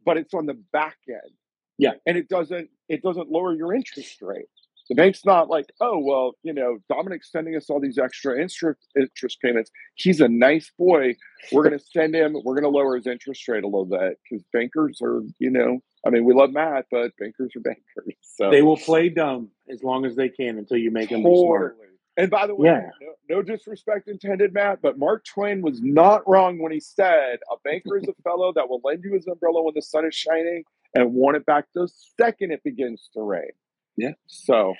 but 0.05 0.15
it's 0.17 0.33
on 0.33 0.45
the 0.45 0.53
back 0.71 0.97
end. 1.09 1.33
Yeah. 1.79 1.93
and 2.05 2.17
it 2.17 2.29
doesn't 2.29 2.69
it 2.87 3.01
doesn't 3.01 3.31
lower 3.31 3.55
your 3.55 3.73
interest 3.73 4.21
rate. 4.21 4.45
The 4.89 4.95
bank's 4.95 5.25
not 5.25 5.49
like 5.49 5.73
oh 5.81 5.97
well 5.97 6.33
you 6.43 6.53
know 6.53 6.77
dominic's 6.87 7.31
sending 7.31 7.55
us 7.55 7.69
all 7.69 7.79
these 7.81 7.97
extra 7.97 8.39
interest 8.39 8.87
interest 8.95 9.39
payments. 9.41 9.71
He's 9.95 10.21
a 10.21 10.29
nice 10.29 10.71
boy. 10.77 11.15
We're 11.51 11.63
going 11.63 11.77
to 11.77 11.83
send 11.83 12.15
him 12.15 12.35
we're 12.45 12.55
going 12.59 12.71
to 12.71 12.77
lower 12.77 12.95
his 12.95 13.07
interest 13.07 13.47
rate 13.47 13.63
a 13.63 13.67
little 13.67 13.85
bit 13.85 14.19
because 14.29 14.45
bankers 14.53 14.99
are 15.01 15.23
you 15.39 15.49
know 15.49 15.79
i 16.05 16.09
mean 16.09 16.23
we 16.25 16.33
love 16.33 16.51
matt 16.51 16.85
but 16.91 17.11
bankers 17.17 17.51
are 17.55 17.59
bankers 17.69 18.15
so 18.21 18.49
They 18.49 18.61
will 18.61 18.77
play 18.77 19.09
dumb 19.09 19.49
as 19.69 19.83
long 19.83 20.05
as 20.05 20.15
they 20.15 20.29
can 20.29 20.57
until 20.57 20.77
you 20.77 20.91
make 20.91 21.09
them 21.09 21.23
be 21.23 21.35
smart. 21.35 21.73
Totally. 21.77 21.85
And 22.17 22.29
by 22.29 22.47
the 22.47 22.55
way, 22.55 22.67
Yeah. 22.69 22.89
no, 23.29 23.37
no 23.37 23.41
disrespect 23.41 24.09
intended, 24.09 24.53
Matt, 24.53 24.81
but 24.81 24.97
Mark 24.97 25.23
Twain 25.25 25.61
was 25.61 25.81
not 25.81 26.27
wrong 26.27 26.59
when 26.59 26.71
he 26.71 26.79
said 26.81 27.39
a 27.51 27.55
banker 27.63 27.97
is 27.97 28.07
a 28.09 28.13
fellow 28.23 28.51
that 28.53 28.67
will 28.69 28.81
lend 28.83 29.03
you 29.05 29.13
his 29.13 29.25
umbrella 29.27 29.61
when 29.63 29.73
the 29.73 29.81
sun 29.81 30.05
is 30.05 30.15
shining 30.15 30.63
and 30.95 31.13
want 31.13 31.37
it 31.37 31.45
back 31.45 31.65
the 31.73 31.87
second 32.19 32.51
it 32.51 32.61
begins 32.63 33.09
to 33.13 33.21
rain. 33.21 33.51
Yeah. 33.99 34.13
So, 34.27 34.75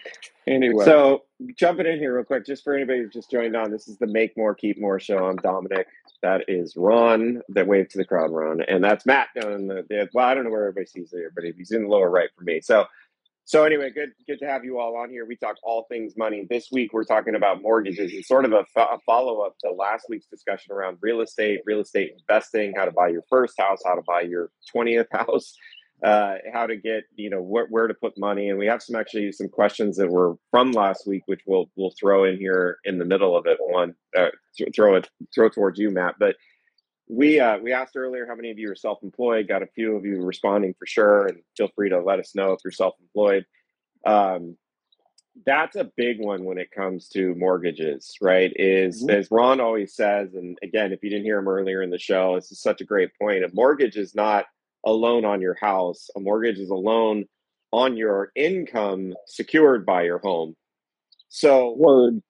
anyway. 0.48 0.86
So 0.86 1.24
jumping 1.58 1.86
in 1.86 2.00
here 2.00 2.16
real 2.16 2.24
quick, 2.24 2.46
just 2.46 2.64
for 2.64 2.74
anybody 2.74 3.00
who 3.00 3.10
just 3.10 3.30
joined 3.30 3.56
on, 3.56 3.70
this 3.70 3.90
is 3.90 3.98
the 3.98 4.08
Make 4.08 4.38
More 4.38 4.56
Keep 4.56 4.80
More 4.80 5.00
show. 5.00 5.26
I'm 5.26 5.36
Dominic. 5.38 5.88
That 6.22 6.46
is 6.48 6.76
Ron. 6.78 7.42
That 7.50 7.68
wave 7.68 7.90
to 7.90 7.98
the 7.98 8.06
crowd, 8.06 8.32
Ron, 8.32 8.62
and 8.62 8.82
that's 8.84 9.06
Matt 9.06 9.28
down 9.40 9.52
in 9.54 9.68
the, 9.68 9.86
the 9.90 10.10
well. 10.14 10.26
I 10.26 10.34
don't 10.34 10.46
know 10.46 10.52
where 10.52 10.68
everybody 10.68 10.86
sees 10.86 11.12
it 11.12 11.18
here, 11.18 11.32
but 11.36 11.44
he's 11.44 11.72
in 11.72 11.84
the 11.84 11.90
lower 11.90 12.10
right 12.10 12.30
for 12.38 12.44
me. 12.44 12.62
So, 12.62 12.86
so 13.44 13.64
anyway, 13.66 13.90
good 13.90 14.12
good 14.26 14.40
to 14.40 14.46
have 14.46 14.64
you 14.64 14.80
all 14.80 14.96
on 14.98 15.10
here. 15.10 15.26
We 15.26 15.36
talk 15.36 15.58
all 15.64 15.86
things 15.90 16.16
money. 16.16 16.46
This 16.50 16.70
week 16.72 16.94
we're 16.94 17.04
talking 17.04 17.36
about 17.36 17.62
mortgages 17.62 18.14
and 18.14 18.24
sort 18.24 18.46
of 18.46 18.54
a, 18.54 18.66
fo- 18.74 18.94
a 18.94 19.00
follow 19.06 19.42
up 19.42 19.58
to 19.60 19.72
last 19.72 20.06
week's 20.10 20.28
discussion 20.28 20.74
around 20.74 20.98
real 21.02 21.20
estate, 21.22 21.60
real 21.66 21.82
estate 21.82 22.14
investing, 22.20 22.74
how 22.76 22.86
to 22.86 22.92
buy 22.92 23.10
your 23.10 23.24
first 23.30 23.56
house, 23.60 23.80
how 23.86 23.96
to 23.96 24.04
buy 24.06 24.22
your 24.22 24.52
twentieth 24.72 25.08
house 25.12 25.56
uh, 26.04 26.36
how 26.54 26.66
to 26.68 26.76
get 26.78 27.04
you 27.16 27.30
know 27.30 27.42
where, 27.42 27.68
where 27.68 27.88
to 27.88 27.94
put 27.94 28.18
money. 28.18 28.50
And 28.50 28.58
we 28.60 28.68
have 28.68 28.82
some 28.82 28.96
actually 28.96 29.32
some 29.32 29.50
questions 29.50 29.98
that 29.98 30.10
were 30.10 30.36
from 30.52 30.72
last 30.72 31.06
week 31.08 31.24
which 31.26 31.42
we'll 31.46 31.70
we'll 31.76 31.94
throw 32.00 32.24
in 32.26 32.38
here 32.38 32.78
in 32.86 32.98
the 32.98 33.06
middle 33.06 33.36
of 33.36 33.46
it 33.48 33.58
one 33.60 33.96
uh, 34.18 34.30
th- 34.58 34.70
throw 34.76 34.96
it 34.96 35.10
throw 35.34 35.50
towards 35.50 35.80
you 35.80 35.90
matt. 35.92 36.16
But 36.20 36.36
we 37.08 37.40
uh, 37.40 37.58
we 37.58 37.74
asked 37.74 37.96
earlier 37.98 38.26
how 38.28 38.36
many 38.36 38.52
of 38.52 38.60
you 38.60 38.72
are 38.72 38.76
self-employed. 38.76 39.48
Got 39.48 39.64
a 39.64 39.68
few 39.68 39.96
of 39.96 40.06
you 40.06 40.22
responding 40.22 40.74
for 40.78 40.86
sure 40.86 41.28
and 41.28 41.40
feel 41.58 41.70
free 41.76 41.90
to 41.90 42.00
let 42.02 42.20
us 42.20 42.36
know 42.36 42.54
if 42.54 42.60
you're 42.64 42.72
self-employed. 42.72 43.46
Um, 44.06 44.56
that's 45.46 45.76
a 45.76 45.90
big 45.96 46.20
one 46.20 46.44
when 46.44 46.58
it 46.58 46.70
comes 46.72 47.08
to 47.10 47.34
mortgages 47.36 48.14
right 48.22 48.52
is 48.56 49.04
Mhm. 49.06 49.14
as 49.14 49.32
ron 49.32 49.62
always 49.62 49.96
says 49.96 50.34
and 50.34 50.58
again 50.62 50.92
if 50.92 51.02
you 51.02 51.10
didn't 51.10 51.24
hear 51.24 51.38
him 51.40 51.48
earlier 51.48 51.82
in 51.82 51.90
the 51.92 51.98
show 52.00 52.36
this 52.36 52.52
is 52.52 52.62
such 52.62 52.82
a 52.82 52.86
great 52.86 53.12
point 53.18 53.46
a 53.46 53.50
mortgage 53.54 53.96
is 53.96 54.14
not 54.14 54.46
a 54.86 54.92
loan 54.92 55.26
on 55.26 55.42
your 55.42 55.58
house. 55.60 56.10
A 56.16 56.20
mortgage 56.20 56.58
is 56.58 56.70
a 56.70 56.76
loan 56.76 57.26
on 57.72 57.98
your 57.98 58.32
income 58.36 59.14
secured 59.28 59.86
by 59.86 60.04
your 60.04 60.20
home. 60.20 60.56
So 61.30 61.76
Word. 61.78 62.22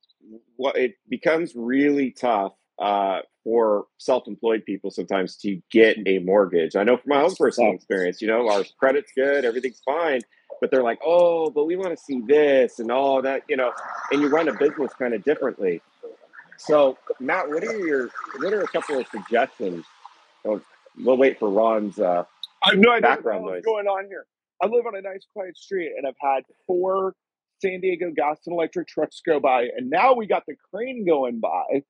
what 0.57 0.75
it 0.75 0.95
becomes 1.07 1.53
really 1.55 2.11
tough 2.11 2.53
uh, 2.79 3.19
for 3.43 3.85
self-employed 3.97 4.65
people 4.65 4.91
sometimes 4.91 5.37
to 5.37 5.61
get 5.71 5.97
a 6.05 6.19
mortgage. 6.19 6.75
I 6.75 6.83
know 6.83 6.97
from 6.97 7.09
my 7.09 7.21
own 7.21 7.35
personal 7.35 7.73
experience, 7.73 8.21
you 8.21 8.27
know, 8.27 8.49
our 8.49 8.63
credit's 8.77 9.11
good, 9.15 9.45
everything's 9.45 9.81
fine, 9.85 10.21
but 10.59 10.71
they're 10.71 10.83
like, 10.83 10.99
oh, 11.05 11.49
but 11.49 11.65
we 11.65 11.75
want 11.75 11.97
to 11.97 12.03
see 12.03 12.21
this 12.27 12.79
and 12.79 12.91
all 12.91 13.21
that, 13.21 13.43
you 13.47 13.55
know, 13.55 13.71
and 14.11 14.21
you 14.21 14.27
run 14.27 14.49
a 14.49 14.53
business 14.53 14.91
kind 14.99 15.13
of 15.13 15.23
differently. 15.23 15.81
So 16.57 16.97
Matt, 17.21 17.49
what 17.49 17.63
are 17.63 17.79
your 17.79 18.09
what 18.37 18.53
are 18.53 18.61
a 18.61 18.67
couple 18.67 18.99
of 18.99 19.07
suggestions? 19.07 19.85
We'll 20.43 21.17
wait 21.17 21.39
for 21.39 21.49
Ron's 21.49 21.99
uh, 21.99 22.25
I 22.63 22.71
have 22.71 22.79
no 22.79 22.91
idea 22.91 23.01
Background 23.01 23.43
what 23.43 23.49
the 23.49 23.53
hell's 23.55 23.65
noise. 23.65 23.85
going 23.85 23.87
on 23.87 24.05
here. 24.07 24.25
I 24.61 24.67
live 24.67 24.85
on 24.85 24.95
a 24.95 25.01
nice 25.01 25.25
quiet 25.33 25.57
street 25.57 25.91
and 25.97 26.05
I've 26.05 26.15
had 26.19 26.43
four 26.67 27.15
San 27.61 27.81
Diego 27.81 28.11
gas 28.15 28.39
and 28.45 28.53
electric 28.53 28.87
trucks 28.87 29.21
go 29.25 29.39
by, 29.39 29.63
and 29.75 29.89
now 29.89 30.13
we 30.13 30.27
got 30.27 30.43
the 30.47 30.55
crane 30.71 31.05
going 31.05 31.39
by. 31.39 31.83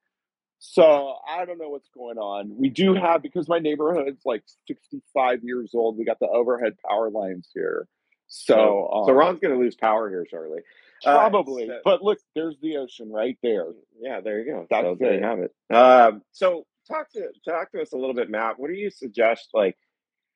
So 0.58 1.16
I 1.28 1.46
don't 1.46 1.58
know 1.58 1.70
what's 1.70 1.90
going 1.96 2.18
on. 2.18 2.52
We 2.58 2.70
do 2.70 2.94
have 2.94 3.22
because 3.22 3.48
my 3.48 3.60
neighborhood's 3.60 4.26
like 4.26 4.44
65 4.68 5.44
years 5.44 5.72
old. 5.74 5.98
We 5.98 6.06
got 6.06 6.20
the 6.20 6.28
overhead 6.28 6.74
power 6.88 7.10
lines 7.10 7.50
here. 7.54 7.88
So, 8.28 8.90
um, 8.92 9.06
so 9.06 9.14
Ron's 9.14 9.40
going 9.40 9.54
to 9.54 9.60
lose 9.60 9.76
power 9.76 10.10
here 10.10 10.26
shortly. 10.30 10.60
Uh, 11.06 11.14
probably. 11.18 11.68
so- 11.68 11.80
but 11.84 12.04
look, 12.04 12.20
there's 12.36 12.58
the 12.62 12.78
ocean 12.78 13.10
right 13.10 13.38
there. 13.42 13.68
yeah, 14.02 14.20
there 14.22 14.40
you 14.40 14.52
go. 14.52 14.68
That's 14.70 14.84
so 14.86 14.98
there 15.00 15.14
you 15.16 15.24
have 15.24 15.40
it. 15.40 15.54
Um, 15.74 16.22
so 16.34 16.66
talk 16.88 17.10
to 17.12 17.30
talk 17.48 17.72
to 17.72 17.82
us 17.82 17.94
a 17.94 17.98
little 17.98 18.14
bit, 18.14 18.30
Matt. 18.30 18.60
What 18.60 18.68
do 18.70 18.74
you 18.76 18.90
suggest, 18.90 19.50
like 19.54 19.78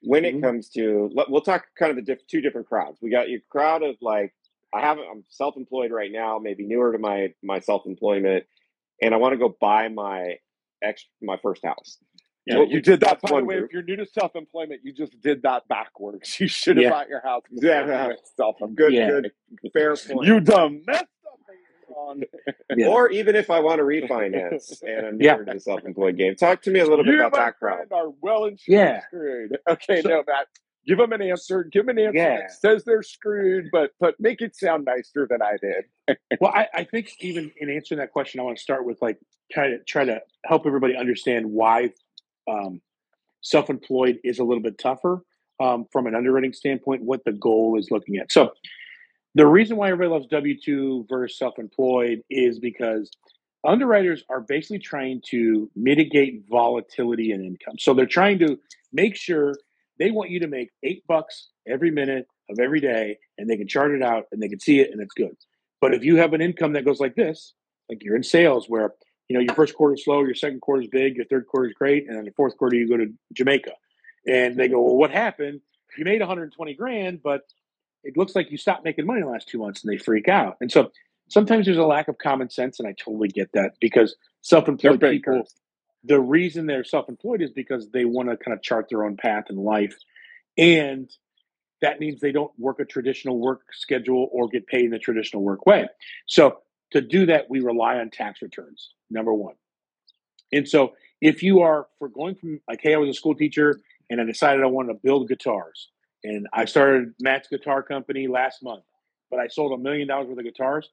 when 0.04 0.26
it 0.26 0.36
Mhm. 0.36 0.41
comes 0.43 0.70
to? 0.72 1.10
We'll 1.30 1.41
talk 1.41 1.66
kind 1.78 1.89
of 1.89 1.95
the 1.95 2.01
diff, 2.01 2.26
two 2.28 2.41
different 2.41 2.68
crowds. 2.68 2.99
We 3.01 3.10
got 3.10 3.30
your 3.30 3.39
crowd 3.49 3.84
of 3.84 3.95
like 4.01 4.34
I 4.74 4.82
haven't. 4.82 5.06
I'm 5.10 5.24
self-employed 5.30 5.91
right 5.91 6.12
now, 6.12 6.39
maybe 6.39 6.66
newer 6.66 6.91
to 6.91 6.97
my 6.97 7.34
my 7.43 7.60
self-employment, 7.60 8.45
and 9.01 9.14
I 9.14 9.18
want 9.18 9.34
to 9.34 9.38
go 9.38 9.49
buy 9.62 9.88
my 9.89 10.38
ex 10.82 11.06
my 11.22 11.38
first 11.38 11.64
house. 11.64 11.99
Yeah, 12.45 12.58
Well, 12.58 12.68
you 12.68 12.82
did 12.82 12.99
that. 13.01 13.22
By 13.22 13.39
the 13.39 13.45
way, 13.45 13.56
group. 13.56 13.66
if 13.70 13.72
you're 13.74 13.84
new 13.84 13.95
to 13.95 14.06
self-employment, 14.06 14.82
you 14.84 14.91
just 14.91 15.18
did 15.22 15.43
that 15.43 15.66
backwards. 15.70 16.36
You 16.41 16.47
should 16.47 16.76
have 16.78 16.84
Yeah. 16.84 16.89
bought 16.89 17.08
your 17.08 17.22
house. 17.22 17.43
Yeah, 17.51 17.86
you 17.86 17.91
yeah. 17.91 18.08
went 18.08 18.20
self-employed. 18.36 18.76
Good, 18.76 18.93
Yeah. 18.93 19.08
good, 19.10 19.32
fair 19.72 19.95
point. 20.08 20.28
You 20.28 20.39
dumb 20.41 20.84
up. 21.94 22.08
Ron. 22.08 22.24
Yeah. 22.78 22.88
Or 22.88 23.10
even 23.12 23.36
if 23.36 23.50
I 23.52 23.60
want 23.60 23.78
to 23.80 23.84
refinance 23.84 24.82
and 24.88 25.06
I'm 25.08 25.22
Yeah. 25.22 25.36
newer 25.36 25.46
to 25.46 25.54
the 25.54 25.60
self-employed 25.60 26.18
game, 26.18 26.36
talk 26.36 26.62
to 26.64 26.72
me 26.72 26.80
a 26.80 26.86
little 26.86 27.06
bit 27.06 27.14
you, 27.16 27.20
about 27.20 27.34
that 27.34 27.60
crowd. 27.60 27.88
are 27.91 28.10
well 28.22 28.46
and 28.46 28.58
truly 28.60 28.80
Yeah. 28.80 29.02
screwed. 29.08 29.58
Okay, 29.70 30.02
So- 30.02 30.10
no, 30.10 30.24
Matt. 30.28 30.48
Give 30.86 30.98
them 30.98 31.14
an 31.14 31.22
answer. 31.22 31.64
Give 31.64 31.86
them 31.86 31.98
an 31.98 32.04
answer 32.08 32.18
Yeah. 32.18 32.38
that 32.41 32.52
says 32.52 32.84
they're 32.84 33.04
screwed, 33.04 33.70
but 33.72 33.91
but 34.02 34.20
make 34.20 34.41
it 34.41 34.54
sound 34.54 34.84
nicer 34.84 35.26
than 35.30 35.41
I 35.41 35.56
did. 35.62 36.18
Well, 36.41 36.52
I, 36.54 36.68
I 36.74 36.84
think 36.84 37.10
even 37.22 37.52
in 37.56 37.70
answering 37.70 38.00
that 38.00 38.12
question, 38.12 38.41
I 38.41 38.44
want 38.44 38.58
to 38.58 38.62
start 38.64 38.86
with 38.86 39.02
like 39.02 39.18
try 39.50 39.70
to 39.70 39.80
try 39.86 40.04
to 40.04 40.22
help 40.44 40.66
everybody 40.68 40.98
understand 40.98 41.46
why 41.50 41.94
um, 42.50 42.82
self-employed 43.41 44.20
is 44.26 44.39
a 44.39 44.44
little 44.44 44.62
bit 44.62 44.78
tougher 44.78 45.24
um, 45.62 45.86
from 45.91 46.06
an 46.08 46.16
underwriting 46.16 46.52
standpoint. 46.52 47.02
What 47.04 47.24
the 47.24 47.32
goal 47.32 47.78
is 47.80 47.89
looking 47.89 48.18
at. 48.18 48.30
So 48.32 48.52
the 49.36 49.48
reason 49.48 49.78
why 49.78 49.88
everybody 49.88 50.10
loves 50.10 50.28
W 50.28 50.60
two 50.60 51.06
versus 51.10 51.38
self-employed 51.38 52.22
is 52.30 52.60
because 52.60 53.10
underwriters 53.66 54.24
are 54.30 54.42
basically 54.42 54.80
trying 54.80 55.22
to 55.30 55.70
mitigate 55.76 56.44
volatility 56.50 57.32
in 57.32 57.44
income. 57.44 57.76
So 57.80 57.94
they're 57.94 58.06
trying 58.06 58.40
to 58.40 58.60
make 58.92 59.16
sure 59.16 59.56
they 60.00 60.12
want 60.12 60.30
you 60.30 60.40
to 60.42 60.48
make 60.48 60.70
eight 60.84 61.06
bucks 61.08 61.50
every 61.68 61.92
minute 61.92 62.28
of 62.50 62.60
every 62.60 62.80
day, 62.80 63.18
and 63.38 63.50
they 63.50 63.58
can 63.58 63.68
chart 63.68 63.92
it 63.92 64.04
out 64.04 64.26
and 64.32 64.42
they 64.42 64.50
can 64.50 64.60
see 64.60 64.80
it, 64.80 64.92
and 64.92 65.02
it's 65.02 65.14
good. 65.14 65.36
But 65.82 65.94
if 65.94 66.04
you 66.04 66.18
have 66.18 66.34
an 66.34 66.42
income 66.42 66.74
that 66.74 66.86
goes 66.86 67.00
like 67.00 67.16
this, 67.16 67.54
like 67.90 68.04
you're 68.04 68.16
in 68.16 68.24
sales, 68.24 68.68
where 68.68 68.94
you 69.30 69.36
know 69.36 69.40
your 69.40 69.56
first 69.56 69.76
quarter 69.76 69.96
is 69.96 70.04
slow, 70.04 70.24
your 70.24 70.36
second 70.36 70.62
quarter 70.62 70.82
is 70.82 70.90
big, 70.90 71.16
your 71.16 71.26
third 71.26 71.48
quarter 71.48 71.68
is 71.68 71.74
great, 71.74 72.08
and 72.08 72.18
then 72.18 72.26
your 72.26 72.34
fourth 72.34 72.58
quarter 72.58 72.76
you 72.76 72.88
go 72.88 72.98
to 72.98 73.12
Jamaica, 73.34 73.72
and 74.28 74.58
they 74.58 74.68
go, 74.68 74.82
well, 74.82 74.96
what 74.96 75.12
happened? 75.12 75.62
You 75.98 76.06
made 76.06 76.20
120 76.20 76.74
grand, 76.74 77.22
but 77.24 77.42
it 78.04 78.18
looks 78.18 78.36
like 78.36 78.51
you 78.51 78.58
stopped 78.58 78.84
making 78.84 79.06
money 79.06 79.22
the 79.22 79.28
last 79.28 79.47
two 79.47 79.60
months, 79.60 79.84
and 79.84 79.91
they 79.91 79.97
freak 79.97 80.28
out. 80.28 80.58
And 80.62 80.72
so 80.72 80.91
sometimes 81.30 81.66
there's 81.66 81.78
a 81.78 81.84
lack 81.84 82.08
of 82.08 82.18
common 82.18 82.49
sense, 82.49 82.80
and 82.80 82.88
I 82.88 82.93
totally 82.93 83.30
get 83.30 83.51
that 83.54 83.74
because 83.80 84.16
self-employed 84.41 84.99
people, 84.99 85.34
bankers. 85.34 85.54
the 86.04 86.20
reason 86.20 86.66
they're 86.66 86.84
self-employed 86.84 87.41
is 87.41 87.51
because 87.51 87.89
they 87.89 88.06
want 88.06 88.30
to 88.30 88.38
kind 88.38 88.56
of 88.56 88.62
chart 88.62 88.88
their 88.89 89.06
own 89.06 89.18
path 89.18 89.45
in 89.49 89.56
life, 89.56 89.95
and 90.58 91.10
that 91.82 91.99
means 91.99 92.22
they 92.22 92.32
don't 92.32 92.51
work 92.58 92.80
a 92.80 92.86
traditional 92.86 93.39
work 93.39 93.62
schedule 93.74 94.30
or 94.32 94.47
get 94.47 94.68
paid 94.68 94.86
in 94.86 94.91
the 94.91 94.99
traditional 94.99 95.43
work 95.43 95.66
way. 95.66 95.88
So 96.28 96.60
to 96.91 97.01
do 97.01 97.26
that, 97.26 97.49
we 97.49 97.60
rely 97.60 97.97
on 97.97 98.10
tax 98.10 98.41
returns. 98.41 98.91
Number 99.10 99.34
one, 99.34 99.56
and 100.51 100.68
so 100.68 100.93
if 101.22 101.41
you 101.41 101.62
are 101.62 101.88
for 101.99 102.10
going 102.10 102.36
from 102.36 102.60
like, 102.68 102.80
hey, 102.82 102.93
I 102.93 102.97
was 102.97 103.10
a 103.10 103.14
school 103.14 103.36
teacher 103.36 103.80
and 104.10 104.20
I 104.20 104.26
decided 104.26 104.62
I 104.62 104.68
wanted 104.68 104.93
to 104.93 104.99
build 105.01 105.30
guitars, 105.30 105.89
and 106.24 106.47
I 106.53 106.65
started 106.65 107.13
Matt's 107.19 107.47
Guitar 107.47 107.84
Company 107.84 108.28
last 108.28 108.63
month, 108.63 108.84
but 109.30 109.39
I 109.39 109.47
sold 109.47 109.78
a 109.78 109.82
million 109.82 110.07
dollars 110.07 110.28
worth 110.28 110.39
of 110.39 110.45
guitars. 110.45 110.89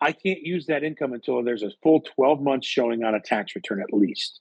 I 0.00 0.12
can't 0.12 0.40
use 0.40 0.66
that 0.66 0.84
income 0.84 1.12
until 1.12 1.42
there's 1.42 1.62
a 1.62 1.70
full 1.82 2.00
12 2.00 2.40
months 2.40 2.66
showing 2.66 3.04
on 3.04 3.14
a 3.14 3.20
tax 3.20 3.54
return 3.54 3.82
at 3.82 3.92
least 3.92 4.40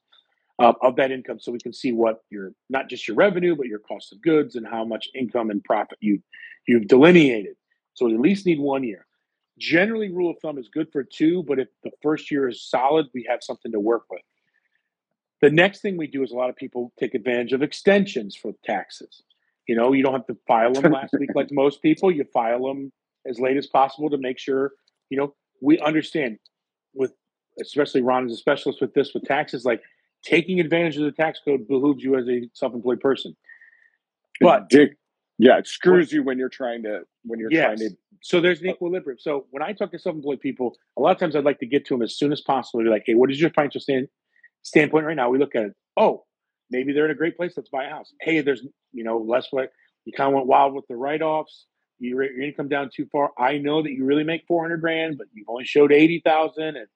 uh, 0.59 0.73
of 0.81 0.95
that 0.97 1.11
income, 1.11 1.39
so 1.39 1.51
we 1.51 1.59
can 1.59 1.73
see 1.73 1.91
what 1.91 2.19
your 2.29 2.53
not 2.69 2.89
just 2.89 3.07
your 3.07 3.15
revenue, 3.15 3.55
but 3.55 3.67
your 3.67 3.79
cost 3.79 4.13
of 4.13 4.21
goods 4.21 4.55
and 4.55 4.67
how 4.67 4.85
much 4.85 5.07
income 5.15 5.49
and 5.49 5.63
profit 5.63 5.97
you 6.01 6.21
you've 6.67 6.87
delineated. 6.87 7.55
So 7.93 8.05
we 8.05 8.13
at 8.13 8.19
least 8.19 8.45
need 8.45 8.59
one 8.59 8.83
year. 8.83 9.05
Generally, 9.57 10.11
rule 10.11 10.31
of 10.31 10.37
thumb 10.41 10.57
is 10.57 10.69
good 10.69 10.87
for 10.91 11.03
two, 11.03 11.43
but 11.43 11.59
if 11.59 11.67
the 11.83 11.91
first 12.01 12.31
year 12.31 12.47
is 12.47 12.63
solid, 12.63 13.07
we 13.13 13.25
have 13.29 13.39
something 13.41 13.71
to 13.71 13.79
work 13.79 14.03
with. 14.09 14.21
The 15.41 15.49
next 15.49 15.81
thing 15.81 15.97
we 15.97 16.07
do 16.07 16.23
is 16.23 16.31
a 16.31 16.35
lot 16.35 16.49
of 16.49 16.55
people 16.55 16.93
take 16.99 17.13
advantage 17.13 17.53
of 17.53 17.61
extensions 17.61 18.35
for 18.35 18.53
taxes. 18.63 19.23
You 19.69 19.75
know, 19.75 19.93
you 19.93 20.01
don't 20.01 20.13
have 20.13 20.25
to 20.25 20.37
file 20.47 20.73
them 20.73 20.91
last 20.91 21.13
week 21.19 21.29
like 21.35 21.49
most 21.51 21.83
people. 21.83 22.09
You 22.11 22.25
file 22.33 22.65
them 22.65 22.91
as 23.27 23.39
late 23.39 23.55
as 23.55 23.67
possible 23.67 24.09
to 24.09 24.17
make 24.17 24.39
sure, 24.39 24.71
you 25.11 25.17
know, 25.19 25.35
we 25.61 25.77
understand 25.79 26.39
with, 26.95 27.13
especially 27.61 28.01
Ron 28.01 28.25
is 28.25 28.33
a 28.33 28.37
specialist 28.37 28.81
with 28.81 28.95
this, 28.95 29.13
with 29.13 29.25
taxes, 29.25 29.65
like 29.65 29.83
taking 30.25 30.59
advantage 30.59 30.97
of 30.97 31.03
the 31.03 31.11
tax 31.11 31.39
code 31.45 31.67
behooves 31.67 32.03
you 32.03 32.17
as 32.17 32.27
a 32.27 32.49
self-employed 32.55 32.99
person. 32.99 33.37
But 34.41 34.69
Dick, 34.69 34.93
yeah, 35.37 35.59
it 35.59 35.67
screws 35.67 36.11
you 36.11 36.23
when 36.23 36.39
you're 36.39 36.49
trying 36.49 36.81
to 36.83 37.01
when 37.23 37.39
you're 37.39 37.51
Yes. 37.51 37.65
trying 37.65 37.89
to. 37.89 37.95
so 38.23 38.41
there's 38.41 38.61
an 38.61 38.69
equilibrium. 38.69 39.19
So 39.19 39.45
when 39.51 39.61
I 39.61 39.71
talk 39.73 39.91
to 39.91 39.99
self-employed 39.99 40.39
people, 40.39 40.75
a 40.97 41.01
lot 41.01 41.11
of 41.11 41.19
times 41.19 41.35
I'd 41.35 41.43
like 41.45 41.59
to 41.59 41.67
get 41.67 41.85
to 41.85 41.93
them 41.93 42.01
as 42.01 42.17
soon 42.17 42.31
as 42.31 42.41
possible. 42.41 42.83
Be 42.83 42.89
like, 42.89 43.03
hey, 43.05 43.13
what 43.13 43.29
is 43.29 43.39
your 43.39 43.51
financial 43.51 43.81
stand, 43.81 44.07
standpoint 44.63 45.05
right 45.05 45.15
now? 45.15 45.29
We 45.29 45.37
look 45.37 45.53
at 45.55 45.65
it. 45.65 45.73
Oh, 45.95 46.23
maybe 46.69 46.93
they're 46.93 47.05
in 47.05 47.11
a 47.11 47.15
great 47.15 47.37
place. 47.37 47.53
Let's 47.55 47.69
buy 47.69 47.85
a 47.85 47.89
house. 47.89 48.13
Hey, 48.21 48.41
there's 48.41 48.63
you 48.93 49.03
know 49.03 49.17
less 49.17 49.47
what 49.51 49.71
you 50.05 50.13
kind 50.13 50.29
of 50.29 50.35
went 50.35 50.47
wild 50.47 50.73
with 50.73 50.87
the 50.87 50.95
write-offs. 50.95 51.65
You 51.99 52.15
rate 52.15 52.31
your 52.31 52.43
income 52.43 52.69
down 52.69 52.89
too 52.93 53.07
far. 53.11 53.31
I 53.37 53.57
know 53.57 53.83
that 53.83 53.91
you 53.91 54.05
really 54.05 54.23
make 54.23 54.45
400 54.47 54.77
grand, 54.77 55.17
but 55.17 55.27
you've 55.33 55.49
only 55.49 55.65
showed 55.65 55.91
80,000 55.91 56.77
and 56.77 56.87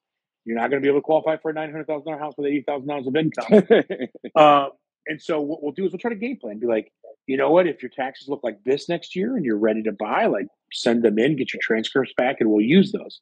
you're 0.45 0.57
not 0.57 0.69
going 0.69 0.81
to 0.81 0.85
be 0.85 0.89
able 0.89 0.99
to 0.99 1.03
qualify 1.03 1.37
for 1.37 1.51
a 1.51 1.53
$900,000 1.53 2.19
house 2.19 2.33
with 2.37 2.47
$80,000 2.47 3.07
of 3.07 3.15
income. 3.15 4.09
Um, 4.35 4.69
and 5.05 5.21
so 5.21 5.41
what 5.41 5.61
we'll 5.61 5.73
do 5.73 5.85
is 5.85 5.91
we'll 5.91 5.99
try 5.99 6.09
to 6.09 6.15
game 6.15 6.37
plan. 6.37 6.59
Be 6.59 6.65
like, 6.65 6.91
you 7.27 7.37
know 7.37 7.51
what? 7.51 7.67
If 7.67 7.81
your 7.83 7.89
taxes 7.89 8.29
look 8.29 8.41
like 8.43 8.63
this 8.63 8.89
next 8.89 9.15
year 9.15 9.35
and 9.35 9.45
you're 9.45 9.57
ready 9.57 9.83
to 9.83 9.91
buy, 9.91 10.25
like 10.25 10.47
send 10.71 11.03
them 11.03 11.19
in, 11.19 11.35
get 11.35 11.53
your 11.53 11.61
transcripts 11.61 12.13
back, 12.17 12.37
and 12.39 12.49
we'll 12.49 12.65
use 12.65 12.91
those. 12.91 13.21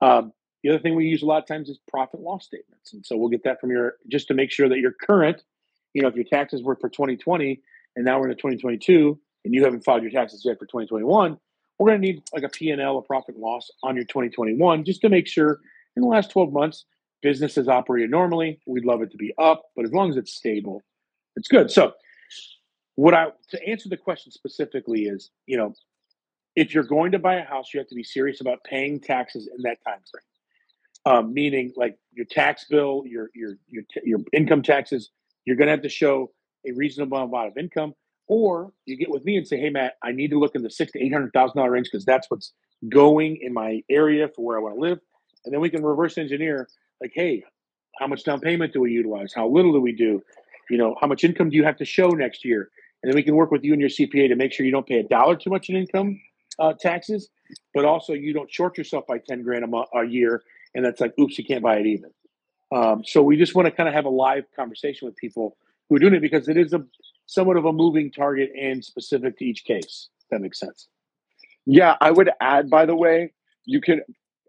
Um, 0.00 0.32
the 0.62 0.70
other 0.70 0.78
thing 0.78 0.94
we 0.94 1.06
use 1.06 1.22
a 1.22 1.26
lot 1.26 1.42
of 1.42 1.46
times 1.46 1.68
is 1.68 1.78
profit 1.88 2.20
loss 2.20 2.44
statements, 2.46 2.92
and 2.92 3.04
so 3.04 3.16
we'll 3.16 3.28
get 3.28 3.44
that 3.44 3.60
from 3.60 3.70
your 3.70 3.94
just 4.08 4.28
to 4.28 4.34
make 4.34 4.50
sure 4.50 4.68
that 4.68 4.78
you're 4.78 4.94
current. 5.00 5.42
You 5.96 6.02
know, 6.02 6.08
if 6.08 6.14
your 6.14 6.24
taxes 6.24 6.62
were 6.62 6.76
for 6.76 6.90
2020 6.90 7.58
and 7.96 8.04
now 8.04 8.20
we're 8.20 8.28
in 8.28 8.36
2022 8.36 9.18
and 9.46 9.54
you 9.54 9.64
haven't 9.64 9.82
filed 9.82 10.02
your 10.02 10.10
taxes 10.10 10.42
yet 10.44 10.58
for 10.58 10.66
2021, 10.66 11.38
we're 11.78 11.88
going 11.88 11.98
to 11.98 12.06
need 12.06 12.22
like 12.34 12.42
a 12.42 12.50
P&L, 12.50 12.98
a 12.98 13.00
profit 13.00 13.34
and 13.36 13.42
loss 13.42 13.70
on 13.82 13.96
your 13.96 14.04
2021, 14.04 14.84
just 14.84 15.00
to 15.00 15.08
make 15.08 15.26
sure 15.26 15.58
in 15.96 16.02
the 16.02 16.06
last 16.06 16.30
12 16.32 16.52
months 16.52 16.84
business 17.22 17.54
has 17.54 17.66
operated 17.66 18.10
normally. 18.10 18.60
We'd 18.66 18.84
love 18.84 19.00
it 19.00 19.10
to 19.12 19.16
be 19.16 19.32
up, 19.38 19.62
but 19.74 19.86
as 19.86 19.92
long 19.94 20.10
as 20.10 20.18
it's 20.18 20.34
stable, 20.34 20.82
it's 21.34 21.48
good. 21.48 21.70
So, 21.70 21.94
what 22.96 23.14
I 23.14 23.28
to 23.48 23.66
answer 23.66 23.88
the 23.88 23.96
question 23.96 24.32
specifically 24.32 25.04
is, 25.04 25.30
you 25.46 25.56
know, 25.56 25.72
if 26.56 26.74
you're 26.74 26.84
going 26.84 27.12
to 27.12 27.18
buy 27.18 27.36
a 27.36 27.44
house, 27.44 27.72
you 27.72 27.80
have 27.80 27.88
to 27.88 27.94
be 27.94 28.04
serious 28.04 28.42
about 28.42 28.62
paying 28.64 29.00
taxes 29.00 29.48
in 29.48 29.62
that 29.62 29.78
time 29.82 30.00
frame. 30.10 31.16
Um, 31.16 31.32
meaning, 31.32 31.72
like 31.74 31.98
your 32.12 32.26
tax 32.26 32.66
bill, 32.68 33.04
your 33.06 33.30
your 33.34 33.54
your 33.66 33.84
your 34.04 34.18
income 34.34 34.62
taxes, 34.62 35.10
you're 35.46 35.56
going 35.56 35.66
to 35.66 35.72
have 35.72 35.82
to 35.82 35.88
show 35.88 36.30
a 36.66 36.72
reasonable 36.72 37.18
amount 37.18 37.48
of 37.48 37.56
income, 37.56 37.94
or 38.28 38.72
you 38.84 38.96
get 38.96 39.10
with 39.10 39.24
me 39.24 39.36
and 39.36 39.46
say, 39.46 39.58
"Hey, 39.58 39.70
Matt, 39.70 39.94
I 40.02 40.12
need 40.12 40.30
to 40.30 40.38
look 40.38 40.54
in 40.54 40.62
the 40.62 40.70
six 40.70 40.92
to 40.92 41.02
eight 41.02 41.12
hundred 41.12 41.32
thousand 41.32 41.56
dollar 41.56 41.70
range 41.70 41.88
because 41.90 42.04
that's 42.04 42.28
what's 42.30 42.52
going 42.90 43.38
in 43.40 43.54
my 43.54 43.82
area 43.88 44.28
for 44.28 44.44
where 44.44 44.58
I 44.58 44.60
want 44.60 44.74
to 44.74 44.80
live," 44.80 44.98
and 45.44 45.54
then 45.54 45.60
we 45.60 45.70
can 45.70 45.82
reverse 45.84 46.18
engineer, 46.18 46.68
like, 47.00 47.12
"Hey, 47.14 47.44
how 47.98 48.06
much 48.06 48.24
down 48.24 48.40
payment 48.40 48.72
do 48.72 48.80
we 48.80 48.90
utilize? 48.92 49.32
How 49.34 49.48
little 49.48 49.72
do 49.72 49.80
we 49.80 49.92
do? 49.92 50.22
You 50.68 50.78
know, 50.78 50.96
how 51.00 51.06
much 51.06 51.24
income 51.24 51.50
do 51.50 51.56
you 51.56 51.64
have 51.64 51.76
to 51.78 51.84
show 51.84 52.08
next 52.08 52.44
year?" 52.44 52.68
And 53.02 53.12
then 53.12 53.16
we 53.16 53.22
can 53.22 53.36
work 53.36 53.52
with 53.52 53.62
you 53.62 53.72
and 53.72 53.80
your 53.80 53.90
CPA 53.90 54.28
to 54.28 54.34
make 54.36 54.52
sure 54.52 54.66
you 54.66 54.72
don't 54.72 54.86
pay 54.86 54.98
a 54.98 55.04
dollar 55.04 55.36
too 55.36 55.50
much 55.50 55.68
in 55.70 55.76
income 55.76 56.20
uh, 56.58 56.72
taxes, 56.72 57.28
but 57.74 57.84
also 57.84 58.14
you 58.14 58.32
don't 58.32 58.52
short 58.52 58.76
yourself 58.76 59.06
by 59.06 59.18
ten 59.18 59.42
grand 59.42 59.64
a, 59.64 59.98
a 59.98 60.04
year, 60.04 60.42
and 60.74 60.84
that's 60.84 61.00
like, 61.00 61.14
oops, 61.20 61.38
you 61.38 61.44
can't 61.44 61.62
buy 61.62 61.76
it 61.76 61.86
even. 61.86 62.10
Um, 62.74 63.02
so 63.04 63.22
we 63.22 63.36
just 63.36 63.54
want 63.54 63.66
to 63.66 63.72
kind 63.72 63.88
of 63.88 63.94
have 63.94 64.04
a 64.04 64.10
live 64.10 64.44
conversation 64.54 65.06
with 65.06 65.16
people 65.16 65.56
who 65.88 65.96
are 65.96 65.98
doing 65.98 66.14
it 66.14 66.20
because 66.20 66.48
it 66.48 66.56
is 66.56 66.72
a 66.72 66.84
somewhat 67.26 67.56
of 67.56 67.64
a 67.64 67.72
moving 67.72 68.10
target 68.10 68.50
and 68.60 68.84
specific 68.84 69.38
to 69.38 69.44
each 69.44 69.64
case. 69.64 70.08
That 70.30 70.40
makes 70.40 70.58
sense. 70.58 70.88
Yeah, 71.66 71.96
I 72.00 72.10
would 72.10 72.30
add, 72.40 72.70
by 72.70 72.86
the 72.86 72.96
way, 72.96 73.32
you 73.64 73.80
can. 73.80 74.00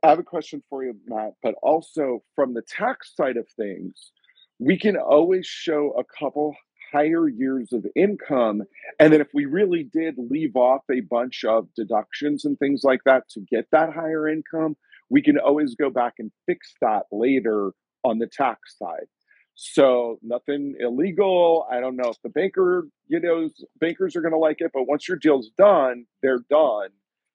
I 0.04 0.10
have 0.10 0.20
a 0.20 0.24
question 0.24 0.62
for 0.70 0.84
you, 0.84 0.96
Matt, 1.08 1.34
but 1.42 1.56
also 1.64 2.24
from 2.36 2.54
the 2.54 2.62
tax 2.62 3.16
side 3.16 3.36
of 3.36 3.48
things, 3.58 4.12
we 4.60 4.78
can 4.78 4.96
always 4.96 5.46
show 5.48 5.92
a 5.98 6.04
couple 6.04 6.56
higher 6.92 7.28
years 7.28 7.74
of 7.74 7.86
income. 7.96 8.64
And 9.00 9.12
then 9.12 9.22
if 9.22 9.28
we 9.34 9.46
really 9.46 9.84
did 9.84 10.16
leave 10.18 10.56
off 10.56 10.82
a 10.92 11.02
bunch 11.02 11.44
of 11.44 11.68
deductions 11.76 12.46
and 12.46 12.58
things 12.60 12.82
like 12.84 13.02
that 13.06 13.28
to 13.30 13.42
get 13.42 13.68
that 13.72 13.94
higher 13.94 14.28
income, 14.28 14.78
we 15.10 15.22
can 15.22 15.38
always 15.38 15.76
go 15.76 15.90
back 15.90 16.14
and 16.20 16.32
fix 16.46 16.74
that 16.82 17.04
later 17.12 17.72
on 18.04 18.20
the 18.20 18.28
tax 18.28 18.78
side. 18.78 19.08
So 19.56 20.20
nothing 20.22 20.76
illegal. 20.80 21.66
I 21.72 21.80
don't 21.80 21.96
know 21.96 22.10
if 22.10 22.22
the 22.22 22.30
banker, 22.30 22.88
you 23.08 23.20
know, 23.20 23.50
bankers 23.80 24.16
are 24.16 24.22
going 24.22 24.34
to 24.34 24.38
like 24.38 24.62
it, 24.62 24.72
but 24.74 24.84
once 24.88 25.08
your 25.08 25.18
deal's 25.18 25.50
done, 25.58 26.06
they're 26.22 26.44
done. 26.50 26.90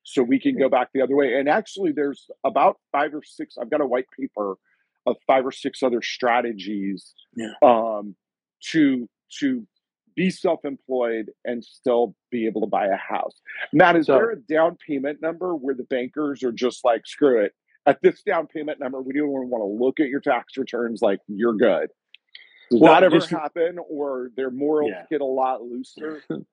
So 0.05 0.23
we 0.23 0.39
can 0.39 0.57
go 0.59 0.69
back 0.69 0.89
the 0.95 1.03
other 1.03 1.17
way. 1.17 1.35
And 1.39 1.49
actually, 1.49 1.93
there's 1.93 2.29
about 2.45 2.79
five 2.93 3.13
or 3.15 3.23
six. 3.25 3.57
I've 3.59 3.71
got 3.71 3.81
a 3.81 3.87
white 3.87 4.07
paper 4.19 4.57
of 5.07 5.17
five 5.27 5.45
or 5.45 5.51
six 5.53 5.83
other 5.83 6.01
strategies 6.03 7.13
Yeah. 7.35 7.55
um, 7.63 8.15
to 8.71 9.09
to 9.41 9.67
be 10.15 10.29
self-employed 10.31 11.31
and 11.47 11.65
still 11.65 12.15
be 12.31 12.45
able 12.47 12.61
to 12.61 12.67
buy 12.67 12.87
a 12.87 12.97
house. 12.97 13.41
Matt, 13.73 13.97
is 13.97 14.07
So- 14.07 14.15
there 14.15 14.31
a 14.31 14.37
down 14.37 14.77
payment 14.87 15.23
number 15.23 15.57
where 15.57 15.75
the 15.75 15.85
bankers 15.85 16.43
are 16.45 16.53
just 16.53 16.85
like, 16.85 17.07
screw 17.07 17.41
it? 17.41 17.55
At 17.87 18.01
this 18.03 18.23
down 18.23 18.47
payment 18.47 18.79
number, 18.79 19.01
we 19.03 19.13
don't 19.13 19.29
even 19.29 19.49
want 19.51 19.63
to 19.63 19.85
look 19.85 19.99
at 20.01 20.09
your 20.09 20.21
tax 20.21 20.57
returns. 20.57 21.03
Like 21.03 21.19
you're 21.27 21.55
good. 21.55 21.91
Does 22.71 22.81
Well, 22.81 22.95
that 22.95 23.03
ever 23.03 23.17
just- 23.19 23.31
happen, 23.31 23.79
or 23.91 24.31
their 24.37 24.51
morals 24.51 24.93
Yeah. 24.95 25.05
get 25.11 25.21
a 25.21 25.25
lot 25.27 25.63
looser? 25.63 26.23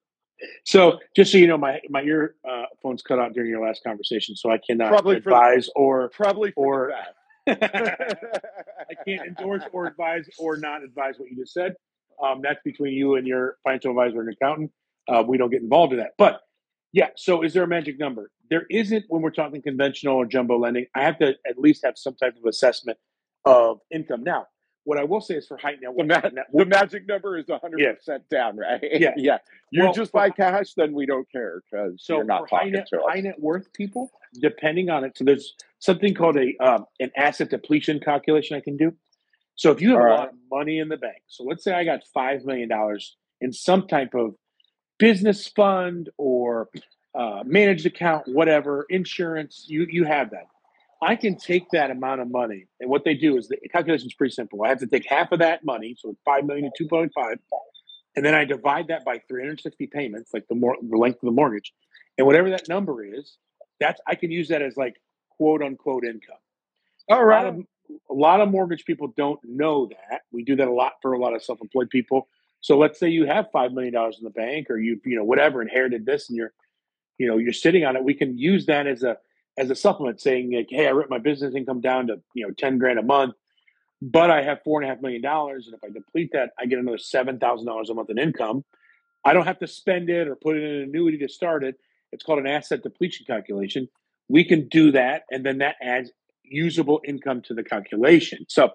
So 0.63 0.99
just 1.17 1.33
so 1.33 1.37
you 1.37 1.47
know, 1.47 1.57
my 1.57 1.81
my 1.89 2.01
ear 2.01 2.35
uh, 2.49 2.63
phone's 2.81 3.01
cut 3.01 3.19
out 3.19 3.33
during 3.33 3.49
your 3.49 3.61
last 3.61 3.83
conversation, 3.83 4.37
so 4.37 4.49
I 4.49 4.57
cannot 4.57 4.87
Probably 4.87 5.19
for 5.19 5.31
the- 5.31 5.35
advise 5.35 5.69
or 5.75 6.07
Probably 6.11 6.51
for 6.51 6.91
Or- 6.91 6.93
I 7.47 8.93
can't 9.05 9.27
endorse 9.27 9.63
or 9.73 9.87
advise 9.87 10.29
or 10.39 10.55
not 10.55 10.81
advise 10.81 11.15
what 11.19 11.29
you 11.29 11.35
just 11.35 11.51
said. 11.53 11.75
Um, 12.23 12.39
that's 12.41 12.61
between 12.63 12.93
you 12.93 13.15
and 13.15 13.27
your 13.27 13.57
financial 13.65 13.91
advisor 13.91 14.21
and 14.21 14.29
accountant. 14.31 14.71
uh, 15.09 15.23
we 15.27 15.37
don't 15.37 15.49
get 15.49 15.61
involved 15.61 15.91
in 15.91 15.99
that. 15.99 16.11
But 16.17 16.39
yeah, 16.91 17.09
so 17.15 17.43
is 17.43 17.53
there 17.53 17.63
a 17.63 17.67
magic 17.67 17.99
number? 17.99 18.31
There 18.49 18.65
isn't 18.69 19.05
when 19.09 19.21
we're 19.21 19.29
talking 19.31 19.61
conventional 19.61 20.15
or 20.15 20.25
jumbo 20.25 20.57
lending. 20.57 20.87
I 20.95 21.03
have 21.03 21.19
to 21.19 21.35
at 21.47 21.57
least 21.57 21.83
have 21.85 21.97
some 21.97 22.15
type 22.15 22.35
of 22.37 22.45
assessment 22.45 22.97
of 23.45 23.79
income. 23.91 24.23
Now, 24.23 24.47
what 24.85 24.97
I 24.97 25.03
will 25.03 25.21
say 25.21 25.35
is 25.35 25.45
for 25.45 25.57
high 25.57 25.75
net 25.79 25.93
The, 25.95 26.03
ma- 26.03 26.41
the 26.51 26.65
magic 26.65 27.07
number 27.07 27.37
is 27.37 27.45
100% 27.45 28.19
down, 28.31 28.57
right? 28.57 28.79
Yeah. 28.99 29.13
yeah. 29.15 29.37
You 29.71 29.83
Well, 29.83 29.93
just 29.93 30.11
buy 30.11 30.31
cash, 30.31 30.73
then 30.73 30.93
we 30.93 31.05
don't 31.05 31.31
care 31.31 31.61
because 31.71 32.03
so 32.03 32.15
you're 32.15 32.23
not 32.23 32.49
for 32.49 32.55
high 32.55 32.57
talking 32.63 32.71
net 32.73 32.87
to 32.87 33.01
high 33.07 33.19
net 33.21 33.39
worth 33.39 33.71
people, 33.73 34.11
depending 34.41 34.89
on 34.89 35.03
it, 35.03 35.15
so 35.17 35.23
there's 35.25 35.53
something 35.77 36.15
called 36.15 36.37
a 36.37 36.55
um, 36.57 36.85
an 36.99 37.11
asset 37.15 37.51
depletion 37.51 37.99
calculation 37.99 38.57
I 38.57 38.61
can 38.61 38.77
do. 38.77 38.93
So 39.55 39.71
if 39.71 39.81
you 39.81 39.89
have 39.91 39.97
All 39.99 40.03
a 40.05 40.09
right. 40.09 40.19
lot 40.21 40.29
of 40.29 40.35
money 40.49 40.79
in 40.79 40.89
the 40.89 40.97
bank, 40.97 41.17
so 41.27 41.43
let's 41.43 41.63
say 41.63 41.73
I 41.73 41.83
got 41.83 42.01
five 42.13 42.43
million 42.45 42.69
dollars 42.69 43.15
in 43.41 43.53
some 43.53 43.87
type 43.87 44.15
of 44.15 44.33
business 44.99 45.47
fund 45.47 46.09
or 46.17 46.69
uh, 47.15 47.43
managed 47.45 47.85
account, 47.85 48.27
whatever, 48.27 48.85
insurance, 48.89 49.65
you 49.67 49.87
you 49.89 50.03
have 50.05 50.29
that. 50.31 50.47
I 51.01 51.15
can 51.15 51.37
take 51.37 51.69
that 51.71 51.91
amount 51.91 52.21
of 52.21 52.29
money, 52.29 52.67
and 52.79 52.89
what 52.89 53.05
they 53.05 53.13
do 53.15 53.37
is 53.37 53.47
the 53.47 53.57
calculation 53.71 54.07
is 54.07 54.13
pretty 54.13 54.33
simple. 54.33 54.63
I 54.63 54.69
have 54.69 54.79
to 54.79 54.87
take 54.87 55.05
half 55.07 55.31
of 55.31 55.39
that 55.39 55.63
money, 55.65 55.95
so 55.97 56.15
five 56.25 56.45
million 56.45 56.65
to 56.65 56.71
two 56.77 56.87
point 56.87 57.11
five, 57.15 57.37
and 58.15 58.25
then 58.25 58.35
I 58.35 58.45
divide 58.45 58.87
that 58.89 59.05
by 59.05 59.21
360 59.27 59.87
payments, 59.87 60.31
like 60.33 60.47
the 60.49 60.55
more 60.55 60.75
the 60.81 60.97
length 60.97 61.17
of 61.23 61.27
the 61.27 61.31
mortgage, 61.31 61.73
and 62.17 62.27
whatever 62.27 62.49
that 62.51 62.67
number 62.67 63.03
is, 63.03 63.37
that's 63.79 63.99
I 64.05 64.15
can 64.15 64.31
use 64.31 64.49
that 64.49 64.61
as 64.61 64.75
like 64.77 65.01
quote 65.37 65.63
unquote 65.63 66.03
income. 66.03 66.37
All 67.09 67.23
right. 67.23 67.45
A 67.45 67.49
lot 67.49 67.55
of 67.55 67.65
a 68.09 68.13
lot 68.13 68.41
of 68.41 68.49
mortgage 68.49 68.85
people 68.85 69.13
don't 69.17 69.39
know 69.43 69.87
that. 69.87 70.21
We 70.31 70.43
do 70.43 70.55
that 70.57 70.67
a 70.67 70.73
lot 70.73 70.93
for 71.01 71.13
a 71.13 71.19
lot 71.19 71.33
of 71.35 71.43
self-employed 71.43 71.89
people. 71.89 72.27
So 72.61 72.77
let's 72.77 72.99
say 72.99 73.09
you 73.09 73.25
have 73.25 73.47
five 73.51 73.71
million 73.71 73.93
dollars 73.93 74.17
in 74.17 74.23
the 74.23 74.31
bank, 74.31 74.69
or 74.69 74.77
you 74.77 74.99
you 75.05 75.15
know 75.15 75.23
whatever 75.23 75.61
inherited 75.61 76.05
this, 76.05 76.29
and 76.29 76.37
you're 76.37 76.53
you 77.17 77.27
know 77.27 77.37
you're 77.37 77.53
sitting 77.53 77.85
on 77.85 77.95
it. 77.95 78.03
We 78.03 78.13
can 78.13 78.37
use 78.37 78.65
that 78.67 78.87
as 78.87 79.03
a 79.03 79.17
as 79.57 79.69
a 79.69 79.75
supplement, 79.75 80.21
saying 80.21 80.53
like, 80.53 80.67
hey, 80.69 80.87
I 80.87 80.91
ripped 80.91 81.09
my 81.09 81.19
business 81.19 81.55
income 81.55 81.81
down 81.81 82.07
to 82.07 82.21
you 82.33 82.45
know 82.45 82.53
ten 82.53 82.77
grand 82.77 82.99
a 82.99 83.03
month, 83.03 83.35
but 84.01 84.29
I 84.29 84.41
have 84.43 84.61
four 84.63 84.81
and 84.81 84.89
a 84.89 84.93
half 84.93 85.01
million 85.01 85.21
dollars, 85.21 85.67
and 85.67 85.75
if 85.75 85.83
I 85.83 85.91
deplete 85.91 86.31
that, 86.33 86.51
I 86.59 86.65
get 86.65 86.79
another 86.79 86.97
seven 86.97 87.39
thousand 87.39 87.67
dollars 87.67 87.89
a 87.89 87.93
month 87.93 88.09
in 88.09 88.17
income. 88.17 88.63
I 89.25 89.33
don't 89.33 89.45
have 89.45 89.59
to 89.59 89.67
spend 89.67 90.09
it 90.09 90.27
or 90.27 90.35
put 90.35 90.57
it 90.57 90.63
in 90.63 90.75
an 90.75 90.81
annuity 90.83 91.17
to 91.19 91.29
start 91.29 91.63
it. 91.63 91.75
It's 92.11 92.23
called 92.23 92.39
an 92.39 92.47
asset 92.47 92.83
depletion 92.83 93.25
calculation. 93.25 93.87
We 94.29 94.43
can 94.43 94.67
do 94.69 94.91
that, 94.91 95.23
and 95.31 95.45
then 95.45 95.59
that 95.59 95.75
adds 95.81 96.11
usable 96.43 97.01
income 97.05 97.41
to 97.43 97.53
the 97.53 97.63
calculation. 97.63 98.45
So 98.47 98.71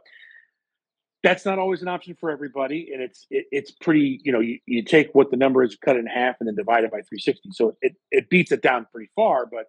that's 1.24 1.46
not 1.46 1.58
always 1.58 1.80
an 1.80 1.88
option 1.88 2.14
for 2.20 2.30
everybody, 2.30 2.90
and 2.92 3.02
it's 3.02 3.26
it, 3.30 3.46
it's 3.50 3.70
pretty. 3.70 4.20
You 4.24 4.30
know, 4.30 4.40
you, 4.40 4.58
you 4.66 4.84
take 4.84 5.08
what 5.14 5.30
the 5.30 5.38
number 5.38 5.64
is, 5.64 5.74
cut 5.74 5.96
it 5.96 6.00
in 6.00 6.06
half, 6.06 6.36
and 6.38 6.46
then 6.46 6.54
divide 6.54 6.84
it 6.84 6.90
by 6.90 6.98
360. 6.98 7.48
So 7.52 7.76
it 7.80 7.96
it 8.10 8.28
beats 8.28 8.52
it 8.52 8.60
down 8.60 8.86
pretty 8.92 9.10
far. 9.16 9.46
But 9.46 9.64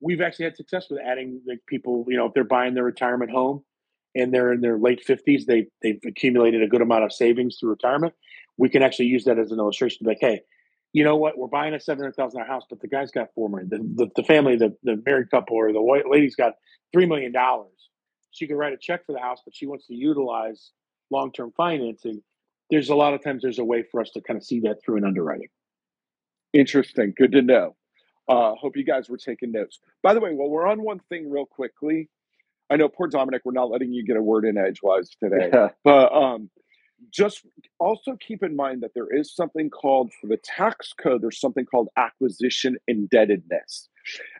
we've 0.00 0.20
actually 0.20 0.44
had 0.44 0.56
success 0.56 0.86
with 0.90 1.00
adding 1.00 1.40
the 1.46 1.56
people. 1.66 2.04
You 2.08 2.18
know, 2.18 2.26
if 2.26 2.34
they're 2.34 2.44
buying 2.44 2.74
their 2.74 2.84
retirement 2.84 3.30
home 3.30 3.64
and 4.14 4.34
they're 4.34 4.52
in 4.52 4.60
their 4.60 4.78
late 4.78 5.02
50s, 5.04 5.46
they 5.46 5.66
they've 5.82 5.98
accumulated 6.06 6.62
a 6.62 6.68
good 6.68 6.82
amount 6.82 7.04
of 7.04 7.12
savings 7.12 7.56
through 7.58 7.70
retirement. 7.70 8.12
We 8.58 8.68
can 8.68 8.82
actually 8.82 9.06
use 9.06 9.24
that 9.24 9.38
as 9.38 9.50
an 9.50 9.58
illustration 9.58 10.06
like, 10.06 10.18
hey, 10.20 10.42
you 10.92 11.04
know 11.04 11.16
what? 11.16 11.38
We're 11.38 11.48
buying 11.48 11.72
a 11.72 11.80
seven 11.80 12.02
hundred 12.02 12.16
thousand 12.16 12.40
dollar 12.40 12.52
house, 12.52 12.64
but 12.68 12.82
the 12.82 12.88
guy's 12.88 13.10
got 13.10 13.28
four 13.34 13.48
million. 13.48 13.70
The, 13.70 14.04
the, 14.04 14.10
the 14.16 14.24
family, 14.24 14.56
the, 14.56 14.76
the 14.82 15.02
married 15.06 15.30
couple 15.30 15.56
or 15.56 15.72
the 15.72 15.80
white 15.80 16.06
lady's 16.06 16.36
got 16.36 16.52
three 16.92 17.06
million 17.06 17.32
dollars. 17.32 17.70
She 18.32 18.46
could 18.46 18.56
write 18.56 18.74
a 18.74 18.78
check 18.78 19.06
for 19.06 19.12
the 19.12 19.20
house, 19.20 19.40
but 19.42 19.56
she 19.56 19.66
wants 19.66 19.86
to 19.86 19.94
utilize 19.94 20.70
long 21.12 21.30
term 21.32 21.52
financing. 21.56 22.22
There's 22.70 22.88
a 22.88 22.94
lot 22.96 23.14
of 23.14 23.22
times 23.22 23.42
there's 23.42 23.58
a 23.58 23.64
way 23.64 23.84
for 23.90 24.00
us 24.00 24.10
to 24.12 24.20
kind 24.22 24.36
of 24.38 24.44
see 24.44 24.60
that 24.60 24.82
through 24.84 24.96
an 24.96 25.04
underwriting. 25.04 25.48
Interesting. 26.52 27.14
Good 27.16 27.32
to 27.32 27.42
know. 27.42 27.76
Uh, 28.28 28.54
hope 28.54 28.76
you 28.76 28.84
guys 28.84 29.08
were 29.08 29.16
taking 29.16 29.52
notes. 29.52 29.78
By 30.02 30.14
the 30.14 30.20
way, 30.20 30.32
while 30.32 30.48
we're 30.48 30.66
on 30.66 30.82
one 30.82 31.00
thing 31.08 31.30
real 31.30 31.46
quickly, 31.46 32.08
I 32.70 32.76
know 32.76 32.88
poor 32.88 33.08
Dominic, 33.08 33.42
we're 33.44 33.52
not 33.52 33.70
letting 33.70 33.92
you 33.92 34.04
get 34.04 34.16
a 34.16 34.22
word 34.22 34.44
in 34.44 34.56
edgewise 34.56 35.10
today, 35.22 35.50
Yeah. 35.52 35.68
but 35.84 36.12
um, 36.14 36.48
just 37.10 37.44
also 37.80 38.16
keep 38.16 38.42
in 38.42 38.54
mind 38.54 38.82
that 38.82 38.92
there 38.94 39.08
is 39.12 39.34
something 39.34 39.68
called 39.70 40.12
for 40.20 40.28
the 40.28 40.38
tax 40.38 40.92
code. 40.92 41.20
There's 41.22 41.40
something 41.40 41.66
called 41.66 41.88
acquisition 41.96 42.76
indebtedness, 42.86 43.88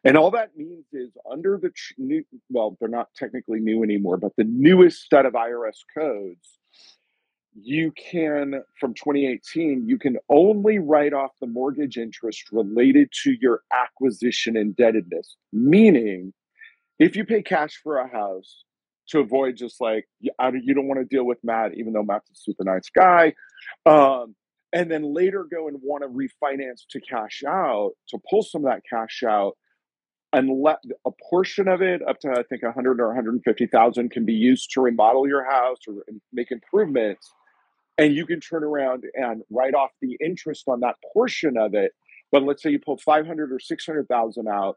and 0.05 0.17
all 0.17 0.31
that 0.31 0.57
means 0.57 0.85
is 0.93 1.11
under 1.31 1.59
the 1.61 1.71
tr- 1.71 1.95
new. 1.99 2.25
Well, 2.51 2.77
they're 2.79 2.89
not 2.89 3.09
technically 3.17 3.59
new 3.61 3.83
anymore, 3.83 4.17
but 4.17 4.33
the 4.37 4.45
newest 4.45 5.09
set 5.11 5.27
of 5.27 5.33
IRS 5.35 5.81
codes 5.95 6.59
you 7.55 7.93
can 7.93 8.63
from 8.81 8.95
2018 8.95 9.87
you 9.87 9.99
can 9.99 10.17
only 10.31 10.79
write 10.79 11.13
off 11.13 11.33
the 11.41 11.47
mortgage 11.47 11.99
interest 11.99 12.45
related 12.51 13.11
to 13.25 13.35
your 13.41 13.61
acquisition 13.73 14.57
indebtedness. 14.57 15.37
Meaning 15.53 16.33
if 16.99 17.17
you 17.17 17.25
pay 17.25 17.43
cash 17.43 17.79
for 17.83 17.99
a 17.99 18.09
house 18.09 18.65
to 19.09 19.19
avoid 19.21 19.57
just 19.57 19.81
like 19.81 20.07
you, 20.21 20.33
don't- 20.39 20.89
want 20.89 21.01
to 21.01 21.05
deal 21.05 21.25
with 21.25 21.39
matt 21.43 21.73
even 21.77 21.93
though 21.93 22.03
matt's 22.03 22.31
a 22.31 22.35
super 22.35 22.65
nice 22.65 22.89
guy 22.95 23.35
um, 23.87 24.35
and 24.73 24.91
then 24.91 25.03
later 25.13 25.47
go 25.51 25.69
and 25.69 25.77
want 25.83 26.03
to 26.03 26.09
refinance 26.09 26.83
to 26.89 27.01
cash 27.01 27.43
out 27.47 27.93
to 28.09 28.19
pull 28.31 28.43
some 28.43 28.65
of 28.65 28.73
that 28.73 28.83
cash 28.89 29.23
out 29.27 29.57
and 30.33 30.63
let 30.63 30.79
a 31.05 31.11
portion 31.29 31.69
of 31.69 31.83
it 31.83 32.01
up 32.09 32.19
to 32.21 32.31
i 32.31 32.43
think 32.49 32.63
100 32.63 33.01
or 33.01 33.09
150000 33.09 34.11
can 34.11 34.25
be 34.25 34.33
used 34.33 34.71
to 34.73 34.81
remodel 34.81 35.27
your 35.27 35.45
house 35.45 35.79
or 35.87 35.97
make 36.33 36.51
improvements 36.51 37.31
and 37.99 38.15
you 38.15 38.27
can 38.27 38.41
turn 38.41 38.65
around 38.65 39.05
and 39.15 39.43
write 39.51 39.75
off 39.75 39.91
the 40.01 40.17
interest 40.25 40.65
on 40.69 40.81
that 40.81 40.97
portion 41.13 41.57
of 41.57 41.75
it. 41.75 41.93
But 42.31 42.43
let's 42.43 42.63
say 42.63 42.71
you 42.71 42.79
pull 42.79 42.97
500 42.97 43.53
or 43.53 43.59
600,000 43.59 44.49
out, 44.49 44.77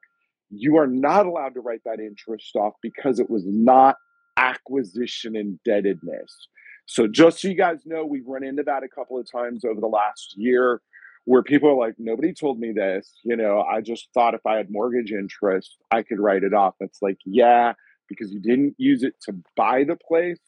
you 0.50 0.78
are 0.78 0.88
not 0.88 1.26
allowed 1.26 1.54
to 1.56 1.62
write 1.62 1.82
that 1.86 2.00
interest 2.00 2.56
off 2.56 2.74
because 2.82 3.20
it 3.20 3.30
was 3.30 3.44
not 3.46 3.96
acquisition 4.38 5.36
indebtedness. 5.36 6.48
So 6.86 7.08
just 7.08 7.42
so 7.42 7.48
you 7.48 7.56
guys 7.56 7.86
know, 7.86 8.06
we've 8.06 8.28
run 8.28 8.44
into 8.44 8.64
that 8.64 8.84
a 8.84 8.88
couple 8.88 9.18
of 9.18 9.30
times 9.30 9.66
over 9.66 9.82
the 9.82 9.88
last 9.88 10.36
year 10.38 10.82
where 11.24 11.42
people 11.42 11.70
are 11.70 11.76
like, 11.76 11.96
nobody 11.98 12.34
told 12.34 12.60
me 12.60 12.72
this. 12.72 13.20
You 13.24 13.36
know, 13.36 13.62
I 13.62 13.82
just 13.82 14.10
thought 14.14 14.36
if 14.36 14.46
I 14.46 14.58
had 14.58 14.70
mortgage 14.70 15.12
interest, 15.12 15.78
I 15.92 16.04
could 16.04 16.20
write 16.20 16.44
it 16.44 16.54
off. 16.54 16.76
It's 16.80 17.02
like, 17.02 17.18
yeah, 17.26 17.74
because 18.08 18.32
you 18.32 18.40
didn't 18.40 18.76
use 18.78 19.02
it 19.02 19.16
to 19.24 19.36
buy 19.56 19.84
the 19.84 19.98
place, 20.08 20.40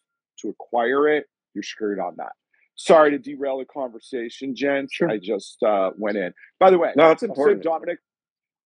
to 0.42 0.50
acquire 0.50 1.08
it, 1.08 1.26
you're 1.56 1.64
screwed 1.64 2.00
on 2.00 2.16
that. 2.18 2.34
Sorry 2.78 3.12
to 3.12 3.20
derail 3.20 3.60
the 3.60 3.66
conversation, 3.66 4.56
gents. 4.56 4.94
Sure. 4.96 5.10
I 5.10 5.18
just 5.20 5.62
uh, 5.64 5.92
went 5.98 6.18
in. 6.18 6.34
By 6.60 6.72
the 6.72 6.78
way, 6.80 6.94
No, 6.96 7.12
it's 7.12 7.24
I'll 7.24 7.30
save 7.30 7.30
important. 7.30 7.64
Dominic. 7.64 8.00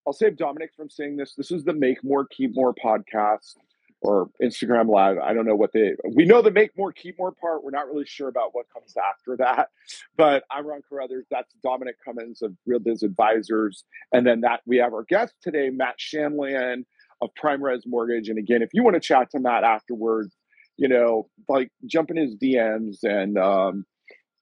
I'll 0.07 0.13
save 0.13 0.37
Dominic 0.37 0.71
from 0.75 0.89
saying 0.89 1.17
this. 1.17 1.35
This 1.35 1.51
is 1.51 1.63
the 1.63 1.73
Make 1.73 2.03
More 2.03 2.25
Keep 2.27 2.55
More 2.55 2.73
podcast 2.73 3.55
or 4.01 4.29
Instagram 4.41 4.89
Live. 4.89 5.17
I 5.19 5.33
don't 5.33 5.45
know 5.45 5.55
what 5.55 5.73
they. 5.73 5.93
We 6.15 6.25
know 6.25 6.41
the 6.41 6.51
Make 6.51 6.77
More 6.77 6.91
Keep 6.91 7.19
More 7.19 7.31
part. 7.31 7.63
We're 7.63 7.71
not 7.71 7.87
really 7.87 8.05
sure 8.05 8.27
about 8.29 8.53
what 8.53 8.67
comes 8.73 8.95
after 8.97 9.37
that. 9.37 9.69
But 10.17 10.43
I'm 10.51 10.67
Ron 10.67 10.81
Carruthers. 10.89 11.25
That's 11.31 11.53
Dominic 11.63 11.95
Cummins 12.05 12.41
of 12.41 12.53
Real 12.67 12.79
Biz 12.79 13.03
Advisors, 13.03 13.83
and 14.11 14.25
then 14.27 14.41
that 14.41 14.61
we 14.67 14.77
have 14.77 14.93
our 14.93 15.03
guest 15.03 15.33
today, 15.43 15.69
Matt 15.71 15.95
Shanlian 15.99 16.85
of 17.21 17.29
Prime 17.35 17.63
Res 17.63 17.83
Mortgage. 17.87 18.29
And 18.29 18.37
again, 18.39 18.61
if 18.61 18.69
you 18.73 18.83
want 18.83 18.95
to 18.95 18.99
chat 18.99 19.31
to 19.31 19.39
Matt 19.39 19.63
afterwards, 19.63 20.35
you 20.77 20.87
know, 20.89 21.29
like 21.49 21.71
jump 21.85 22.11
in 22.11 22.17
his 22.17 22.35
DMs 22.35 23.03
and. 23.03 23.37
um 23.37 23.85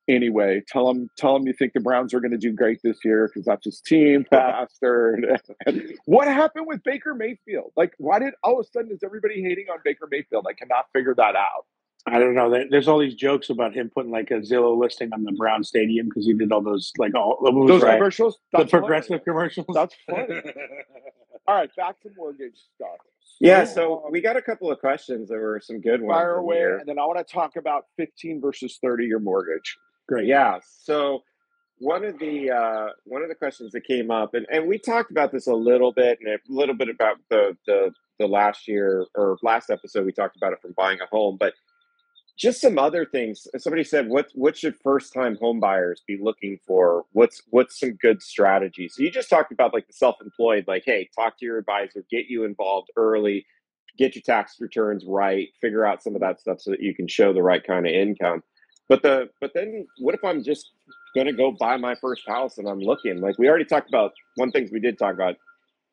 anyway, 0.09 0.61
tell 0.67 0.89
him 0.89 1.09
tell 1.17 1.35
him 1.35 1.47
you 1.47 1.53
think 1.53 1.73
the 1.73 1.79
Browns 1.79 2.13
are 2.13 2.19
going 2.19 2.31
to 2.31 2.37
do 2.37 2.51
great 2.51 2.79
this 2.83 2.97
year 3.05 3.27
because 3.27 3.45
that's 3.45 3.65
his 3.65 3.79
team, 3.81 4.25
bastard. 4.31 5.25
what 6.05 6.27
happened 6.27 6.65
with 6.67 6.83
Baker 6.83 7.13
Mayfield? 7.13 7.71
Like, 7.77 7.93
why 7.97 8.19
did 8.19 8.33
all 8.43 8.59
of 8.59 8.65
a 8.65 8.69
sudden 8.69 8.91
is 8.91 8.99
everybody 9.03 9.41
hating 9.41 9.67
on 9.71 9.79
Baker 9.85 10.07
Mayfield? 10.11 10.45
I 10.49 10.53
cannot 10.53 10.85
figure 10.93 11.15
that 11.15 11.35
out. 11.35 11.65
I 12.07 12.17
don't 12.17 12.33
know. 12.33 12.49
There's 12.71 12.87
all 12.87 12.97
these 12.99 13.13
jokes 13.13 13.49
about 13.49 13.73
him 13.75 13.91
putting 13.93 14.09
like 14.11 14.31
a 14.31 14.35
Zillow 14.35 14.77
listing 14.77 15.11
on 15.13 15.23
the 15.23 15.33
Brown 15.33 15.63
Stadium 15.63 16.07
because 16.07 16.25
he 16.25 16.33
did 16.33 16.51
all 16.51 16.61
those 16.61 16.91
like 16.97 17.13
all 17.13 17.37
Those 17.67 17.83
right? 17.83 17.97
commercials, 17.97 18.37
the 18.51 18.59
that's 18.59 18.71
progressive 18.71 19.21
hilarious. 19.25 19.55
commercials. 19.55 19.67
That's 19.73 19.95
funny. 20.09 20.41
All 21.47 21.55
right, 21.55 21.69
back 21.75 21.99
to 22.01 22.09
mortgage 22.15 22.57
stuff. 22.75 22.97
Yeah, 23.39 23.63
So, 23.63 23.73
so 23.73 24.05
um, 24.05 24.11
we 24.11 24.21
got 24.21 24.37
a 24.37 24.41
couple 24.41 24.71
of 24.71 24.77
questions. 24.79 25.29
There 25.29 25.39
were 25.41 25.59
some 25.63 25.81
good 25.81 25.99
ones. 25.99 26.15
fire 26.15 26.35
away, 26.35 26.57
here. 26.57 26.77
and 26.77 26.87
then 26.87 26.99
I 26.99 27.05
want 27.05 27.17
to 27.17 27.33
talk 27.33 27.55
about 27.55 27.85
15 27.97 28.39
versus 28.39 28.77
30 28.83 29.05
year 29.05 29.17
mortgage. 29.17 29.75
Great. 30.09 30.25
Yeah. 30.25 30.57
So 30.63 31.21
one 31.77 32.03
of 32.03 32.17
the 32.17 32.49
uh, 32.49 32.87
one 33.05 33.21
of 33.21 33.29
the 33.29 33.35
questions 33.35 33.71
that 33.73 33.85
came 33.85 34.09
up, 34.09 34.33
and, 34.33 34.47
and 34.51 34.67
we 34.67 34.79
talked 34.79 35.11
about 35.11 35.31
this 35.31 35.45
a 35.45 35.53
little 35.53 35.91
bit, 35.91 36.17
and 36.19 36.33
a 36.33 36.39
little 36.47 36.73
bit 36.73 36.89
about 36.89 37.17
the 37.29 37.55
the 37.67 37.91
the 38.17 38.25
last 38.25 38.67
year 38.67 39.05
or 39.13 39.37
last 39.43 39.69
episode 39.69 40.07
we 40.07 40.11
talked 40.11 40.35
about 40.35 40.51
it 40.51 40.61
from 40.63 40.73
buying 40.75 40.97
a 40.99 41.05
home, 41.15 41.37
but 41.39 41.53
just 42.39 42.59
some 42.59 42.79
other 42.79 43.05
things. 43.05 43.45
Somebody 43.59 43.83
said, 43.83 44.09
"What 44.09 44.29
what 44.33 44.57
should 44.57 44.75
first 44.83 45.13
time 45.13 45.37
home 45.39 45.59
buyers 45.59 46.01
be 46.07 46.17
looking 46.19 46.57
for? 46.65 47.03
What's 47.11 47.43
what's 47.51 47.79
some 47.79 47.91
good 48.01 48.23
strategies?" 48.23 48.95
So 48.95 49.03
you 49.03 49.11
just 49.11 49.29
talked 49.29 49.51
about 49.51 49.75
like 49.75 49.85
the 49.85 49.93
self 49.93 50.15
employed, 50.23 50.65
like, 50.67 50.85
hey, 50.87 51.07
talk 51.15 51.37
to 51.37 51.45
your 51.45 51.59
advisor, 51.59 52.03
get 52.09 52.25
you 52.29 52.45
involved 52.45 52.89
early, 52.97 53.45
get 53.95 54.15
your 54.15 54.23
tax 54.23 54.55
returns 54.59 55.05
right, 55.07 55.49
figure 55.61 55.85
out 55.85 56.01
some 56.01 56.15
of 56.15 56.21
that 56.21 56.39
stuff 56.39 56.61
so 56.61 56.71
that 56.71 56.81
you 56.81 56.95
can 56.95 57.07
show 57.07 57.31
the 57.31 57.43
right 57.43 57.63
kind 57.63 57.85
of 57.85 57.93
income. 57.93 58.41
But 58.89 59.03
the 59.03 59.29
but 59.39 59.51
then 59.53 59.87
what 59.99 60.15
if 60.15 60.23
I'm 60.23 60.43
just 60.43 60.71
going 61.15 61.27
to 61.27 61.33
go 61.33 61.51
buy 61.51 61.77
my 61.77 61.95
first 61.95 62.27
house 62.27 62.57
and 62.57 62.67
I'm 62.67 62.79
looking. 62.79 63.21
Like 63.21 63.37
we 63.39 63.47
already 63.47 63.65
talked 63.65 63.89
about 63.89 64.11
one 64.35 64.51
things 64.51 64.71
we 64.71 64.79
did 64.79 64.99
talk 64.99 65.13
about. 65.13 65.37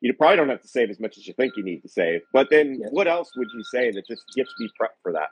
You 0.00 0.12
probably 0.12 0.36
don't 0.36 0.50
have 0.50 0.60
to 0.60 0.68
save 0.68 0.90
as 0.90 1.00
much 1.00 1.16
as 1.16 1.26
you 1.26 1.32
think 1.34 1.54
you 1.56 1.64
need 1.64 1.80
to 1.80 1.88
save. 1.88 2.20
But 2.32 2.48
then 2.50 2.80
what 2.90 3.08
else 3.08 3.30
would 3.36 3.48
you 3.54 3.64
say 3.64 3.90
that 3.92 4.06
just 4.06 4.22
gets 4.34 4.50
me 4.58 4.68
prepped 4.80 4.98
for 5.02 5.12
that? 5.12 5.28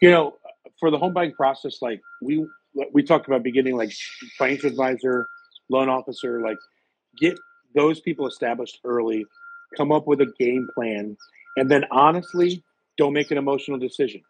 you 0.00 0.10
know 0.10 0.34
for 0.78 0.90
the 0.90 0.98
home 0.98 1.12
buying 1.12 1.32
process 1.32 1.80
like 1.80 2.00
we 2.22 2.46
we 2.92 3.02
talked 3.02 3.26
about 3.26 3.42
beginning 3.42 3.76
like 3.76 3.92
financial 4.38 4.68
advisor 4.68 5.26
loan 5.70 5.88
officer 5.88 6.40
like 6.40 6.58
get 7.18 7.38
those 7.74 8.00
people 8.00 8.26
established 8.26 8.78
early 8.84 9.24
come 9.76 9.92
up 9.92 10.06
with 10.06 10.20
a 10.20 10.32
game 10.38 10.68
plan 10.74 11.16
and 11.56 11.70
then 11.70 11.84
honestly 11.90 12.62
don't 12.98 13.12
make 13.12 13.30
an 13.30 13.38
emotional 13.38 13.78
decision 13.78 14.20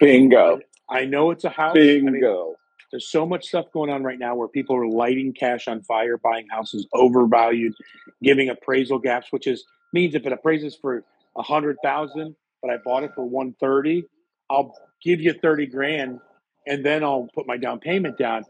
Bingo. 0.00 0.60
I 0.90 1.04
know 1.04 1.30
it's 1.30 1.44
a 1.44 1.50
house. 1.50 1.76
I 1.76 1.80
mean, 1.80 2.12
Bingo. 2.12 2.54
there's 2.90 3.08
so 3.08 3.26
much 3.26 3.46
stuff 3.46 3.66
going 3.72 3.90
on 3.90 4.02
right 4.02 4.18
now 4.18 4.34
where 4.34 4.48
people 4.48 4.76
are 4.76 4.86
lighting 4.86 5.32
cash 5.32 5.68
on 5.68 5.82
fire 5.82 6.18
buying 6.18 6.46
houses 6.50 6.86
overvalued 6.94 7.74
giving 8.22 8.48
appraisal 8.48 8.98
gaps 8.98 9.28
which 9.30 9.46
is 9.46 9.64
means 9.92 10.14
if 10.14 10.26
it 10.26 10.32
appraises 10.32 10.74
for 10.74 11.04
a 11.36 11.42
hundred 11.42 11.76
thousand 11.82 12.34
but 12.62 12.70
i 12.70 12.76
bought 12.84 13.02
it 13.04 13.10
for 13.14 13.24
130 13.24 14.04
i'll 14.50 14.74
give 15.02 15.20
you 15.20 15.32
30 15.32 15.66
grand 15.66 16.20
and 16.66 16.84
then 16.84 17.04
i'll 17.04 17.28
put 17.34 17.46
my 17.46 17.56
down 17.56 17.78
payment 17.78 18.18
down. 18.18 18.44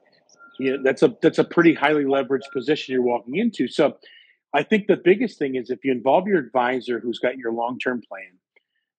You 0.59 0.77
know, 0.77 0.83
that's 0.83 1.03
a 1.03 1.15
that's 1.21 1.39
a 1.39 1.45
pretty 1.45 1.75
highly 1.75 2.05
leveraged 2.05 2.51
position 2.53 2.95
you're 2.95 3.03
walking 3.03 3.37
into. 3.37 3.69
So 3.69 3.99
i 4.55 4.63
think 4.63 4.87
the 4.87 4.97
biggest 4.97 5.39
thing 5.39 5.57
is 5.57 5.71
if 5.71 5.85
you 5.85 5.93
involve 5.93 6.27
your 6.27 6.39
advisor 6.39 6.99
who's 6.99 7.19
got 7.19 7.37
your 7.37 7.53
long-term 7.53 8.03
plan 8.09 8.31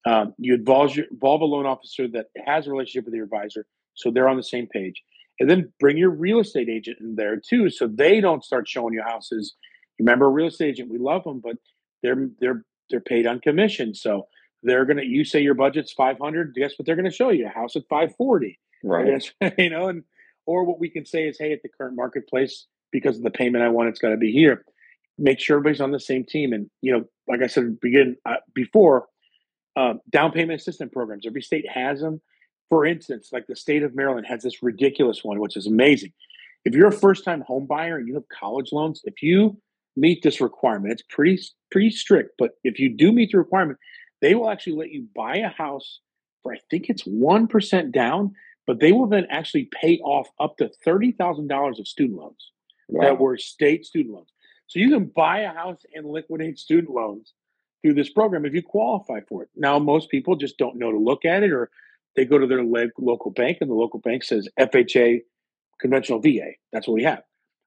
um, 0.05 0.33
you 0.37 0.55
involve, 0.55 0.95
your, 0.95 1.05
involve 1.11 1.41
a 1.41 1.45
loan 1.45 1.65
officer 1.65 2.07
that 2.09 2.27
has 2.45 2.67
a 2.67 2.71
relationship 2.71 3.05
with 3.05 3.13
your 3.13 3.25
advisor 3.25 3.65
so 3.93 4.11
they're 4.11 4.29
on 4.29 4.37
the 4.37 4.43
same 4.43 4.67
page. 4.67 5.03
And 5.39 5.49
then 5.49 5.71
bring 5.79 5.97
your 5.97 6.09
real 6.09 6.39
estate 6.39 6.69
agent 6.69 6.97
in 6.99 7.15
there 7.15 7.37
too 7.37 7.69
so 7.69 7.87
they 7.87 8.21
don't 8.21 8.43
start 8.43 8.67
showing 8.67 8.93
you 8.93 9.03
houses. 9.03 9.55
Remember 9.99 10.25
a 10.25 10.29
real 10.29 10.47
estate 10.47 10.69
agent 10.69 10.91
we 10.91 10.97
love 10.97 11.23
them 11.23 11.41
but 11.43 11.57
they're 12.01 12.29
they're 12.39 12.63
they're 12.89 13.01
paid 13.01 13.27
on 13.27 13.39
commission. 13.39 13.93
So 13.93 14.27
they're 14.63 14.85
gonna 14.85 15.03
you 15.03 15.23
say 15.23 15.41
your 15.41 15.53
budget's 15.53 15.91
500 15.93 16.55
guess 16.55 16.73
what 16.77 16.85
they're 16.85 16.95
gonna 16.95 17.11
show 17.11 17.29
you? 17.29 17.45
A 17.45 17.49
house 17.49 17.75
at 17.75 17.83
540 17.89 18.59
Yes, 19.41 19.53
you 19.57 19.69
know, 19.69 19.87
and 19.87 20.03
or 20.45 20.63
what 20.63 20.79
we 20.79 20.89
can 20.89 21.05
say 21.05 21.27
is, 21.27 21.37
hey, 21.37 21.51
at 21.53 21.61
the 21.61 21.69
current 21.69 21.95
marketplace, 21.95 22.67
because 22.91 23.17
of 23.17 23.23
the 23.23 23.31
payment 23.31 23.63
I 23.63 23.69
want, 23.69 23.89
it's 23.89 23.99
got 23.99 24.09
to 24.09 24.17
be 24.17 24.31
here. 24.31 24.63
Make 25.17 25.39
sure 25.39 25.57
everybody's 25.57 25.81
on 25.81 25.91
the 25.91 25.99
same 25.99 26.23
team, 26.23 26.53
and 26.53 26.69
you 26.81 26.91
know, 26.91 27.05
like 27.27 27.41
I 27.41 27.47
said 27.47 27.79
begin 27.79 28.17
uh, 28.25 28.35
before, 28.53 29.07
uh, 29.78 29.93
down 30.09 30.32
payment 30.32 30.59
assistance 30.59 30.91
programs. 30.91 31.25
Every 31.25 31.41
state 31.41 31.65
has 31.69 32.01
them. 32.01 32.21
For 32.69 32.86
instance, 32.86 33.30
like 33.32 33.47
the 33.47 33.55
state 33.55 33.84
of 33.84 33.95
Maryland 33.95 34.28
has 34.28 34.43
this 34.43 34.61
ridiculous 34.61 35.23
one, 35.23 35.39
which 35.39 35.55
is 35.55 35.67
amazing. 35.67 36.11
If 36.65 36.73
you're 36.73 36.88
a 36.88 36.91
first-time 36.91 37.41
home 37.41 37.65
buyer 37.65 37.97
and 37.97 38.07
you 38.07 38.15
have 38.15 38.28
college 38.28 38.73
loans, 38.73 39.01
if 39.05 39.21
you 39.21 39.57
meet 39.95 40.21
this 40.21 40.41
requirement, 40.41 40.91
it's 40.91 41.03
pretty 41.09 41.41
pretty 41.71 41.91
strict. 41.91 42.32
But 42.38 42.51
if 42.63 42.80
you 42.80 42.89
do 42.89 43.13
meet 43.13 43.32
the 43.32 43.38
requirement, 43.38 43.80
they 44.21 44.36
will 44.36 44.49
actually 44.49 44.73
let 44.73 44.91
you 44.91 45.07
buy 45.15 45.38
a 45.38 45.49
house 45.49 46.01
for 46.43 46.53
I 46.53 46.57
think 46.69 46.89
it's 46.89 47.03
one 47.03 47.47
percent 47.47 47.93
down 47.93 48.34
but 48.67 48.82
they 48.82 48.91
will 48.91 49.07
then 49.07 49.25
actually 49.30 49.69
pay 49.82 49.97
off 49.99 50.28
up 50.39 50.57
to 50.57 50.69
$30,000 50.86 51.80
of 51.80 51.88
student 51.88 52.19
loans 52.19 52.51
that 52.89 53.17
were 53.17 53.38
state 53.38 53.86
student 53.86 54.13
loans. 54.13 54.30
So 54.67 54.80
you 54.80 54.89
can 54.89 55.05
buy 55.05 55.39
a 55.39 55.53
house 55.53 55.80
and 55.95 56.05
liquidate 56.05 56.59
student 56.59 56.93
loans 56.93 57.34
through 57.82 57.93
this 57.93 58.09
program 58.09 58.45
if 58.45 58.53
you 58.53 58.63
qualify 58.63 59.19
for 59.28 59.43
it. 59.43 59.49
Now, 59.55 59.80
most 59.80 60.09
people 60.09 60.36
just 60.36 60.57
don't 60.57 60.78
know 60.78 60.91
to 60.91 60.97
look 60.97 61.25
at 61.25 61.43
it, 61.43 61.51
or 61.51 61.69
they 62.15 62.25
go 62.25 62.38
to 62.38 62.47
their 62.47 62.63
local 62.63 63.32
bank 63.32 63.59
and 63.61 63.69
the 63.69 63.75
local 63.75 63.99
bank 63.99 64.23
says 64.23 64.47
FHA 64.59 65.21
conventional 65.80 66.19
VA. 66.19 66.51
That's 66.73 66.88
what 66.88 66.95
we 66.95 67.03
have. 67.03 67.21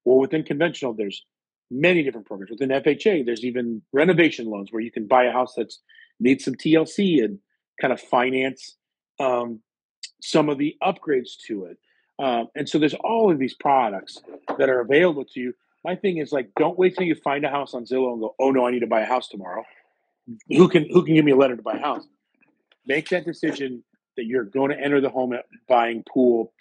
Well, 0.05 0.19
within 0.19 0.43
conventional, 0.43 0.93
there's 0.93 1.25
many 1.71 2.03
different 2.03 2.27
programs. 2.27 2.51
Within 2.51 2.71
FHA, 2.71 3.25
there's 3.25 3.45
even 3.45 3.83
renovation 3.93 4.47
loans 4.47 4.73
where 4.73 4.83
you 4.83 4.91
can 4.91 5.07
buy 5.07 5.25
a 5.25 5.33
house 5.33 5.55
that's 5.57 5.81
needs 6.19 6.45
some 6.45 6.55
TLC 6.55 7.25
and 7.25 7.39
kind 7.81 7.93
of 7.93 8.01
finance 8.01 8.77
um, 9.21 9.61
some 10.23 10.49
of 10.49 10.59
the 10.59 10.77
upgrades 10.83 11.31
to 11.47 11.67
it. 11.67 11.79
Um, 12.19 12.49
and 12.55 12.69
so 12.69 12.79
there's 12.79 12.95
all 12.95 13.31
of 13.31 13.39
these 13.39 13.55
products 13.55 14.19
that 14.59 14.69
are 14.69 14.81
available 14.81 15.25
to 15.25 15.41
you. 15.41 15.55
My 15.85 15.97
thing 15.97 16.19
is 16.19 16.33
like, 16.33 16.51
don't 16.59 16.79
wait 16.79 16.95
till 16.95 17.07
you 17.07 17.15
find 17.15 17.45
a 17.45 17.49
house 17.49 17.73
on 17.73 17.85
Zillow 17.85 18.13
and 18.13 18.21
go, 18.21 18.35
oh 18.39 18.51
no, 18.51 18.67
I 18.67 18.71
need 18.71 18.81
to 18.81 18.87
buy 18.87 19.01
a 19.01 19.07
house 19.07 19.29
tomorrow. 19.29 19.65
Who 20.49 20.69
can 20.69 20.89
who 20.91 21.05
can 21.05 21.15
give 21.15 21.25
me 21.25 21.33
a 21.33 21.37
letter 21.37 21.57
to 21.57 21.63
buy 21.63 21.77
a 21.77 21.81
house? 21.81 22.07
Make 22.87 23.09
that 23.11 23.25
decision 23.25 23.85
that 24.17 24.27
you're 24.27 24.45
going 24.45 24.71
to 24.71 24.79
enter 24.81 25.01
the 25.01 25.11
home 25.11 25.35
buying 25.69 26.05
pool. 26.09 26.53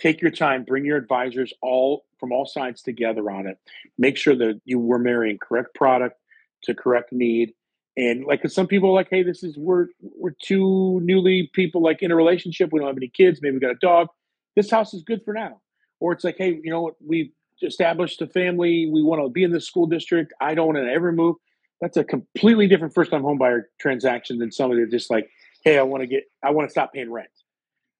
Take 0.00 0.20
your 0.20 0.30
time. 0.30 0.64
Bring 0.64 0.84
your 0.84 0.96
advisors 0.96 1.52
all 1.62 2.04
from 2.20 2.32
all 2.32 2.46
sides 2.46 2.82
together 2.82 3.30
on 3.30 3.46
it. 3.46 3.58
Make 3.96 4.16
sure 4.16 4.36
that 4.36 4.60
you 4.64 4.78
were 4.78 4.98
marrying 4.98 5.38
correct 5.38 5.74
product 5.74 6.16
to 6.64 6.74
correct 6.74 7.12
need 7.12 7.54
and 7.98 8.24
like 8.24 8.40
'cause 8.40 8.54
some 8.54 8.66
people 8.66 8.90
are 8.90 8.94
like 8.94 9.08
hey 9.10 9.22
this 9.22 9.42
is 9.42 9.58
we're 9.58 9.88
we're 10.00 10.34
two 10.42 11.00
newly 11.00 11.50
people 11.52 11.82
like 11.82 12.02
in 12.02 12.10
a 12.10 12.16
relationship 12.16 12.70
we 12.72 12.78
don't 12.78 12.88
have 12.88 12.96
any 12.96 13.08
kids 13.08 13.40
maybe 13.42 13.54
we 13.54 13.60
got 13.60 13.72
a 13.72 13.78
dog 13.80 14.08
this 14.56 14.70
house 14.70 14.94
is 14.94 15.02
good 15.02 15.22
for 15.24 15.34
now 15.34 15.60
or 16.00 16.12
it's 16.12 16.24
like 16.24 16.36
hey 16.38 16.60
you 16.62 16.70
know 16.70 16.80
what 16.82 16.94
we've 17.04 17.30
established 17.62 18.22
a 18.22 18.26
family 18.26 18.88
we 18.90 19.02
want 19.02 19.20
to 19.20 19.28
be 19.28 19.42
in 19.42 19.52
this 19.52 19.66
school 19.66 19.86
district 19.86 20.32
i 20.40 20.54
don't 20.54 20.66
want 20.66 20.78
to 20.78 20.90
ever 20.90 21.12
move 21.12 21.36
that's 21.80 21.96
a 21.96 22.04
completely 22.04 22.66
different 22.66 22.94
first 22.94 23.10
time 23.10 23.22
home 23.22 23.38
buyer 23.38 23.68
transaction 23.80 24.38
than 24.38 24.50
somebody 24.52 24.80
that's 24.82 24.92
just 24.92 25.10
like 25.10 25.28
hey 25.64 25.78
i 25.78 25.82
want 25.82 26.00
to 26.02 26.06
get 26.06 26.24
i 26.42 26.50
want 26.50 26.66
to 26.68 26.70
stop 26.70 26.92
paying 26.92 27.10
rent 27.10 27.28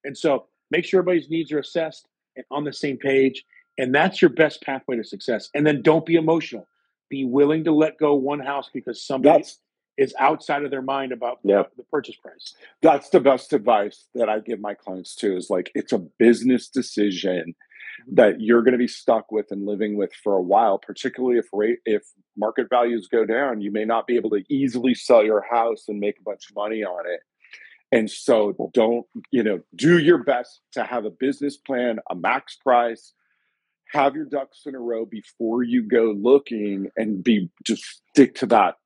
and 0.05 0.17
so 0.17 0.47
make 0.71 0.85
sure 0.85 1.01
everybody's 1.01 1.29
needs 1.31 1.53
are 1.53 1.59
assessed 1.59 2.09
and 2.37 2.45
on 2.51 2.65
the 2.65 2.73
same 2.73 2.97
page 2.97 3.45
and 3.79 3.95
that's 3.95 4.21
your 4.21 4.29
best 4.31 4.63
pathway 4.63 4.97
to 4.97 5.05
success 5.05 5.49
and 5.55 5.67
then 5.67 5.83
don't 5.83 6.07
be 6.07 6.15
emotional 6.17 6.67
be 7.11 7.25
willing 7.25 7.65
to 7.65 7.73
let 7.73 7.99
go 7.99 8.15
one 8.15 8.41
house 8.41 8.69
because 8.73 9.03
somebody 9.05 9.39
That's 9.39 9.59
is 9.97 10.15
outside 10.21 10.63
of 10.63 10.71
their 10.71 10.83
mind 10.83 11.11
about 11.11 11.39
Yep. 11.43 11.73
the 11.77 11.83
purchase 11.85 12.15
price. 12.17 12.55
that's 12.83 13.09
the 13.11 13.19
best 13.19 13.53
advice 13.53 14.07
that 14.15 14.29
I 14.29 14.39
give 14.41 14.61
my 14.61 14.75
clients 14.75 15.15
too 15.17 15.37
is 15.37 15.51
like 15.51 15.73
it's 15.75 15.93
a 15.93 15.99
business 15.99 16.69
decision 16.69 17.55
that 18.13 18.41
you're 18.41 18.63
going 18.63 18.73
to 18.73 18.79
be 18.79 18.89
stuck 18.89 19.31
with 19.33 19.47
and 19.51 19.67
living 19.67 19.97
with 19.97 20.13
for 20.23 20.35
a 20.37 20.43
while 20.43 20.79
particularly 20.79 21.39
if 21.39 21.47
rate 21.53 21.79
if 21.85 22.03
market 22.37 22.69
values 22.71 23.09
go 23.11 23.25
down 23.25 23.61
you 23.61 23.71
may 23.73 23.85
not 23.85 24.07
be 24.07 24.17
able 24.17 24.31
to 24.31 24.43
easily 24.51 24.95
sell 24.95 25.25
your 25.25 25.45
house 25.51 25.85
and 25.89 25.99
make 26.01 26.19
a 26.19 26.23
bunch 26.23 26.49
of 26.51 26.57
money 26.57 26.85
on 26.85 27.05
it 27.11 27.21
and 27.93 28.11
so 28.11 28.55
don't 28.75 29.07
you 29.31 29.43
know 29.43 29.61
do 29.77 29.99
your 29.99 30.19
best 30.25 30.61
to 30.73 30.85
have 30.85 31.05
a 31.05 31.11
business 31.11 31.57
plan 31.57 31.99
a 32.11 32.15
max 32.15 32.57
price 32.57 33.15
have 33.93 34.15
your 34.15 34.27
ducks 34.27 34.63
in 34.67 34.75
a 34.75 34.81
row 34.81 35.05
before 35.07 35.63
you 35.63 35.83
go 35.83 36.15
looking 36.19 36.89
and 36.97 37.25
be 37.25 37.51
just 37.67 38.03
stick 38.13 38.35
to 38.35 38.47
that 38.47 38.77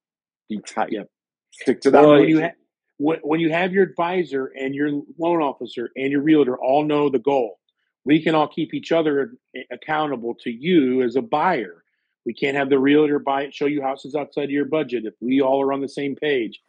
be 0.48 0.60
tight 0.66 0.90
Yep. 0.90 1.08
stick 1.52 1.80
to 1.82 1.90
that 1.92 2.08
Well, 2.08 2.16
budget. 2.16 2.30
you 2.30 2.42
ha- 2.42 2.52
when, 2.98 3.18
when 3.22 3.40
you 3.40 3.52
have 3.52 3.72
your 3.72 3.84
advisor 3.84 4.46
and 4.58 4.74
your 4.74 4.90
loan 5.18 5.42
officer 5.42 5.90
and 5.96 6.12
your 6.12 6.22
realtor 6.22 6.58
all 6.58 6.84
know 6.84 7.10
the 7.10 7.18
goal, 7.20 7.58
we 8.04 8.22
can 8.22 8.34
all 8.34 8.48
keep 8.48 8.74
each 8.74 8.92
other 8.92 9.34
accountable 9.70 10.34
to 10.42 10.50
you 10.50 11.02
as 11.02 11.16
a 11.16 11.22
buyer. 11.22 11.84
We 12.24 12.34
can't 12.34 12.56
have 12.56 12.70
the 12.70 12.78
realtor 12.78 13.18
buy 13.18 13.42
it, 13.42 13.54
show 13.54 13.66
you 13.66 13.82
houses 13.82 14.14
outside 14.14 14.44
of 14.44 14.50
your 14.50 14.64
budget 14.64 15.04
if 15.06 15.14
we 15.20 15.40
all 15.40 15.62
are 15.62 15.72
on 15.72 15.80
the 15.80 15.88
same 15.88 16.14
page. 16.14 16.60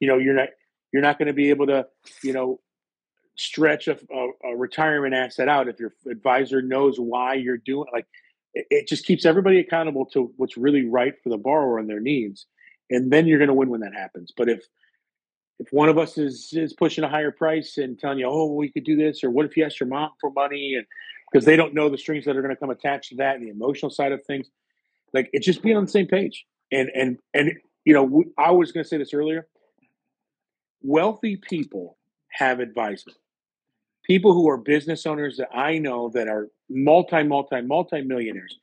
You 0.00 0.08
know, 0.08 0.18
you're 0.18 0.34
not 0.34 0.48
you're 0.92 1.02
not 1.02 1.18
going 1.18 1.26
to 1.26 1.34
be 1.34 1.50
able 1.50 1.66
to, 1.66 1.86
you 2.22 2.32
know, 2.32 2.60
stretch 3.38 3.88
a, 3.88 3.98
a, 4.12 4.50
a 4.50 4.56
retirement 4.56 5.14
asset 5.14 5.48
out 5.48 5.68
if 5.68 5.78
your 5.78 5.92
advisor 6.10 6.60
knows 6.60 6.98
why 6.98 7.34
you're 7.34 7.56
doing 7.56 7.86
like 7.92 8.06
it, 8.54 8.66
it 8.68 8.88
just 8.88 9.06
keeps 9.06 9.24
everybody 9.24 9.60
accountable 9.60 10.04
to 10.04 10.32
what's 10.36 10.56
really 10.56 10.84
right 10.84 11.14
for 11.22 11.28
the 11.28 11.38
borrower 11.38 11.78
and 11.78 11.88
their 11.88 12.00
needs 12.00 12.46
and 12.90 13.12
then 13.12 13.28
you're 13.28 13.38
going 13.38 13.48
to 13.48 13.54
win 13.54 13.68
when 13.68 13.80
that 13.80 13.94
happens 13.94 14.32
but 14.36 14.48
if 14.48 14.66
if 15.58 15.72
one 15.72 15.88
of 15.88 15.98
us 15.98 16.18
is 16.18 16.50
is 16.52 16.72
pushing 16.72 17.04
a 17.04 17.08
higher 17.08 17.30
price 17.30 17.78
and 17.78 17.98
telling 17.98 18.18
you 18.18 18.26
oh 18.26 18.52
we 18.52 18.70
could 18.70 18.84
do 18.84 18.96
this 18.96 19.24
or 19.24 19.30
what 19.30 19.44
if 19.44 19.56
you 19.56 19.64
ask 19.64 19.80
your 19.80 19.88
mom 19.88 20.10
for 20.20 20.30
money? 20.30 20.74
And 20.74 20.86
because 21.30 21.44
they 21.44 21.56
don't 21.56 21.74
know 21.74 21.88
the 21.88 21.98
strings 21.98 22.24
that 22.24 22.36
are 22.36 22.42
going 22.42 22.54
to 22.54 22.60
come 22.60 22.70
attached 22.70 23.10
to 23.10 23.16
that 23.16 23.36
and 23.36 23.44
the 23.44 23.50
emotional 23.50 23.90
side 23.90 24.12
of 24.12 24.24
things. 24.24 24.48
Like 25.12 25.28
it's 25.32 25.46
just 25.46 25.62
being 25.62 25.76
on 25.76 25.84
the 25.84 25.90
same 25.90 26.06
page. 26.06 26.46
And 26.70 26.90
and 26.94 27.18
and 27.34 27.52
you 27.84 27.94
know 27.94 28.02
we, 28.02 28.24
i 28.36 28.50
was 28.50 28.72
going 28.72 28.84
to 28.84 28.88
say 28.88 28.98
this 28.98 29.14
earlier. 29.14 29.46
Wealthy 30.82 31.36
people 31.36 31.98
have 32.30 32.60
advisement. 32.60 33.18
People 34.04 34.32
who 34.32 34.48
are 34.48 34.56
business 34.56 35.06
owners 35.06 35.36
that 35.38 35.48
I 35.54 35.78
know 35.78 36.08
that 36.10 36.28
are 36.28 36.48
multi, 36.70 37.24
multi, 37.24 37.60
multi 37.60 38.00
millionaires, 38.00 38.56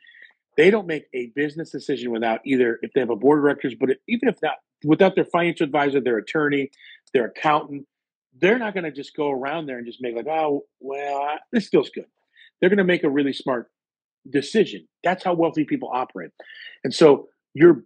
they 0.57 0.71
don't 0.71 0.87
make 0.87 1.05
a 1.13 1.27
business 1.35 1.71
decision 1.71 2.11
without 2.11 2.39
either 2.45 2.79
if 2.81 2.93
they 2.93 3.01
have 3.01 3.09
a 3.09 3.15
board 3.15 3.39
of 3.39 3.43
directors, 3.43 3.75
but 3.79 3.89
even 4.07 4.29
if 4.29 4.41
not, 4.41 4.55
without 4.85 5.15
their 5.15 5.25
financial 5.25 5.65
advisor, 5.65 6.01
their 6.01 6.17
attorney, 6.19 6.71
their 7.13 7.25
accountant, 7.27 7.87
they're 8.39 8.59
not 8.59 8.73
going 8.73 8.83
to 8.83 8.91
just 8.91 9.15
go 9.15 9.31
around 9.31 9.65
there 9.65 9.77
and 9.77 9.87
just 9.87 10.01
make 10.01 10.15
like, 10.15 10.27
oh, 10.27 10.63
well, 10.79 11.17
I, 11.17 11.37
this 11.51 11.69
feels 11.69 11.89
good. 11.89 12.05
They're 12.61 12.69
going 12.69 12.77
to 12.77 12.85
make 12.85 13.03
a 13.03 13.09
really 13.09 13.33
smart 13.33 13.71
decision. 14.29 14.87
That's 15.03 15.23
how 15.23 15.33
wealthy 15.33 15.65
people 15.65 15.89
operate. 15.93 16.31
And 16.83 16.93
so 16.93 17.29
you're 17.53 17.83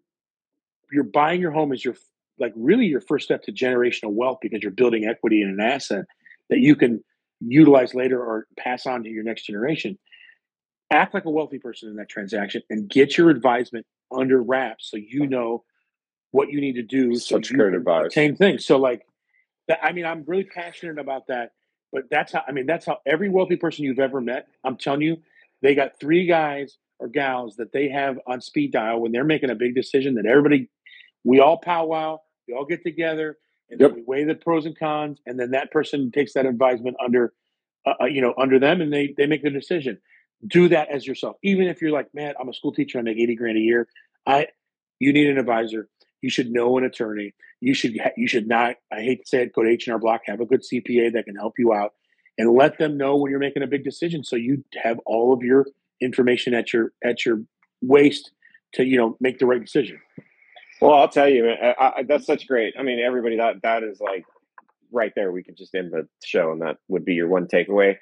you're 0.92 1.04
buying 1.04 1.42
your 1.42 1.52
home 1.52 1.72
as 1.74 1.86
your 1.86 1.96
like 2.40 2.54
really 2.56 2.86
your 2.88 3.02
first 3.02 3.26
step 3.26 3.44
to 3.44 3.52
generational 3.52 4.12
wealth 4.12 4.40
because 4.42 4.62
you're 4.64 4.72
building 4.72 5.06
equity 5.06 5.42
in 5.42 5.50
an 5.50 5.60
asset 5.62 6.06
that 6.50 6.60
you 6.60 6.76
can 6.76 7.04
utilize 7.42 7.94
later 7.94 8.20
or 8.22 8.48
pass 8.58 8.86
on 8.88 9.04
to 9.04 9.10
your 9.10 9.24
next 9.24 9.46
generation. 9.46 9.98
act 10.92 11.14
like 11.14 11.26
a 11.26 11.30
wealthy 11.30 11.60
person 11.60 11.90
in 11.90 11.96
that 11.98 12.10
transaction 12.10 12.62
and 12.70 12.90
get 12.90 13.18
your 13.18 13.30
advisement 13.30 13.86
under 14.18 14.42
wraps 14.42 14.90
so 14.90 14.98
you 14.98 15.28
know 15.28 15.64
what 16.32 16.50
you 16.50 16.62
need 16.62 16.74
to 16.74 16.84
do. 16.84 17.16
Such 17.16 17.48
so 17.48 17.56
great 17.56 17.74
advice. 17.74 18.14
Same 18.14 18.36
thing. 18.36 18.58
So 18.60 18.78
like 18.78 19.06
that. 19.68 19.84
I 19.84 19.92
mean, 19.92 20.06
I'm 20.06 20.24
really 20.28 20.44
passionate 20.44 21.00
about 21.00 21.28
that. 21.28 21.52
But 21.92 22.04
that's 22.12 22.34
how. 22.34 22.44
I 22.48 22.52
mean, 22.52 22.66
that's 22.66 22.86
how 22.86 23.00
every 23.06 23.30
wealthy 23.30 23.56
person 23.56 23.84
you've 23.86 24.00
ever 24.00 24.22
met. 24.22 24.48
I'm 24.64 24.78
telling 24.78 25.02
you, 25.02 25.18
they 25.62 25.74
got 25.76 26.00
three 26.00 26.28
guys 26.28 26.78
or 27.00 27.08
gals 27.08 27.56
that 27.56 27.72
they 27.72 27.90
have 27.90 28.20
on 28.28 28.42
speed 28.42 28.72
dial 28.74 29.00
when 29.02 29.12
they're 29.12 29.24
making 29.24 29.50
a 29.50 29.56
big 29.56 29.74
decision. 29.74 30.16
That 30.16 30.26
everybody, 30.26 30.70
we 31.24 31.40
all 31.40 31.58
powwow, 31.58 32.20
we 32.48 32.54
all 32.54 32.66
get 32.66 32.84
together, 32.84 33.38
and 33.72 33.80
Yep. 33.80 33.90
then 33.90 33.96
we 33.98 34.04
weigh 34.04 34.24
the 34.24 34.36
pros 34.36 34.66
and 34.68 34.78
cons, 34.78 35.20
and 35.26 35.40
then 35.40 35.52
that 35.52 35.72
person 35.72 36.12
takes 36.12 36.34
that 36.34 36.46
advisement 36.46 36.96
under, 37.04 37.34
uh, 37.88 37.94
uh, 38.02 38.06
you 38.06 38.22
know, 38.22 38.34
under 38.38 38.60
them, 38.60 38.82
and 38.82 38.94
they 38.94 39.14
they 39.18 39.26
make 39.26 39.42
the 39.42 39.50
decision. 39.50 40.00
Do 40.46 40.70
that 40.70 40.90
as 40.90 41.06
yourself, 41.08 41.38
even 41.44 41.68
if 41.68 41.82
you're 41.82 41.92
like, 41.92 42.14
man, 42.14 42.34
I'm 42.40 42.48
a 42.50 42.54
school 42.54 42.72
teacher, 42.72 43.00
I 43.00 43.02
make 43.02 43.18
eighty 43.18 43.36
grand 43.36 43.58
a 43.58 43.62
year. 43.62 43.88
I, 44.28 44.48
you 45.00 45.12
need 45.12 45.28
an 45.28 45.38
advisor. 45.38 45.90
You 46.22 46.30
should 46.30 46.52
know 46.52 46.78
an 46.78 46.84
attorney. 46.84 47.34
You 47.62 47.74
should 47.74 48.00
you 48.18 48.28
should 48.28 48.48
not. 48.48 48.76
I 48.92 49.02
hate 49.02 49.24
to 49.24 49.28
say 49.28 49.42
it, 49.44 49.54
go 49.54 49.64
to 49.64 49.70
H 49.70 49.88
and 49.88 49.94
R 49.94 50.00
Block. 50.00 50.22
Have 50.26 50.42
a 50.42 50.46
good 50.46 50.62
CPA 50.62 51.14
that 51.14 51.26
can 51.26 51.36
help 51.36 51.54
you 51.58 51.74
out, 51.74 51.94
and 52.38 52.52
let 52.52 52.78
them 52.78 52.98
know 52.98 53.16
when 53.16 53.32
you're 53.32 53.40
making 53.40 53.64
a 53.64 53.68
big 53.68 53.84
decision, 53.84 54.24
so 54.24 54.36
you 54.36 54.64
have 54.82 55.00
all 55.06 55.34
of 55.34 55.42
your 55.42 55.66
information 56.02 56.54
at 56.54 56.74
your 56.74 56.94
at 57.04 57.26
your 57.26 57.42
waist 57.82 58.32
to 58.74 58.86
you 58.86 58.98
know 58.98 59.18
make 59.20 59.40
the 59.40 59.46
right 59.46 59.64
decision. 59.64 60.00
Well, 60.82 60.94
I'll 60.94 61.10
tell 61.10 61.28
you, 61.28 61.50
I, 61.50 61.76
I, 61.98 62.04
that's 62.04 62.26
such 62.26 62.48
great. 62.48 62.74
I 62.80 62.84
mean, 62.84 63.00
everybody, 63.00 63.36
that 63.38 63.62
that 63.64 63.84
is 63.84 64.00
like 64.00 64.26
right 64.92 65.12
there. 65.16 65.32
We 65.32 65.44
could 65.44 65.58
just 65.58 65.76
end 65.76 65.92
the 65.92 66.08
show, 66.24 66.52
and 66.52 66.62
that 66.62 66.78
would 66.88 67.06
be 67.06 67.14
your 67.14 67.28
one 67.28 67.48
takeaway. 67.48 67.98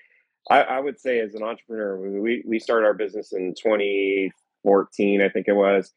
I, 0.49 0.61
I 0.61 0.79
would 0.79 0.99
say, 0.99 1.19
as 1.19 1.33
an 1.33 1.43
entrepreneur, 1.43 1.97
we 1.97 2.43
we 2.45 2.59
started 2.59 2.85
our 2.85 2.93
business 2.93 3.33
in 3.33 3.55
2014, 3.55 5.21
I 5.21 5.29
think 5.29 5.47
it 5.47 5.53
was, 5.53 5.91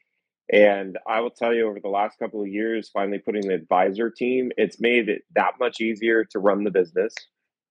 and 0.53 0.99
I 1.07 1.21
will 1.21 1.31
tell 1.31 1.55
you, 1.55 1.69
over 1.69 1.79
the 1.81 1.89
last 1.89 2.19
couple 2.19 2.43
of 2.43 2.49
years, 2.49 2.89
finally 2.89 3.19
putting 3.19 3.47
the 3.47 3.55
advisor 3.55 4.11
team, 4.11 4.51
it's 4.57 4.81
made 4.81 5.09
it 5.09 5.23
that 5.35 5.55
much 5.61 5.81
easier 5.81 6.25
to 6.25 6.39
run 6.39 6.65
the 6.65 6.71
business 6.71 7.15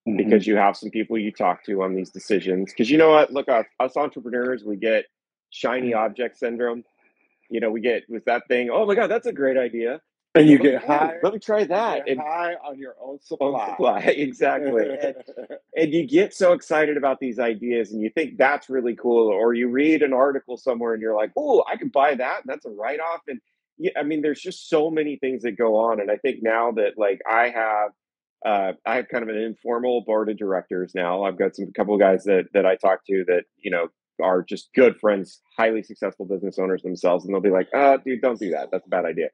mm-hmm. 0.08 0.18
because 0.18 0.48
you 0.48 0.56
have 0.56 0.78
some 0.78 0.90
people 0.90 1.18
you 1.18 1.32
talk 1.32 1.64
to 1.66 1.84
on 1.84 1.96
these 1.96 2.10
decisions. 2.10 2.72
Because 2.72 2.90
you 2.90 2.98
know 2.98 3.10
what? 3.10 3.34
Look, 3.34 3.50
us, 3.50 3.66
us 3.80 3.98
entrepreneurs, 3.98 4.64
we 4.64 4.78
get 4.78 5.06
shiny 5.50 5.90
mm-hmm. 5.90 6.00
object 6.00 6.38
syndrome. 6.38 6.84
You 7.50 7.60
know, 7.60 7.70
we 7.70 7.82
get 7.82 8.04
with 8.08 8.24
that 8.26 8.44
thing. 8.48 8.70
Oh 8.72 8.86
my 8.86 8.96
god, 8.96 9.08
that's 9.08 9.28
a 9.28 9.34
great 9.34 9.58
idea. 9.58 10.00
And 10.36 10.48
you 10.48 10.60
get 10.60 10.84
high. 10.84 11.16
Let 11.24 11.34
me 11.34 11.40
try 11.40 11.64
that. 11.66 12.08
And 12.08 12.20
high 12.20 12.54
on 12.56 12.78
your 12.78 12.96
own 13.02 13.20
supply. 13.22 13.70
supply, 13.70 14.00
exactly. 14.18 14.88
and, 14.88 15.16
and 15.76 15.94
you 15.94 16.08
get 16.08 16.34
so 16.34 16.54
excited 16.54 16.98
about 16.98 17.20
these 17.20 17.40
ideas, 17.40 17.92
and 17.92 18.02
you 18.02 18.10
think 18.10 18.38
that's 18.38 18.70
really 18.70 18.96
cool, 18.96 19.28
or 19.28 19.54
you 19.54 19.70
read 19.70 20.04
an 20.04 20.14
article 20.14 20.58
somewhere, 20.58 20.94
and 20.94 21.02
you're 21.02 21.16
like, 21.16 21.32
"Oh, 21.36 21.64
I 21.68 21.78
can 21.78 21.90
buy 21.90 22.16
that. 22.16 22.42
That's 22.46 22.66
a 22.66 22.70
write 22.70 23.00
off." 23.00 23.22
And 23.28 23.40
yeah, 23.78 23.92
I 23.98 24.04
mean, 24.04 24.22
there's 24.22 24.42
just 24.42 24.70
so 24.70 24.92
many 24.92 25.18
things 25.18 25.44
that 25.44 25.54
go 25.54 25.76
on, 25.76 26.00
and 26.00 26.12
I 26.12 26.18
think 26.18 26.44
now 26.44 26.72
that 26.74 26.98
like 26.98 27.20
I 27.30 27.50
have. 27.50 27.92
Uh, 28.46 28.72
I 28.86 28.96
have 28.96 29.10
kind 29.10 29.22
of 29.22 29.28
an 29.28 29.36
informal 29.36 30.00
board 30.06 30.30
of 30.30 30.38
directors 30.38 30.94
now. 30.96 31.24
I've 31.24 31.38
got 31.38 31.58
some 31.58 31.66
a 31.68 31.72
couple 31.74 31.94
of 31.94 32.00
guys 32.00 32.24
that 32.24 32.46
that 32.54 32.66
I 32.66 32.78
talk 32.78 33.06
to 33.08 33.26
that 33.28 33.44
you 33.58 33.70
know 33.70 33.90
are 34.24 34.44
just 34.44 34.70
good 34.74 34.98
friends, 34.98 35.42
highly 35.58 35.84
successful 35.84 36.26
business 36.26 36.58
owners 36.58 36.82
themselves, 36.82 37.26
and 37.26 37.34
they'll 37.34 37.42
be 37.42 37.50
like, 37.50 37.68
"Uh, 37.76 37.98
dude, 37.98 38.22
don't 38.22 38.40
do 38.40 38.52
that. 38.52 38.70
That's 38.72 38.86
a 38.86 38.90
bad 38.90 39.04
idea." 39.04 39.28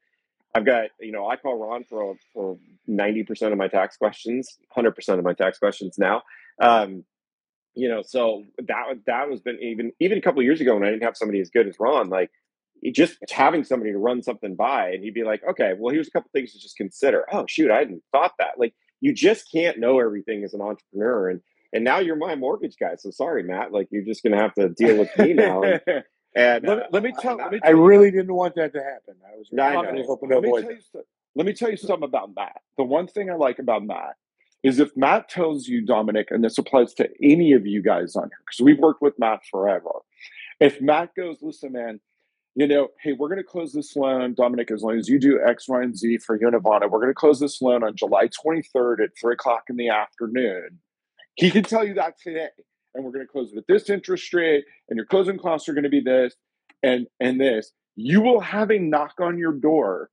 I've 0.55 0.65
got, 0.65 0.85
you 1.01 1.11
know, 1.11 1.27
I 1.27 1.35
call 1.35 1.57
Ron 1.57 1.83
for 1.83 2.15
for 2.33 2.57
ninety 2.87 3.23
percent 3.23 3.51
of 3.51 3.57
my 3.59 3.67
tax 3.67 3.97
questions, 3.97 4.57
hundred 4.71 4.95
percent 4.95 5.19
of 5.19 5.25
my 5.25 5.33
tax 5.33 5.59
questions 5.59 5.97
now. 5.99 6.23
Um, 6.61 7.03
you 7.75 7.89
know, 7.89 8.01
so 8.01 8.45
that 8.57 8.85
that 9.05 9.29
was 9.29 9.41
been 9.41 9.59
even 9.61 9.91
even 9.99 10.17
a 10.17 10.21
couple 10.21 10.41
years 10.41 10.61
ago 10.61 10.73
when 10.73 10.83
I 10.83 10.91
didn't 10.91 11.03
have 11.03 11.17
somebody 11.17 11.41
as 11.41 11.49
good 11.49 11.67
as 11.67 11.75
Ron, 11.77 12.09
like 12.09 12.31
just 12.93 13.17
having 13.31 13.65
somebody 13.65 13.91
to 13.91 13.97
run 13.97 14.23
something 14.23 14.55
by, 14.55 14.91
and 14.91 15.03
he'd 15.03 15.13
be 15.13 15.23
like, 15.25 15.43
okay, 15.49 15.73
well, 15.77 15.93
here's 15.93 16.07
a 16.07 16.11
couple 16.11 16.29
things 16.33 16.53
to 16.53 16.59
just 16.59 16.77
consider. 16.77 17.25
Oh, 17.31 17.45
shoot, 17.49 17.71
I 17.71 17.79
hadn't 17.79 18.03
thought 18.13 18.33
that. 18.39 18.57
Like, 18.57 18.73
you 19.01 19.13
just 19.13 19.51
can't 19.51 19.79
know 19.79 19.99
everything 19.99 20.43
as 20.45 20.53
an 20.53 20.61
entrepreneur, 20.61 21.29
and 21.29 21.41
and 21.73 21.83
now 21.83 21.99
you're 21.99 22.15
my 22.15 22.35
mortgage 22.35 22.77
guy. 22.79 22.95
So 22.97 23.11
sorry, 23.11 23.43
Matt. 23.43 23.73
Like, 23.73 23.89
you're 23.91 24.05
just 24.05 24.23
gonna 24.23 24.41
have 24.41 24.53
to 24.55 24.69
deal 24.69 24.97
with 24.97 25.09
me 25.17 25.33
now. 25.33 25.63
And, 25.63 25.81
and 26.35 26.63
let, 26.65 26.77
me, 26.77 26.83
uh, 26.83 26.87
let 26.91 27.03
me 27.03 27.13
tell. 27.19 27.37
Let 27.37 27.51
me 27.51 27.59
I 27.63 27.67
tell 27.67 27.77
you- 27.77 27.85
really 27.85 28.11
didn't 28.11 28.33
want 28.33 28.55
that 28.55 28.73
to 28.73 28.83
happen. 28.83 29.15
I 29.25 29.37
was 29.37 29.49
I 29.57 29.79
really 29.81 30.05
hoping 30.05 30.29
to 30.29 30.35
let 30.35 30.43
me 30.43 30.49
avoid 30.49 30.61
tell 30.61 30.69
that. 30.69 30.75
you 30.75 30.81
so- 30.91 31.03
let 31.35 31.45
me 31.45 31.53
tell 31.53 31.69
you 31.69 31.77
something 31.77 32.03
about 32.07 32.33
Matt. 32.35 32.61
The 32.77 32.83
one 32.83 33.07
thing 33.07 33.29
I 33.29 33.35
like 33.35 33.59
about 33.59 33.83
Matt 33.83 34.15
is 34.63 34.79
if 34.79 34.95
Matt 34.95 35.27
tells 35.29 35.67
you, 35.67 35.85
Dominic, 35.85 36.31
and 36.31 36.43
this 36.43 36.57
applies 36.57 36.93
to 36.95 37.09
any 37.21 37.51
of 37.51 37.67
you 37.67 37.81
guys 37.81 38.15
on 38.15 38.23
here, 38.23 38.37
because 38.39 38.63
we've 38.63 38.79
worked 38.79 39.01
with 39.01 39.19
Matt 39.19 39.41
forever. 39.51 39.91
If 40.59 40.79
Matt 40.81 41.13
goes, 41.13 41.37
listen, 41.41 41.73
man, 41.73 41.99
you 42.55 42.67
know, 42.67 42.87
hey, 43.01 43.11
we're 43.11 43.27
going 43.27 43.37
to 43.37 43.43
close 43.43 43.73
this 43.73 43.95
loan, 43.97 44.33
Dominic, 44.33 44.71
as 44.71 44.81
long 44.81 44.97
as 44.97 45.09
you 45.09 45.19
do 45.19 45.41
X, 45.45 45.67
Y, 45.67 45.83
and 45.83 45.95
Z 45.95 46.19
for 46.19 46.39
you 46.39 46.47
and 46.47 46.55
Ivana, 46.55 46.89
we're 46.89 47.01
going 47.01 47.09
to 47.09 47.13
close 47.13 47.39
this 47.39 47.61
loan 47.61 47.83
on 47.83 47.95
July 47.97 48.29
23rd 48.29 49.03
at 49.03 49.09
three 49.19 49.33
o'clock 49.33 49.63
in 49.69 49.75
the 49.75 49.89
afternoon. 49.89 50.79
He 51.35 51.51
can 51.51 51.63
tell 51.63 51.85
you 51.85 51.95
that 51.95 52.15
today. 52.19 52.47
And 52.95 53.03
we're 53.03 53.11
going 53.11 53.25
to 53.25 53.31
close 53.31 53.51
it 53.51 53.57
at 53.57 53.67
this 53.67 53.89
interest 53.89 54.33
rate, 54.33 54.65
and 54.89 54.97
your 54.97 55.05
closing 55.05 55.37
costs 55.37 55.69
are 55.69 55.73
going 55.73 55.83
to 55.83 55.89
be 55.89 56.01
this 56.01 56.33
and 56.81 57.07
and 57.19 57.39
this. 57.39 57.71
You 57.95 58.21
will 58.21 58.39
have 58.39 58.71
a 58.71 58.79
knock 58.79 59.15
on 59.19 59.37
your 59.37 59.53
door 59.53 60.09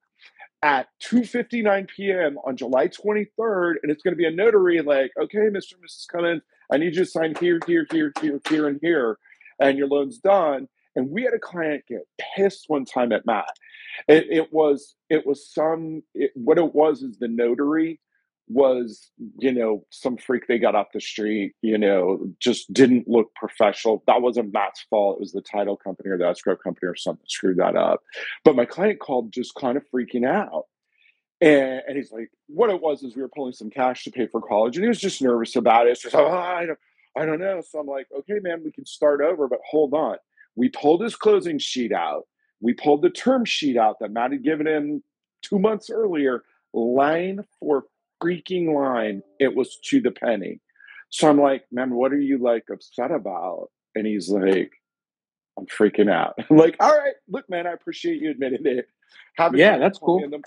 at 0.63 0.87
2.59 1.03 1.89
p.m. 1.89 2.39
on 2.45 2.57
July 2.57 2.89
23rd, 2.89 3.75
and 3.83 3.91
it's 3.91 4.03
going 4.03 4.13
to 4.13 4.17
be 4.17 4.27
a 4.27 4.31
notary 4.31 4.81
like, 4.81 5.11
okay, 5.21 5.39
Mr. 5.39 5.75
and 5.75 5.85
Mrs. 5.85 6.07
Cummins, 6.11 6.43
I 6.73 6.77
need 6.77 6.95
you 6.95 7.05
to 7.05 7.07
sign 7.07 7.35
here, 7.41 7.59
here, 7.67 7.87
here, 7.91 8.13
here, 8.21 8.41
here, 8.49 8.69
and 8.69 8.79
here, 8.81 9.19
and 9.61 9.77
your 9.77 9.89
loan's 9.89 10.19
done. 10.19 10.69
And 10.95 11.11
we 11.11 11.23
had 11.23 11.35
a 11.35 11.39
client 11.39 11.85
get 11.89 12.03
pissed 12.37 12.67
one 12.69 12.85
time 12.85 13.13
at 13.13 13.27
Matt. 13.27 13.57
It, 14.09 14.27
it 14.31 14.53
was 14.53 14.95
it 15.11 15.27
was 15.27 15.53
some 15.53 16.03
it, 16.15 16.31
what 16.35 16.59
it 16.59 16.75
was 16.75 17.03
is 17.03 17.19
the 17.19 17.29
notary 17.29 17.99
was 18.49 19.11
you 19.39 19.53
know 19.53 19.85
some 19.91 20.17
freak 20.17 20.47
they 20.47 20.59
got 20.59 20.75
off 20.75 20.89
the 20.93 21.01
street 21.01 21.55
you 21.63 21.79
know 21.79 22.21
just 22.41 22.73
didn't 22.73 23.09
look 23.09 23.33
professional. 23.35 24.03
That 24.07 24.23
wasn't 24.23 24.53
matt's 24.53 24.85
fault. 24.91 25.17
It 25.17 25.21
was 25.21 25.33
the 25.33 25.41
title 25.41 25.77
company 25.77 26.11
or 26.11 26.19
the 26.19 26.27
escrow 26.27 26.57
company 26.57 26.89
or 26.89 26.97
something 26.97 27.25
screwed 27.29 27.59
that 27.59 27.77
up. 27.77 28.03
But 28.45 28.57
my 28.57 28.65
client 28.65 29.01
called 29.01 29.33
just 29.33 29.55
kind 29.55 29.77
of 29.77 29.85
freaking 29.95 30.27
out. 30.27 30.65
And, 31.41 31.83
and 31.89 31.97
he's 31.97 32.13
like 32.13 32.31
what 32.49 32.71
it 32.71 32.81
was 32.81 33.03
is 33.03 33.17
we 33.17 33.23
were 33.23 33.29
pulling 33.29 33.53
some 33.53 33.71
cash 33.71 34.05
to 34.05 34.11
pay 34.11 34.27
for 34.27 34.41
college 34.41 34.77
and 34.77 34.85
he 34.85 34.89
was 34.89 35.01
just 35.01 35.23
nervous 35.23 35.57
about 35.57 35.87
it. 35.87 35.91
It's 35.91 36.03
just 36.03 36.15
oh, 36.15 36.27
I, 36.27 36.67
don't, 36.67 36.79
I 37.17 37.25
don't 37.25 37.41
know. 37.41 37.63
So 37.69 37.79
i'm 37.79 37.87
like 37.87 38.07
okay 38.19 38.39
man 38.41 38.63
we 38.65 38.73
can 38.73 38.87
start 38.87 39.21
over 39.21 39.49
but 39.49 39.61
hold 39.69 39.95
on. 39.95 40.17
We 40.55 40.69
pulled 40.69 41.03
his 41.03 41.17
closing 41.17 41.59
sheet 41.59 41.93
out. 41.93 42.25
We 42.61 42.75
pulled 42.75 43.03
the 43.03 43.11
term 43.11 43.45
sheet 43.45 43.77
out 43.77 43.97
that 44.01 44.11
matt 44.11 44.33
had 44.33 44.45
given 44.45 44.67
him 44.67 45.03
two 45.43 45.59
months 45.59 45.91
earlier 45.91 46.43
line 46.73 47.45
for 47.61 47.85
freaking 48.23 48.75
line 48.75 49.23
it 49.41 49.55
was 49.55 49.79
to 49.87 50.01
the 50.03 50.13
penny. 50.13 50.61
So 51.11 51.29
i'm 51.31 51.41
like 51.41 51.65
man 51.73 51.95
what 51.95 52.13
are 52.13 52.21
you 52.21 52.39
like 52.39 52.65
upset 52.73 53.11
about? 53.13 53.69
And 53.97 54.07
he's 54.07 54.31
like 54.31 54.73
i'm 55.59 55.67
freaking 55.67 56.11
out. 56.11 56.35
I'm 56.51 56.57
like 56.59 56.77
all 56.81 56.97
right 56.97 57.15
look 57.29 57.49
man 57.51 57.67
i 57.67 57.73
appreciate 57.73 58.21
you 58.23 58.31
admitting 58.31 58.67
it. 58.67 58.87
Have 59.37 59.55
a 59.55 59.59
Yeah, 59.59 59.59
drink, 59.59 59.81
that's 59.81 59.99
cool. 59.99 60.19
the- 60.31 60.43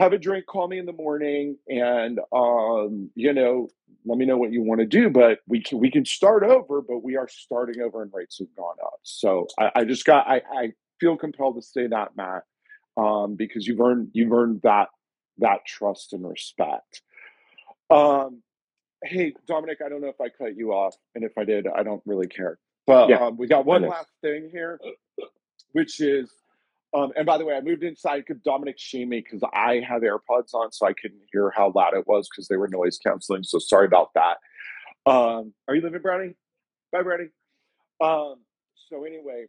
have 0.00 0.12
a 0.12 0.18
drink 0.18 0.46
call 0.46 0.68
me 0.68 0.78
in 0.78 0.86
the 0.86 0.92
morning 0.92 1.56
and 1.68 2.20
um 2.32 3.10
you 3.14 3.32
know 3.32 3.68
let 4.06 4.18
me 4.18 4.26
know 4.26 4.36
what 4.38 4.52
you 4.52 4.62
want 4.62 4.80
to 4.80 4.86
do 4.86 5.10
but 5.10 5.40
we 5.48 5.62
can 5.62 5.78
we 5.78 5.90
can 5.90 6.04
start 6.04 6.42
over 6.44 6.82
but 6.82 7.04
we 7.04 7.16
are 7.16 7.28
starting 7.28 7.82
over 7.82 8.02
and 8.02 8.12
rates 8.14 8.38
have 8.40 8.48
gone 8.56 8.76
up. 8.84 8.94
So 9.04 9.46
i, 9.58 9.70
I 9.76 9.84
just 9.84 10.04
got 10.04 10.26
I, 10.28 10.42
I 10.52 10.72
feel 11.00 11.16
compelled 11.16 11.56
to 11.56 11.62
say 11.62 11.86
that 11.88 12.16
matt 12.16 12.42
um 12.96 13.36
because 13.36 13.66
you've 13.66 13.80
earned 13.80 14.10
you've 14.14 14.32
earned 14.32 14.62
that 14.64 14.88
that 15.38 15.60
trust 15.66 16.12
and 16.14 16.28
respect 16.28 17.02
um, 17.90 18.42
hey, 19.04 19.34
Dominic, 19.46 19.78
I 19.84 19.88
don't 19.88 20.00
know 20.00 20.08
if 20.08 20.20
I 20.20 20.28
cut 20.28 20.56
you 20.56 20.72
off, 20.72 20.94
and 21.14 21.24
if 21.24 21.36
I 21.36 21.44
did, 21.44 21.66
I 21.66 21.82
don't 21.82 22.02
really 22.06 22.26
care. 22.26 22.58
But 22.86 23.08
Yeah, 23.08 23.26
um, 23.26 23.36
we 23.36 23.46
got 23.46 23.64
one 23.64 23.82
last 23.82 24.08
thing 24.22 24.48
here, 24.50 24.80
which 25.72 26.00
is, 26.00 26.30
um, 26.94 27.12
and 27.16 27.24
by 27.24 27.38
the 27.38 27.44
way, 27.44 27.54
I 27.54 27.60
moved 27.60 27.84
inside 27.84 28.24
because 28.26 28.42
Dominic 28.42 28.78
shamed 28.78 29.10
me 29.10 29.20
because 29.20 29.42
I 29.52 29.82
have 29.88 30.02
AirPods 30.02 30.54
on, 30.54 30.72
so 30.72 30.86
I 30.86 30.92
couldn't 30.92 31.22
hear 31.32 31.50
how 31.50 31.72
loud 31.74 31.94
it 31.94 32.06
was 32.06 32.28
because 32.28 32.48
they 32.48 32.56
were 32.56 32.68
noise 32.68 32.98
canceling. 32.98 33.44
So 33.44 33.58
sorry 33.58 33.86
about 33.86 34.10
that. 34.14 34.38
Um, 35.06 35.54
are 35.68 35.74
you 35.74 35.80
living, 35.80 36.02
Brownie? 36.02 36.34
Bye, 36.92 37.02
Brownie. 37.02 37.28
Um, 38.00 38.36
so 38.88 39.04
anyway, 39.04 39.46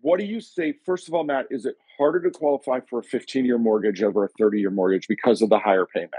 what 0.00 0.20
do 0.20 0.26
you 0.26 0.40
say? 0.40 0.74
First 0.84 1.08
of 1.08 1.14
all, 1.14 1.24
Matt, 1.24 1.46
is 1.50 1.66
it 1.66 1.76
harder 1.98 2.20
to 2.22 2.30
qualify 2.30 2.80
for 2.88 3.00
a 3.00 3.02
15-year 3.02 3.58
mortgage 3.58 4.02
over 4.02 4.24
a 4.24 4.28
30-year 4.40 4.70
mortgage 4.70 5.08
because 5.08 5.42
of 5.42 5.48
the 5.48 5.58
higher 5.58 5.86
payment? 5.86 6.14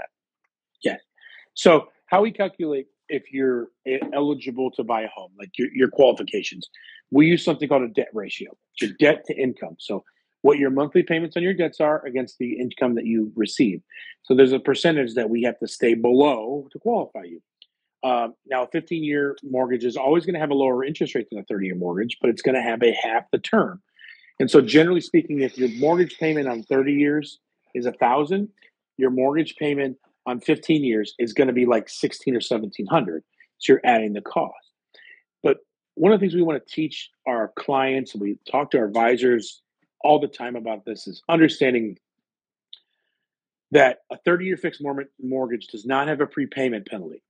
So, 1.58 1.88
how 2.06 2.22
we 2.22 2.30
calculate 2.30 2.86
if 3.08 3.32
you're 3.32 3.66
eligible 4.14 4.70
to 4.76 4.84
buy 4.84 5.02
a 5.02 5.08
home, 5.08 5.32
like 5.38 5.50
your, 5.58 5.68
your 5.74 5.88
qualifications, 5.88 6.70
we 7.10 7.26
use 7.26 7.44
something 7.44 7.68
called 7.68 7.82
a 7.82 7.88
debt 7.88 8.08
ratio. 8.14 8.50
Your 8.80 8.92
debt 9.00 9.24
to 9.26 9.34
income. 9.36 9.74
So, 9.80 10.04
what 10.42 10.58
your 10.58 10.70
monthly 10.70 11.02
payments 11.02 11.36
on 11.36 11.42
your 11.42 11.54
debts 11.54 11.80
are 11.80 12.06
against 12.06 12.38
the 12.38 12.60
income 12.60 12.94
that 12.94 13.06
you 13.06 13.32
receive. 13.34 13.82
So, 14.22 14.36
there's 14.36 14.52
a 14.52 14.60
percentage 14.60 15.14
that 15.16 15.30
we 15.30 15.42
have 15.42 15.58
to 15.58 15.66
stay 15.66 15.94
below 15.94 16.68
to 16.70 16.78
qualify 16.78 17.24
you. 17.24 17.42
Um, 18.08 18.34
now, 18.46 18.62
a 18.62 18.68
15 18.68 19.02
year 19.02 19.36
mortgage 19.42 19.84
is 19.84 19.96
always 19.96 20.24
going 20.24 20.34
to 20.34 20.40
have 20.40 20.50
a 20.50 20.54
lower 20.54 20.84
interest 20.84 21.16
rate 21.16 21.26
than 21.28 21.40
a 21.40 21.44
30 21.44 21.66
year 21.66 21.74
mortgage, 21.74 22.18
but 22.20 22.30
it's 22.30 22.42
going 22.42 22.54
to 22.54 22.62
have 22.62 22.84
a 22.84 22.94
half 23.02 23.24
the 23.32 23.38
term. 23.38 23.82
And 24.38 24.48
so, 24.48 24.60
generally 24.60 25.00
speaking, 25.00 25.40
if 25.40 25.58
your 25.58 25.70
mortgage 25.80 26.18
payment 26.20 26.46
on 26.46 26.62
30 26.62 26.92
years 26.92 27.40
is 27.74 27.84
a 27.84 27.92
thousand, 27.92 28.50
your 28.96 29.10
mortgage 29.10 29.56
payment 29.56 29.96
on 30.28 30.40
15 30.40 30.84
years 30.84 31.14
is 31.18 31.32
going 31.32 31.46
to 31.46 31.54
be 31.54 31.64
like 31.64 31.88
16 31.88 32.34
or 32.34 32.36
1700. 32.36 33.24
So 33.58 33.72
you're 33.72 33.80
adding 33.82 34.12
the 34.12 34.20
cost. 34.20 34.54
But 35.42 35.58
one 35.94 36.12
of 36.12 36.20
the 36.20 36.24
things 36.24 36.34
we 36.34 36.42
want 36.42 36.64
to 36.64 36.72
teach 36.72 37.10
our 37.26 37.52
clients, 37.56 38.12
and 38.12 38.20
we 38.20 38.38
talk 38.50 38.70
to 38.72 38.78
our 38.78 38.84
advisors 38.84 39.62
all 40.04 40.20
the 40.20 40.28
time 40.28 40.54
about 40.54 40.84
this, 40.84 41.06
is 41.06 41.22
understanding 41.28 41.96
that 43.70 44.00
a 44.12 44.18
30 44.18 44.44
year 44.44 44.56
fixed 44.56 44.82
mortgage 45.20 45.66
does 45.68 45.86
not 45.86 46.08
have 46.08 46.20
a 46.20 46.26
prepayment 46.26 46.86
penalty. 46.86 47.22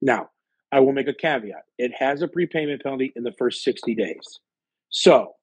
Now, 0.00 0.30
I 0.72 0.80
will 0.80 0.92
make 0.92 1.08
a 1.08 1.14
caveat 1.14 1.64
it 1.78 1.92
has 1.98 2.22
a 2.22 2.28
prepayment 2.28 2.82
penalty 2.82 3.12
in 3.16 3.22
the 3.22 3.32
first 3.32 3.62
60 3.64 3.94
days. 3.94 4.40
So, 4.88 5.34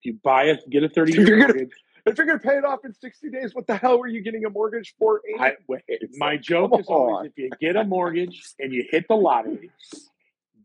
if 0.00 0.06
you 0.06 0.18
buy 0.22 0.44
a 0.44 0.56
get 0.70 0.84
a 0.84 0.88
30 0.88 1.12
year 1.12 1.36
mortgage, 1.38 1.70
if 2.08 2.18
you're 2.18 2.26
going 2.26 2.38
to 2.38 2.46
pay 2.46 2.56
it 2.56 2.64
off 2.64 2.84
in 2.84 2.92
60 2.92 3.30
days, 3.30 3.54
what 3.54 3.66
the 3.66 3.76
hell 3.76 3.98
were 3.98 4.06
you 4.06 4.20
getting 4.20 4.44
a 4.44 4.50
mortgage 4.50 4.94
for 4.98 5.20
anyway? 5.28 5.82
My 6.16 6.36
joke 6.36 6.78
is 6.78 6.86
always 6.86 7.30
if 7.30 7.38
you 7.38 7.50
get 7.60 7.76
a 7.76 7.84
mortgage 7.84 8.42
and 8.58 8.72
you 8.72 8.84
hit 8.90 9.06
the 9.08 9.14
lottery, 9.14 9.70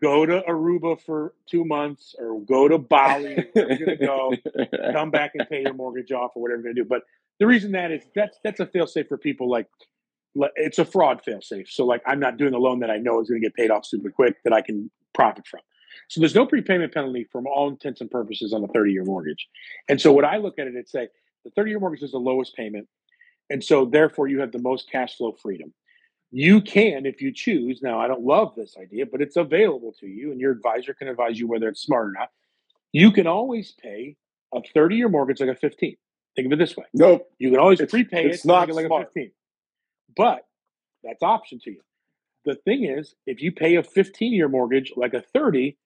go 0.02 0.26
to 0.26 0.42
Aruba 0.48 1.00
for 1.02 1.34
two 1.50 1.64
months 1.64 2.16
or 2.20 2.42
go 2.42 2.68
to 2.68 2.78
Bali, 2.78 3.46
you're 3.56 3.68
to 3.68 3.96
go, 3.96 4.34
come 4.94 5.12
back 5.12 5.32
and 5.36 5.48
pay 5.48 5.62
your 5.62 5.74
mortgage 5.74 6.12
off 6.12 6.32
or 6.36 6.42
whatever 6.42 6.62
you're 6.62 6.74
going 6.74 6.76
to 6.76 6.84
do. 6.84 6.88
But 6.88 7.04
the 7.40 7.48
reason 7.48 7.72
that 7.72 7.92
is 7.92 8.04
that's 8.16 8.38
that's 8.44 8.60
a 8.60 8.66
fail 8.66 8.88
safe 8.88 9.08
for 9.08 9.18
people 9.18 9.50
like 9.50 9.68
it's 10.56 10.80
a 10.80 10.86
fraud 10.86 11.24
fail 11.24 11.42
safe. 11.42 11.70
So 11.70 11.86
like 11.86 12.02
I'm 12.06 12.20
not 12.20 12.38
doing 12.38 12.54
a 12.54 12.58
loan 12.58 12.80
that 12.80 12.92
I 12.92 12.98
know 12.98 13.22
is 13.22 13.30
going 13.30 13.42
to 13.42 13.46
get 13.46 13.56
paid 13.56 13.72
off 13.72 13.86
super 13.86 14.10
quick 14.10 14.36
that 14.44 14.54
I 14.54 14.62
can 14.62 14.92
profit 15.14 15.48
from. 15.48 15.62
So 16.10 16.20
there's 16.20 16.36
no 16.36 16.46
prepayment 16.46 16.94
penalty 16.94 17.26
from 17.32 17.48
all 17.48 17.70
intents 17.70 18.02
and 18.02 18.10
purposes 18.10 18.54
on 18.54 18.64
a 18.64 18.68
30 18.68 18.92
year 18.92 19.06
mortgage. 19.06 19.48
And 19.90 20.02
so 20.02 20.12
what 20.12 20.26
I 20.26 20.38
look 20.38 20.60
at 20.60 20.68
it 20.68 20.76
and 20.76 20.88
say 20.88 21.08
the 21.44 21.52
30 21.52 21.72
year 21.72 21.80
mortgage 21.80 22.04
is 22.04 22.12
the 22.12 22.18
lowest 22.20 22.56
payment. 22.56 22.88
And 23.50 23.64
so 23.64 23.86
therefore 23.86 24.28
you 24.28 24.40
have 24.40 24.52
the 24.52 24.60
most 24.60 24.90
cash 24.92 25.18
flow 25.18 25.34
freedom. 25.34 25.74
You 26.32 26.62
can, 26.62 27.06
if 27.06 27.22
you 27.22 27.32
choose. 27.32 27.82
Now, 27.84 28.00
I 28.00 28.08
don't 28.08 28.24
love 28.24 28.56
this 28.56 28.76
idea, 28.82 29.06
but 29.06 29.22
it's 29.22 29.36
available 29.36 29.94
to 30.00 30.08
you, 30.08 30.32
and 30.32 30.42
your 30.42 30.52
advisor 30.52 30.96
can 30.96 31.08
advise 31.08 31.38
you 31.38 31.48
whether 31.48 31.68
it's 31.68 31.82
smart 31.82 32.08
or 32.08 32.12
not. 32.12 32.32
You 32.92 33.12
can 33.12 33.28
always 33.28 33.72
pay 33.72 34.16
a 34.54 34.62
30 34.74 34.96
year 34.96 35.10
mortgage 35.10 35.40
like 35.40 35.50
a 35.50 35.56
15. 35.56 35.96
Think 36.36 36.46
of 36.48 36.54
it 36.54 36.60
this 36.60 36.76
way. 36.76 36.86
Nope. 36.94 37.30
You 37.38 37.52
can 37.52 37.60
always 37.60 37.80
it's, 37.80 37.92
prepay 37.92 38.26
it's 38.26 38.44
it 38.44 38.48
not 38.48 38.70
like 38.70 38.88
smart. 38.88 39.04
a 39.04 39.06
15. 39.06 39.32
But 40.16 40.46
that's 41.04 41.22
option 41.22 41.60
to 41.66 41.72
you. 41.72 41.82
The 42.46 42.56
thing 42.56 42.84
is, 42.84 43.16
if 43.26 43.42
you 43.42 43.52
pay 43.52 43.76
a 43.76 43.84
15 43.84 44.34
year 44.34 44.50
mortgage 44.50 44.94
like 44.96 45.14
a 45.14 45.22
30, 45.22 45.78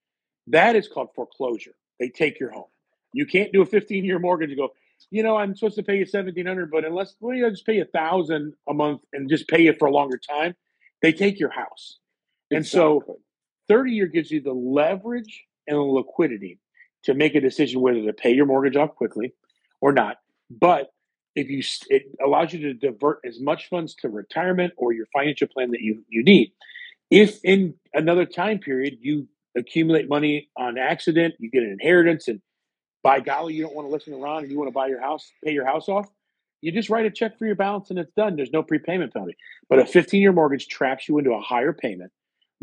that 0.48 0.76
is 0.76 0.88
called 0.88 1.10
foreclosure. 1.14 1.76
They 2.00 2.10
take 2.10 2.40
your 2.40 2.52
home. 2.52 2.70
You 3.14 3.26
can't 3.26 3.52
do 3.52 3.62
a 3.62 3.66
15 3.66 4.06
year 4.06 4.20
mortgage 4.20 4.50
and 4.50 4.58
go, 4.58 4.70
you 5.12 5.24
know, 5.24 5.38
I'm 5.38 5.56
supposed 5.56 5.76
to 5.76 5.84
pay 5.84 5.96
you 5.96 6.06
1700 6.12 6.72
but 6.72 6.86
unless 6.86 7.16
well, 7.20 7.36
you 7.36 7.50
just 7.50 7.66
pay 7.66 7.80
a 7.80 7.86
thousand 7.86 8.54
a 8.68 8.74
month 8.74 9.02
and 9.14 9.30
just 9.30 9.48
pay 9.48 9.68
it 9.68 9.78
for 9.80 9.88
a 9.88 9.92
longer 9.92 10.18
time, 10.18 10.56
they 11.02 11.14
take 11.14 11.40
your 11.40 11.52
house. 11.52 12.00
And 12.52 12.60
exactly. 12.60 12.80
so 13.08 13.20
30 13.68 13.92
year 13.92 14.08
gives 14.08 14.32
you 14.32 14.42
the 14.42 14.54
leverage 14.54 15.44
and 15.68 15.78
the 15.78 15.82
liquidity 15.82 16.60
to 17.04 17.14
make 17.14 17.36
a 17.36 17.42
decision 17.42 17.82
whether 17.82 18.04
to 18.04 18.14
pay 18.14 18.32
your 18.32 18.46
mortgage 18.46 18.76
off 18.76 18.96
quickly 18.96 19.34
or 19.82 19.92
not. 19.92 20.18
But 20.50 20.92
if 21.36 21.50
you 21.50 21.62
it 21.90 22.04
allows 22.26 22.52
you 22.52 22.60
to 22.62 22.74
divert 22.74 23.20
as 23.26 23.40
much 23.40 23.70
funds 23.70 23.94
to 23.96 24.10
retirement 24.10 24.74
or 24.76 24.92
your 24.92 25.06
financial 25.14 25.48
plan 25.48 25.72
that 25.72 25.82
you, 25.82 26.04
you 26.10 26.24
need. 26.24 26.52
If 27.12 27.40
in 27.44 27.76
another 27.94 28.26
time 28.26 28.60
period 28.60 28.98
you 29.02 29.28
accumulate 29.56 30.10
money 30.10 30.50
on 30.58 30.78
accident, 30.78 31.36
you 31.40 31.50
get 31.50 31.64
an 31.64 31.72
inheritance, 31.80 32.28
and 32.28 32.42
by 33.08 33.22
golly, 33.22 33.54
you 33.54 33.64
don't 33.64 33.74
want 33.74 33.88
to 33.88 33.90
listen 33.94 34.12
to 34.12 34.20
Ron 34.20 34.44
and 34.44 34.52
you 34.52 34.58
want 34.58 34.68
to 34.68 34.74
buy 34.74 34.88
your 34.88 35.00
house, 35.00 35.32
pay 35.42 35.54
your 35.54 35.66
house 35.66 35.88
off, 35.88 36.10
you 36.60 36.74
just 36.74 36.90
write 36.90 37.06
a 37.06 37.10
check 37.10 37.40
for 37.40 37.46
your 37.46 37.56
balance 37.56 37.90
and 37.90 37.98
it's 37.98 38.12
done. 38.18 38.36
There's 38.36 38.52
no 38.52 38.62
prepayment 38.62 39.14
penalty. 39.14 39.38
But 39.70 39.80
a 39.80 39.86
15 39.86 40.22
year 40.22 40.34
mortgage 40.34 40.68
traps 40.68 41.08
you 41.08 41.18
into 41.18 41.32
a 41.32 41.40
higher 41.40 41.72
payment 41.72 42.12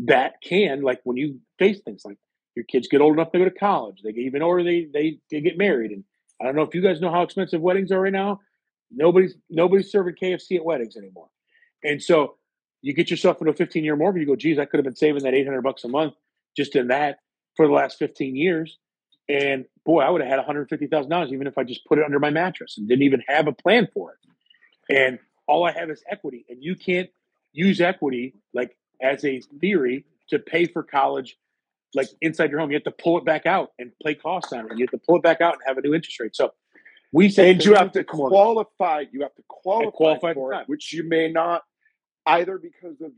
that 0.01 0.35
can, 0.43 0.83
like 0.83 1.01
when 1.03 1.17
you 1.17 1.39
face 1.57 1.79
things 1.79 2.03
like 2.05 2.19
your 2.55 2.63
kids 2.63 2.87
get 2.87 3.01
old 3.01 3.13
enough 3.13 3.31
to 3.31 3.39
go 3.39 3.45
to 3.45 3.49
college, 3.49 4.01
they 4.03 4.11
get 4.11 4.21
even 4.21 4.43
or 4.43 4.61
they, 4.61 4.87
they, 4.93 5.17
they 5.31 5.41
get 5.41 5.57
married. 5.57 5.89
And 5.89 6.03
I 6.39 6.45
don't 6.45 6.55
know 6.55 6.61
if 6.61 6.75
you 6.75 6.81
guys 6.81 7.01
know 7.01 7.09
how 7.09 7.23
expensive 7.23 7.59
weddings 7.59 7.91
are 7.91 8.01
right 8.01 8.13
now. 8.13 8.39
Nobody's 8.91 9.33
nobody's 9.49 9.91
serving 9.91 10.13
KFC 10.21 10.57
at 10.57 10.63
weddings 10.63 10.95
anymore. 10.95 11.29
And 11.83 11.99
so 12.03 12.35
you 12.83 12.93
get 12.93 13.09
yourself 13.09 13.41
into 13.41 13.51
a 13.51 13.55
15 13.55 13.83
year 13.83 13.95
mortgage, 13.95 14.21
you 14.21 14.27
go, 14.27 14.35
geez, 14.35 14.59
I 14.59 14.65
could 14.65 14.77
have 14.77 14.85
been 14.85 14.95
saving 14.95 15.23
that 15.23 15.33
800 15.33 15.63
bucks 15.63 15.85
a 15.85 15.87
month 15.87 16.13
just 16.55 16.75
in 16.75 16.89
that 16.89 17.17
for 17.55 17.65
the 17.65 17.73
last 17.73 17.97
15 17.97 18.35
years. 18.35 18.77
And 19.27 19.65
boy, 19.85 20.01
I 20.01 20.09
would 20.09 20.21
have 20.21 20.29
had 20.29 20.45
$150,000 20.45 21.31
even 21.31 21.47
if 21.47 21.57
I 21.57 21.63
just 21.63 21.85
put 21.85 21.97
it 21.97 22.05
under 22.05 22.19
my 22.19 22.29
mattress 22.29 22.77
and 22.77 22.87
didn't 22.87 23.03
even 23.03 23.23
have 23.27 23.47
a 23.47 23.53
plan 23.53 23.87
for 23.93 24.11
it. 24.13 24.95
And 24.95 25.19
all 25.47 25.65
I 25.65 25.71
have 25.71 25.89
is 25.89 26.03
equity. 26.09 26.45
And 26.49 26.63
you 26.63 26.75
can't 26.75 27.09
use 27.53 27.81
equity 27.81 28.35
like 28.53 28.77
as 29.01 29.25
a 29.25 29.41
theory 29.59 30.05
to 30.29 30.39
pay 30.39 30.65
for 30.65 30.83
college 30.83 31.37
like 31.93 32.09
inside 32.21 32.51
your 32.51 32.59
home. 32.59 32.69
You 32.69 32.75
have 32.75 32.83
to 32.83 32.91
pull 32.91 33.17
it 33.17 33.25
back 33.25 33.45
out 33.45 33.71
and 33.79 33.91
play 34.01 34.15
costs 34.15 34.53
on 34.53 34.71
it. 34.71 34.77
You 34.77 34.83
have 34.83 34.91
to 34.91 35.05
pull 35.05 35.15
it 35.15 35.23
back 35.23 35.41
out 35.41 35.53
and 35.53 35.61
have 35.65 35.77
a 35.77 35.81
new 35.81 35.93
interest 35.93 36.19
rate. 36.19 36.35
So 36.35 36.53
we 37.11 37.29
say 37.29 37.51
and 37.51 37.63
you 37.63 37.73
have 37.75 37.93
to 37.93 38.03
qualify. 38.03 39.05
You 39.11 39.21
have 39.21 39.33
to 39.35 39.43
qualify, 39.47 39.91
qualify 39.91 40.33
for 40.33 40.53
it, 40.53 40.67
which 40.67 40.93
you 40.93 41.03
may 41.03 41.31
not 41.31 41.63
either 42.25 42.57
because 42.57 42.99
of 43.01 43.11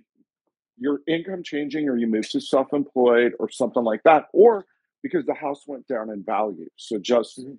your 0.78 1.02
income 1.08 1.42
changing 1.44 1.90
or 1.90 1.98
you 1.98 2.06
move 2.06 2.30
to 2.30 2.40
self-employed 2.40 3.34
or 3.40 3.50
something 3.50 3.84
like 3.84 4.04
that, 4.04 4.28
or 4.32 4.66
because 5.04 5.26
the 5.26 5.34
house 5.34 5.64
went 5.68 5.88
down 5.88 6.10
in 6.10 6.24
value. 6.24 6.70
So 6.76 7.00
just 7.00 7.40
mm-hmm. 7.40 7.54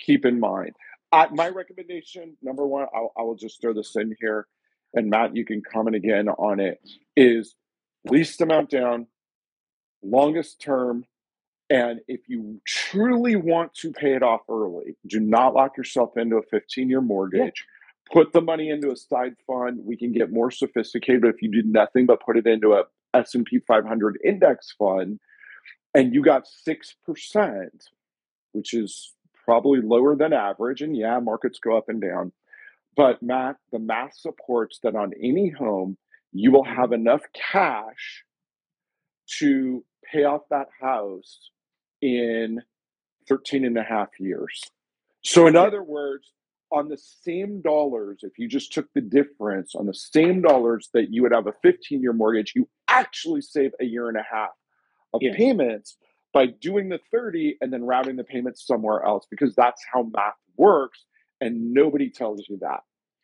keep 0.00 0.24
in 0.24 0.40
mind. 0.40 0.72
Uh, 1.12 1.26
my 1.32 1.48
recommendation, 1.48 2.36
number 2.42 2.66
one, 2.66 2.86
I'll, 2.94 3.12
I 3.18 3.22
will 3.22 3.34
just 3.34 3.60
throw 3.60 3.72
this 3.72 3.96
in 3.96 4.14
here, 4.20 4.46
and 4.94 5.10
Matt, 5.10 5.34
you 5.34 5.44
can 5.44 5.60
comment 5.62 5.96
again 5.96 6.28
on 6.28 6.60
it. 6.60 6.80
Is 7.16 7.54
least 8.04 8.40
amount 8.40 8.70
down, 8.70 9.06
longest 10.02 10.60
term, 10.60 11.04
and 11.70 12.00
if 12.08 12.28
you 12.28 12.60
truly 12.66 13.36
want 13.36 13.74
to 13.74 13.92
pay 13.92 14.14
it 14.14 14.22
off 14.22 14.40
early, 14.48 14.96
do 15.06 15.20
not 15.20 15.54
lock 15.54 15.76
yourself 15.76 16.16
into 16.16 16.36
a 16.36 16.42
15 16.42 16.90
year 16.90 17.00
mortgage. 17.00 17.64
Yeah. 17.64 18.12
Put 18.12 18.32
the 18.32 18.40
money 18.40 18.70
into 18.70 18.90
a 18.90 18.96
side 18.96 19.36
fund. 19.46 19.78
We 19.84 19.96
can 19.96 20.10
get 20.12 20.32
more 20.32 20.50
sophisticated. 20.50 21.24
If 21.24 21.42
you 21.42 21.50
do 21.50 21.62
nothing 21.62 22.06
but 22.06 22.20
put 22.20 22.36
it 22.36 22.46
into 22.46 22.72
a 22.72 22.84
S&P 23.14 23.60
500 23.60 24.18
index 24.24 24.74
fund 24.76 25.20
and 25.94 26.14
you 26.14 26.22
got 26.22 26.46
6%, 26.68 27.68
which 28.52 28.74
is 28.74 29.12
probably 29.44 29.80
lower 29.80 30.16
than 30.16 30.32
average. 30.32 30.82
And 30.82 30.96
yeah, 30.96 31.18
markets 31.18 31.58
go 31.58 31.76
up 31.76 31.88
and 31.88 32.00
down. 32.00 32.32
But 32.96 33.22
Matt, 33.22 33.56
the 33.72 33.78
math 33.78 34.16
supports 34.16 34.78
that 34.82 34.94
on 34.94 35.12
any 35.20 35.48
home, 35.48 35.96
you 36.32 36.52
will 36.52 36.64
have 36.64 36.92
enough 36.92 37.22
cash 37.32 38.24
to 39.38 39.84
pay 40.04 40.24
off 40.24 40.42
that 40.50 40.68
house 40.80 41.50
in 42.02 42.60
13 43.28 43.64
and 43.64 43.76
a 43.76 43.82
half 43.82 44.08
years. 44.18 44.62
So, 45.22 45.46
in 45.46 45.56
other 45.56 45.82
words, 45.82 46.32
on 46.72 46.88
the 46.88 46.98
same 46.98 47.60
dollars, 47.60 48.20
if 48.22 48.38
you 48.38 48.48
just 48.48 48.72
took 48.72 48.86
the 48.94 49.00
difference 49.00 49.74
on 49.74 49.86
the 49.86 49.94
same 49.94 50.40
dollars 50.40 50.88
that 50.94 51.12
you 51.12 51.22
would 51.22 51.32
have 51.32 51.46
a 51.46 51.54
15 51.62 52.00
year 52.00 52.12
mortgage, 52.12 52.52
you 52.54 52.68
actually 52.88 53.40
save 53.40 53.72
a 53.80 53.84
year 53.84 54.08
and 54.08 54.16
a 54.16 54.24
half 54.30 54.50
of 55.12 55.22
yes. 55.22 55.36
payments 55.36 55.96
by 56.32 56.46
doing 56.46 56.88
the 56.88 57.00
30 57.10 57.58
and 57.60 57.72
then 57.72 57.84
routing 57.84 58.16
the 58.16 58.24
payments 58.24 58.66
somewhere 58.66 59.04
else 59.04 59.26
because 59.30 59.54
that's 59.54 59.82
how 59.92 60.08
math 60.14 60.34
works 60.56 61.04
and 61.40 61.72
nobody 61.72 62.10
tells 62.10 62.44
you 62.48 62.58
that. 62.60 62.80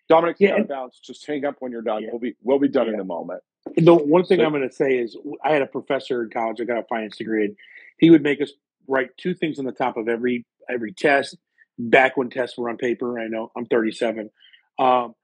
Dominic, 0.08 0.36
yeah. 0.38 0.58
Just 1.02 1.26
hang 1.26 1.44
up 1.44 1.56
when 1.58 1.72
you're 1.72 1.82
done. 1.82 2.02
Yeah. 2.02 2.10
We'll 2.12 2.20
be 2.20 2.36
we'll 2.42 2.58
be 2.58 2.68
done 2.68 2.86
yeah. 2.86 2.94
in 2.94 3.00
a 3.00 3.04
moment. 3.04 3.42
The 3.76 3.94
one 3.94 4.24
thing 4.24 4.38
so, 4.38 4.44
I'm 4.44 4.52
going 4.52 4.68
to 4.68 4.74
say 4.74 4.98
is 4.98 5.16
I 5.44 5.52
had 5.52 5.62
a 5.62 5.66
professor 5.66 6.22
in 6.22 6.30
college. 6.30 6.60
I 6.60 6.64
got 6.64 6.78
a 6.78 6.84
finance 6.84 7.16
degree. 7.16 7.46
And 7.46 7.56
he 7.98 8.10
would 8.10 8.22
make 8.22 8.40
us 8.40 8.52
write 8.86 9.10
two 9.16 9.34
things 9.34 9.58
on 9.58 9.64
the 9.64 9.72
top 9.72 9.96
of 9.96 10.08
every 10.08 10.46
every 10.68 10.92
test. 10.92 11.36
Back 11.78 12.16
when 12.16 12.30
tests 12.30 12.56
were 12.56 12.70
on 12.70 12.78
paper, 12.78 13.18
I 13.18 13.26
know 13.26 13.50
I'm 13.54 13.66
37, 13.66 14.30
um, 14.78 15.14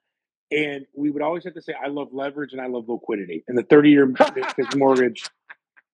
and 0.50 0.84
we 0.94 1.10
would 1.10 1.22
always 1.22 1.44
have 1.44 1.54
to 1.54 1.62
say, 1.62 1.72
"I 1.72 1.86
love 1.88 2.08
leverage 2.12 2.52
and 2.52 2.60
I 2.60 2.66
love 2.66 2.88
liquidity." 2.88 3.42
And 3.48 3.56
the 3.56 3.62
30 3.62 3.90
year 3.90 4.14
mortgage, 4.76 5.24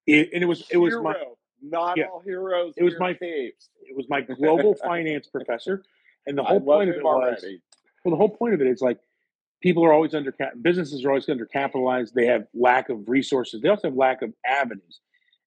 it, 0.08 0.30
and 0.32 0.42
it 0.42 0.46
was 0.46 0.64
it 0.70 0.78
was 0.78 0.92
Hero. 0.92 1.02
my 1.02 1.14
not 1.62 1.96
yeah, 1.96 2.06
all 2.06 2.20
heroes. 2.20 2.74
It 2.76 2.84
was 2.84 2.94
my 2.98 3.14
caves. 3.14 3.70
It 3.82 3.96
was 3.96 4.06
my 4.08 4.20
global 4.20 4.74
finance 4.74 5.26
professor, 5.26 5.82
and 6.26 6.36
the 6.36 6.44
whole 6.44 6.60
point 6.60 6.90
of 6.90 6.96
it 6.96 7.02
was 7.02 7.44
well, 8.04 8.12
the 8.12 8.16
whole 8.16 8.28
point 8.28 8.54
of 8.54 8.60
it 8.60 8.66
is 8.66 8.80
like 8.80 8.98
people 9.60 9.84
are 9.84 9.92
always 9.92 10.14
under 10.14 10.34
businesses 10.62 11.04
are 11.04 11.10
always 11.10 11.26
undercapitalized. 11.26 12.12
They 12.12 12.26
have 12.26 12.46
lack 12.54 12.88
of 12.88 13.08
resources. 13.08 13.60
They 13.60 13.68
also 13.68 13.88
have 13.88 13.96
lack 13.96 14.22
of 14.22 14.32
avenues. 14.46 15.00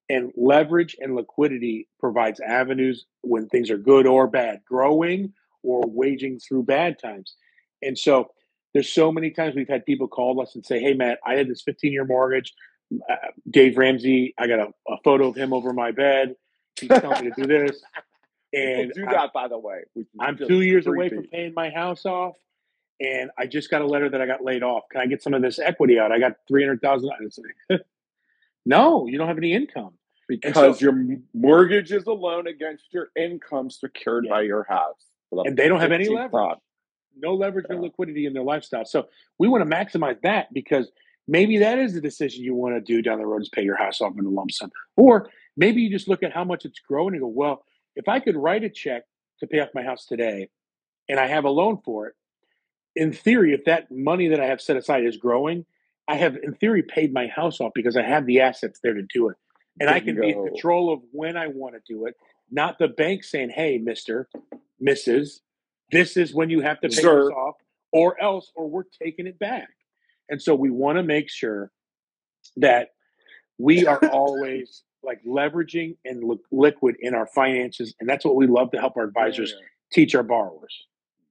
And 0.08 0.30
leverage 0.36 0.96
and 1.00 1.14
liquidity 1.14 1.88
provides 1.98 2.38
avenues 2.40 3.06
when 3.22 3.48
things 3.48 3.70
are 3.70 3.78
good 3.78 4.06
or 4.06 4.26
bad, 4.26 4.60
growing 4.68 5.32
or 5.62 5.84
waging 5.86 6.38
through 6.38 6.64
bad 6.64 6.98
times. 6.98 7.36
And 7.80 7.96
so 7.96 8.30
there's 8.74 8.92
so 8.92 9.10
many 9.10 9.30
times 9.30 9.54
we've 9.54 9.68
had 9.68 9.86
people 9.86 10.08
call 10.08 10.40
us 10.42 10.54
and 10.54 10.66
say, 10.66 10.80
Hey, 10.80 10.92
Matt, 10.92 11.18
I 11.24 11.36
had 11.36 11.48
this 11.48 11.62
15 11.62 11.92
year 11.92 12.04
mortgage. 12.04 12.52
Dave 13.50 13.76
Ramsey. 13.76 14.34
I 14.38 14.46
got 14.46 14.58
a, 14.60 14.68
a 14.88 14.96
photo 15.04 15.28
of 15.28 15.36
him 15.36 15.52
over 15.52 15.72
my 15.72 15.90
bed. 15.92 16.36
He's 16.80 16.88
telling 16.88 17.24
me 17.24 17.30
to 17.30 17.42
do 17.42 17.46
this, 17.46 17.82
and 18.54 18.92
do 18.94 19.06
I- 19.06 19.12
that, 19.12 19.32
by 19.32 19.48
the 19.48 19.58
way. 19.58 19.82
I'm 20.20 20.36
two 20.38 20.60
years 20.62 20.86
away 20.86 21.08
from 21.08 21.24
paying 21.26 21.52
my 21.54 21.70
house 21.70 22.04
off, 22.06 22.34
and 23.00 23.30
I 23.38 23.46
just 23.46 23.70
got 23.70 23.82
a 23.82 23.86
letter 23.86 24.08
that 24.08 24.20
I 24.20 24.26
got 24.26 24.42
laid 24.44 24.62
off. 24.62 24.84
Can 24.90 25.00
I 25.00 25.06
get 25.06 25.22
some 25.22 25.34
of 25.34 25.42
this 25.42 25.58
equity 25.58 25.98
out? 25.98 26.12
I 26.12 26.18
got 26.18 26.32
three 26.48 26.62
hundred 26.62 26.80
thousand. 26.80 27.10
No, 28.64 29.06
you 29.06 29.18
don't 29.18 29.26
have 29.28 29.38
any 29.38 29.52
income. 29.52 29.94
because 30.28 30.78
so- 30.78 30.84
your 30.84 31.06
mortgage 31.34 31.92
is 31.92 32.04
a 32.06 32.12
loan 32.12 32.46
against 32.46 32.84
your 32.92 33.08
income 33.16 33.70
secured 33.70 34.24
Yeah. 34.26 34.30
by 34.30 34.42
your 34.42 34.64
house. 34.64 35.04
And 35.32 35.56
they 35.56 35.66
don't 35.68 35.80
have 35.80 35.92
any 35.92 36.08
leverage. 36.08 36.58
No 37.16 37.34
leverage, 37.34 37.66
no 37.68 37.76
Yeah. 37.76 37.82
liquidity 37.82 38.26
in 38.26 38.32
their 38.34 38.42
lifestyle. 38.44 38.84
So 38.84 39.08
we 39.38 39.48
want 39.48 39.68
to 39.68 39.76
maximize 39.76 40.20
that 40.22 40.52
because 40.54 40.90
maybe 41.28 41.58
that 41.58 41.78
is 41.78 41.94
the 41.94 42.00
decision 42.00 42.44
you 42.44 42.54
want 42.54 42.74
to 42.74 42.80
do 42.80 43.02
down 43.02 43.18
the 43.18 43.26
road 43.26 43.42
is 43.42 43.48
pay 43.48 43.62
your 43.62 43.76
house 43.76 44.00
off 44.00 44.12
in 44.18 44.24
a 44.24 44.28
lump 44.28 44.50
sum. 44.50 44.70
Or 44.96 45.28
maybe 45.56 45.82
you 45.82 45.90
just 45.90 46.08
look 46.08 46.22
at 46.22 46.32
how 46.32 46.44
much 46.44 46.64
it's 46.64 46.80
growing 46.80 47.14
and 47.14 47.22
go, 47.22 47.28
well, 47.28 47.64
if 47.96 48.08
I 48.08 48.20
could 48.20 48.36
write 48.36 48.64
a 48.64 48.70
check 48.70 49.02
to 49.40 49.46
pay 49.46 49.60
off 49.60 49.68
my 49.74 49.82
house 49.82 50.06
today 50.06 50.48
and 51.08 51.18
I 51.20 51.26
have 51.26 51.44
a 51.44 51.50
loan 51.50 51.80
for 51.84 52.08
it, 52.08 52.14
in 52.94 53.12
theory, 53.12 53.54
if 53.54 53.64
that 53.64 53.90
money 53.90 54.28
that 54.28 54.40
I 54.40 54.46
have 54.46 54.60
set 54.60 54.76
aside 54.76 55.04
is 55.04 55.16
growing, 55.16 55.64
I 56.08 56.16
have 56.16 56.36
in 56.36 56.54
theory 56.54 56.82
paid 56.82 57.12
my 57.12 57.26
house 57.26 57.60
off 57.60 57.72
because 57.74 57.96
I 57.96 58.02
have 58.02 58.26
the 58.26 58.40
assets 58.40 58.80
there 58.82 58.94
to 58.94 59.02
do 59.14 59.28
it. 59.28 59.36
And 59.80 59.88
I 59.88 60.00
can 60.00 60.20
be 60.20 60.30
in 60.30 60.46
control 60.46 60.92
of 60.92 61.00
when 61.12 61.36
I 61.36 61.46
want 61.46 61.74
to 61.74 61.80
do 61.88 62.04
it, 62.04 62.14
not 62.50 62.78
the 62.78 62.88
bank 62.88 63.24
saying, 63.24 63.48
hey, 63.48 63.78
Mr., 63.78 64.26
Mrs., 64.86 65.40
this 65.90 66.16
is 66.18 66.34
when 66.34 66.50
you 66.50 66.60
have 66.60 66.80
to 66.80 66.88
pay 66.88 66.94
Sir. 66.94 67.24
this 67.24 67.32
off, 67.32 67.56
or 67.90 68.20
else, 68.22 68.52
or 68.54 68.68
we're 68.68 68.84
taking 69.02 69.26
it 69.26 69.38
back. 69.38 69.70
And 70.32 70.40
so 70.42 70.54
we 70.54 70.70
want 70.70 70.96
to 70.96 71.02
make 71.02 71.28
sure 71.28 71.70
that 72.56 72.88
we 73.58 73.86
are 73.86 73.98
always 74.12 74.82
like 75.02 75.20
leveraging 75.28 75.96
and 76.06 76.24
li- 76.24 76.38
liquid 76.50 76.96
in 77.00 77.14
our 77.14 77.26
finances. 77.26 77.94
And 78.00 78.08
that's 78.08 78.24
what 78.24 78.34
we 78.34 78.46
love 78.46 78.70
to 78.70 78.78
help 78.80 78.96
our 78.96 79.04
advisors 79.04 79.54
teach 79.92 80.14
our 80.14 80.22
borrowers. 80.22 80.74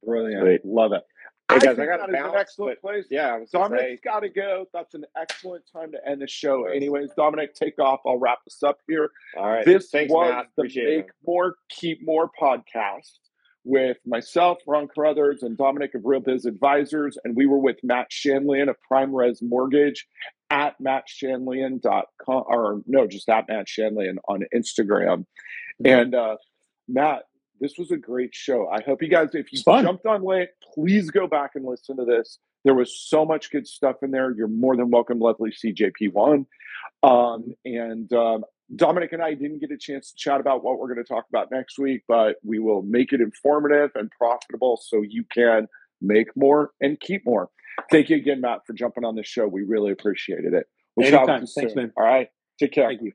Brilliant. 0.06 0.44
Sweet. 0.44 0.62
Love 0.66 0.94
it. 0.94 1.02
Hey, 1.50 1.56
I 1.56 1.60
guys, 1.60 1.64
I 1.64 1.76
think 1.76 1.90
got 1.90 2.00
that 2.00 2.06
to 2.12 2.18
is 2.18 2.26
an 2.32 2.36
excellent 2.40 2.80
place. 2.80 3.06
yeah, 3.10 3.34
I 3.34 3.38
was 3.40 3.50
gonna 3.50 3.66
say, 3.66 3.70
Dominic's 3.76 4.02
got 4.04 4.20
to 4.22 4.30
go. 4.30 4.66
That's 4.72 4.94
an 4.94 5.04
excellent 5.18 5.64
time 5.74 5.92
to 5.94 5.98
end 6.08 6.22
the 6.22 6.28
show. 6.28 6.66
Anyways, 6.68 7.10
Dominic, 7.18 7.56
take 7.56 7.80
off. 7.80 8.02
I'll 8.06 8.20
wrap 8.20 8.38
this 8.46 8.62
up 8.64 8.78
here. 8.88 9.10
all 9.36 9.50
right. 9.50 9.66
this 9.66 9.90
Thanks, 9.90 10.14
was 10.14 10.32
Matt. 10.32 10.46
the 10.56 10.62
Appreciate 10.62 10.98
Make 10.98 11.06
it. 11.08 11.12
More, 11.26 11.56
Keep 11.70 12.06
More 12.06 12.30
podcast 12.40 13.18
with 13.64 13.98
myself, 14.06 14.60
Ron 14.68 14.88
Carruthers, 14.88 15.44
and 15.44 15.58
Dominic 15.58 15.94
of 15.96 16.02
Real 16.04 16.20
Biz 16.20 16.46
Advisors. 16.46 17.18
And 17.24 17.36
we 17.36 17.46
were 17.46 17.60
with 17.60 17.78
Matt 17.84 18.10
Shanlian 18.10 18.70
of 18.70 18.82
Prime 18.82 19.14
Res 19.14 19.42
Mortgage 19.42 20.08
at 20.50 20.76
mattshanlian.com, 20.82 22.44
or 22.48 22.82
no, 22.88 23.08
just 23.08 23.30
at 23.30 23.48
Matt 23.48 23.68
Shanlian 23.68 24.18
on 24.28 24.44
Instagram. 24.54 25.26
And 25.84 26.14
uh, 26.14 26.38
Matt, 26.88 27.24
this 27.60 27.78
was 27.78 27.92
a 27.92 27.98
great 27.98 28.34
show. 28.34 28.68
I 28.70 28.82
hope 28.82 29.02
you 29.02 29.08
guys, 29.08 29.30
if 29.34 29.54
you 29.54 29.62
jumped 29.62 30.06
on 30.06 30.24
late, 30.24 30.50
please 30.74 31.12
go 31.12 31.28
back 31.28 31.52
and 31.56 31.64
listen 31.64 31.98
to 31.98 32.06
this. 32.06 32.40
There 32.64 32.74
was 32.74 33.00
so 33.00 33.26
much 33.26 33.52
good 33.52 33.68
stuff 33.68 33.98
in 34.04 34.12
there. 34.12 34.32
You're 34.36 34.48
more 34.48 34.76
than 34.76 34.90
welcome, 34.92 35.20
lovely 35.20 35.52
CJP1. 35.52 36.46
Um, 37.04 37.56
and 37.66 38.12
um, 38.14 38.44
Dominic 38.76 39.12
and 39.12 39.22
I 39.22 39.34
didn't 39.34 39.60
get 39.60 39.72
a 39.72 39.78
chance 39.78 40.12
to 40.12 40.18
chat 40.18 40.40
about 40.40 40.64
what 40.64 40.80
we're 40.80 40.94
going 40.94 41.04
to 41.04 41.14
talk 41.14 41.26
about 41.30 41.50
next 41.52 41.78
week, 41.78 42.04
but 42.08 42.36
we 42.44 42.60
will 42.60 42.84
make 42.84 43.12
it 43.12 43.22
informative 43.22 43.92
and 43.96 44.10
profitable 44.12 44.80
so 44.82 45.02
you 45.02 45.24
can 45.34 45.68
make 46.02 46.28
more 46.36 46.72
and 46.82 47.00
keep 47.00 47.26
more. 47.26 47.50
Thank 47.90 48.10
you 48.10 48.18
again, 48.18 48.42
Matt, 48.42 48.60
for 48.66 48.74
jumping 48.74 49.06
on 49.06 49.16
the 49.16 49.24
show. 49.24 49.48
We 49.48 49.64
really 49.64 49.92
appreciated 49.92 50.54
it. 50.54 50.68
We'll 50.96 51.08
Anytime. 51.08 51.46
Thanks, 51.46 51.54
soon. 51.54 51.72
man. 51.76 51.92
All 51.98 52.04
right. 52.04 52.28
Take 52.60 52.74
care. 52.74 52.88
Thank 52.88 53.02
you. 53.02 53.12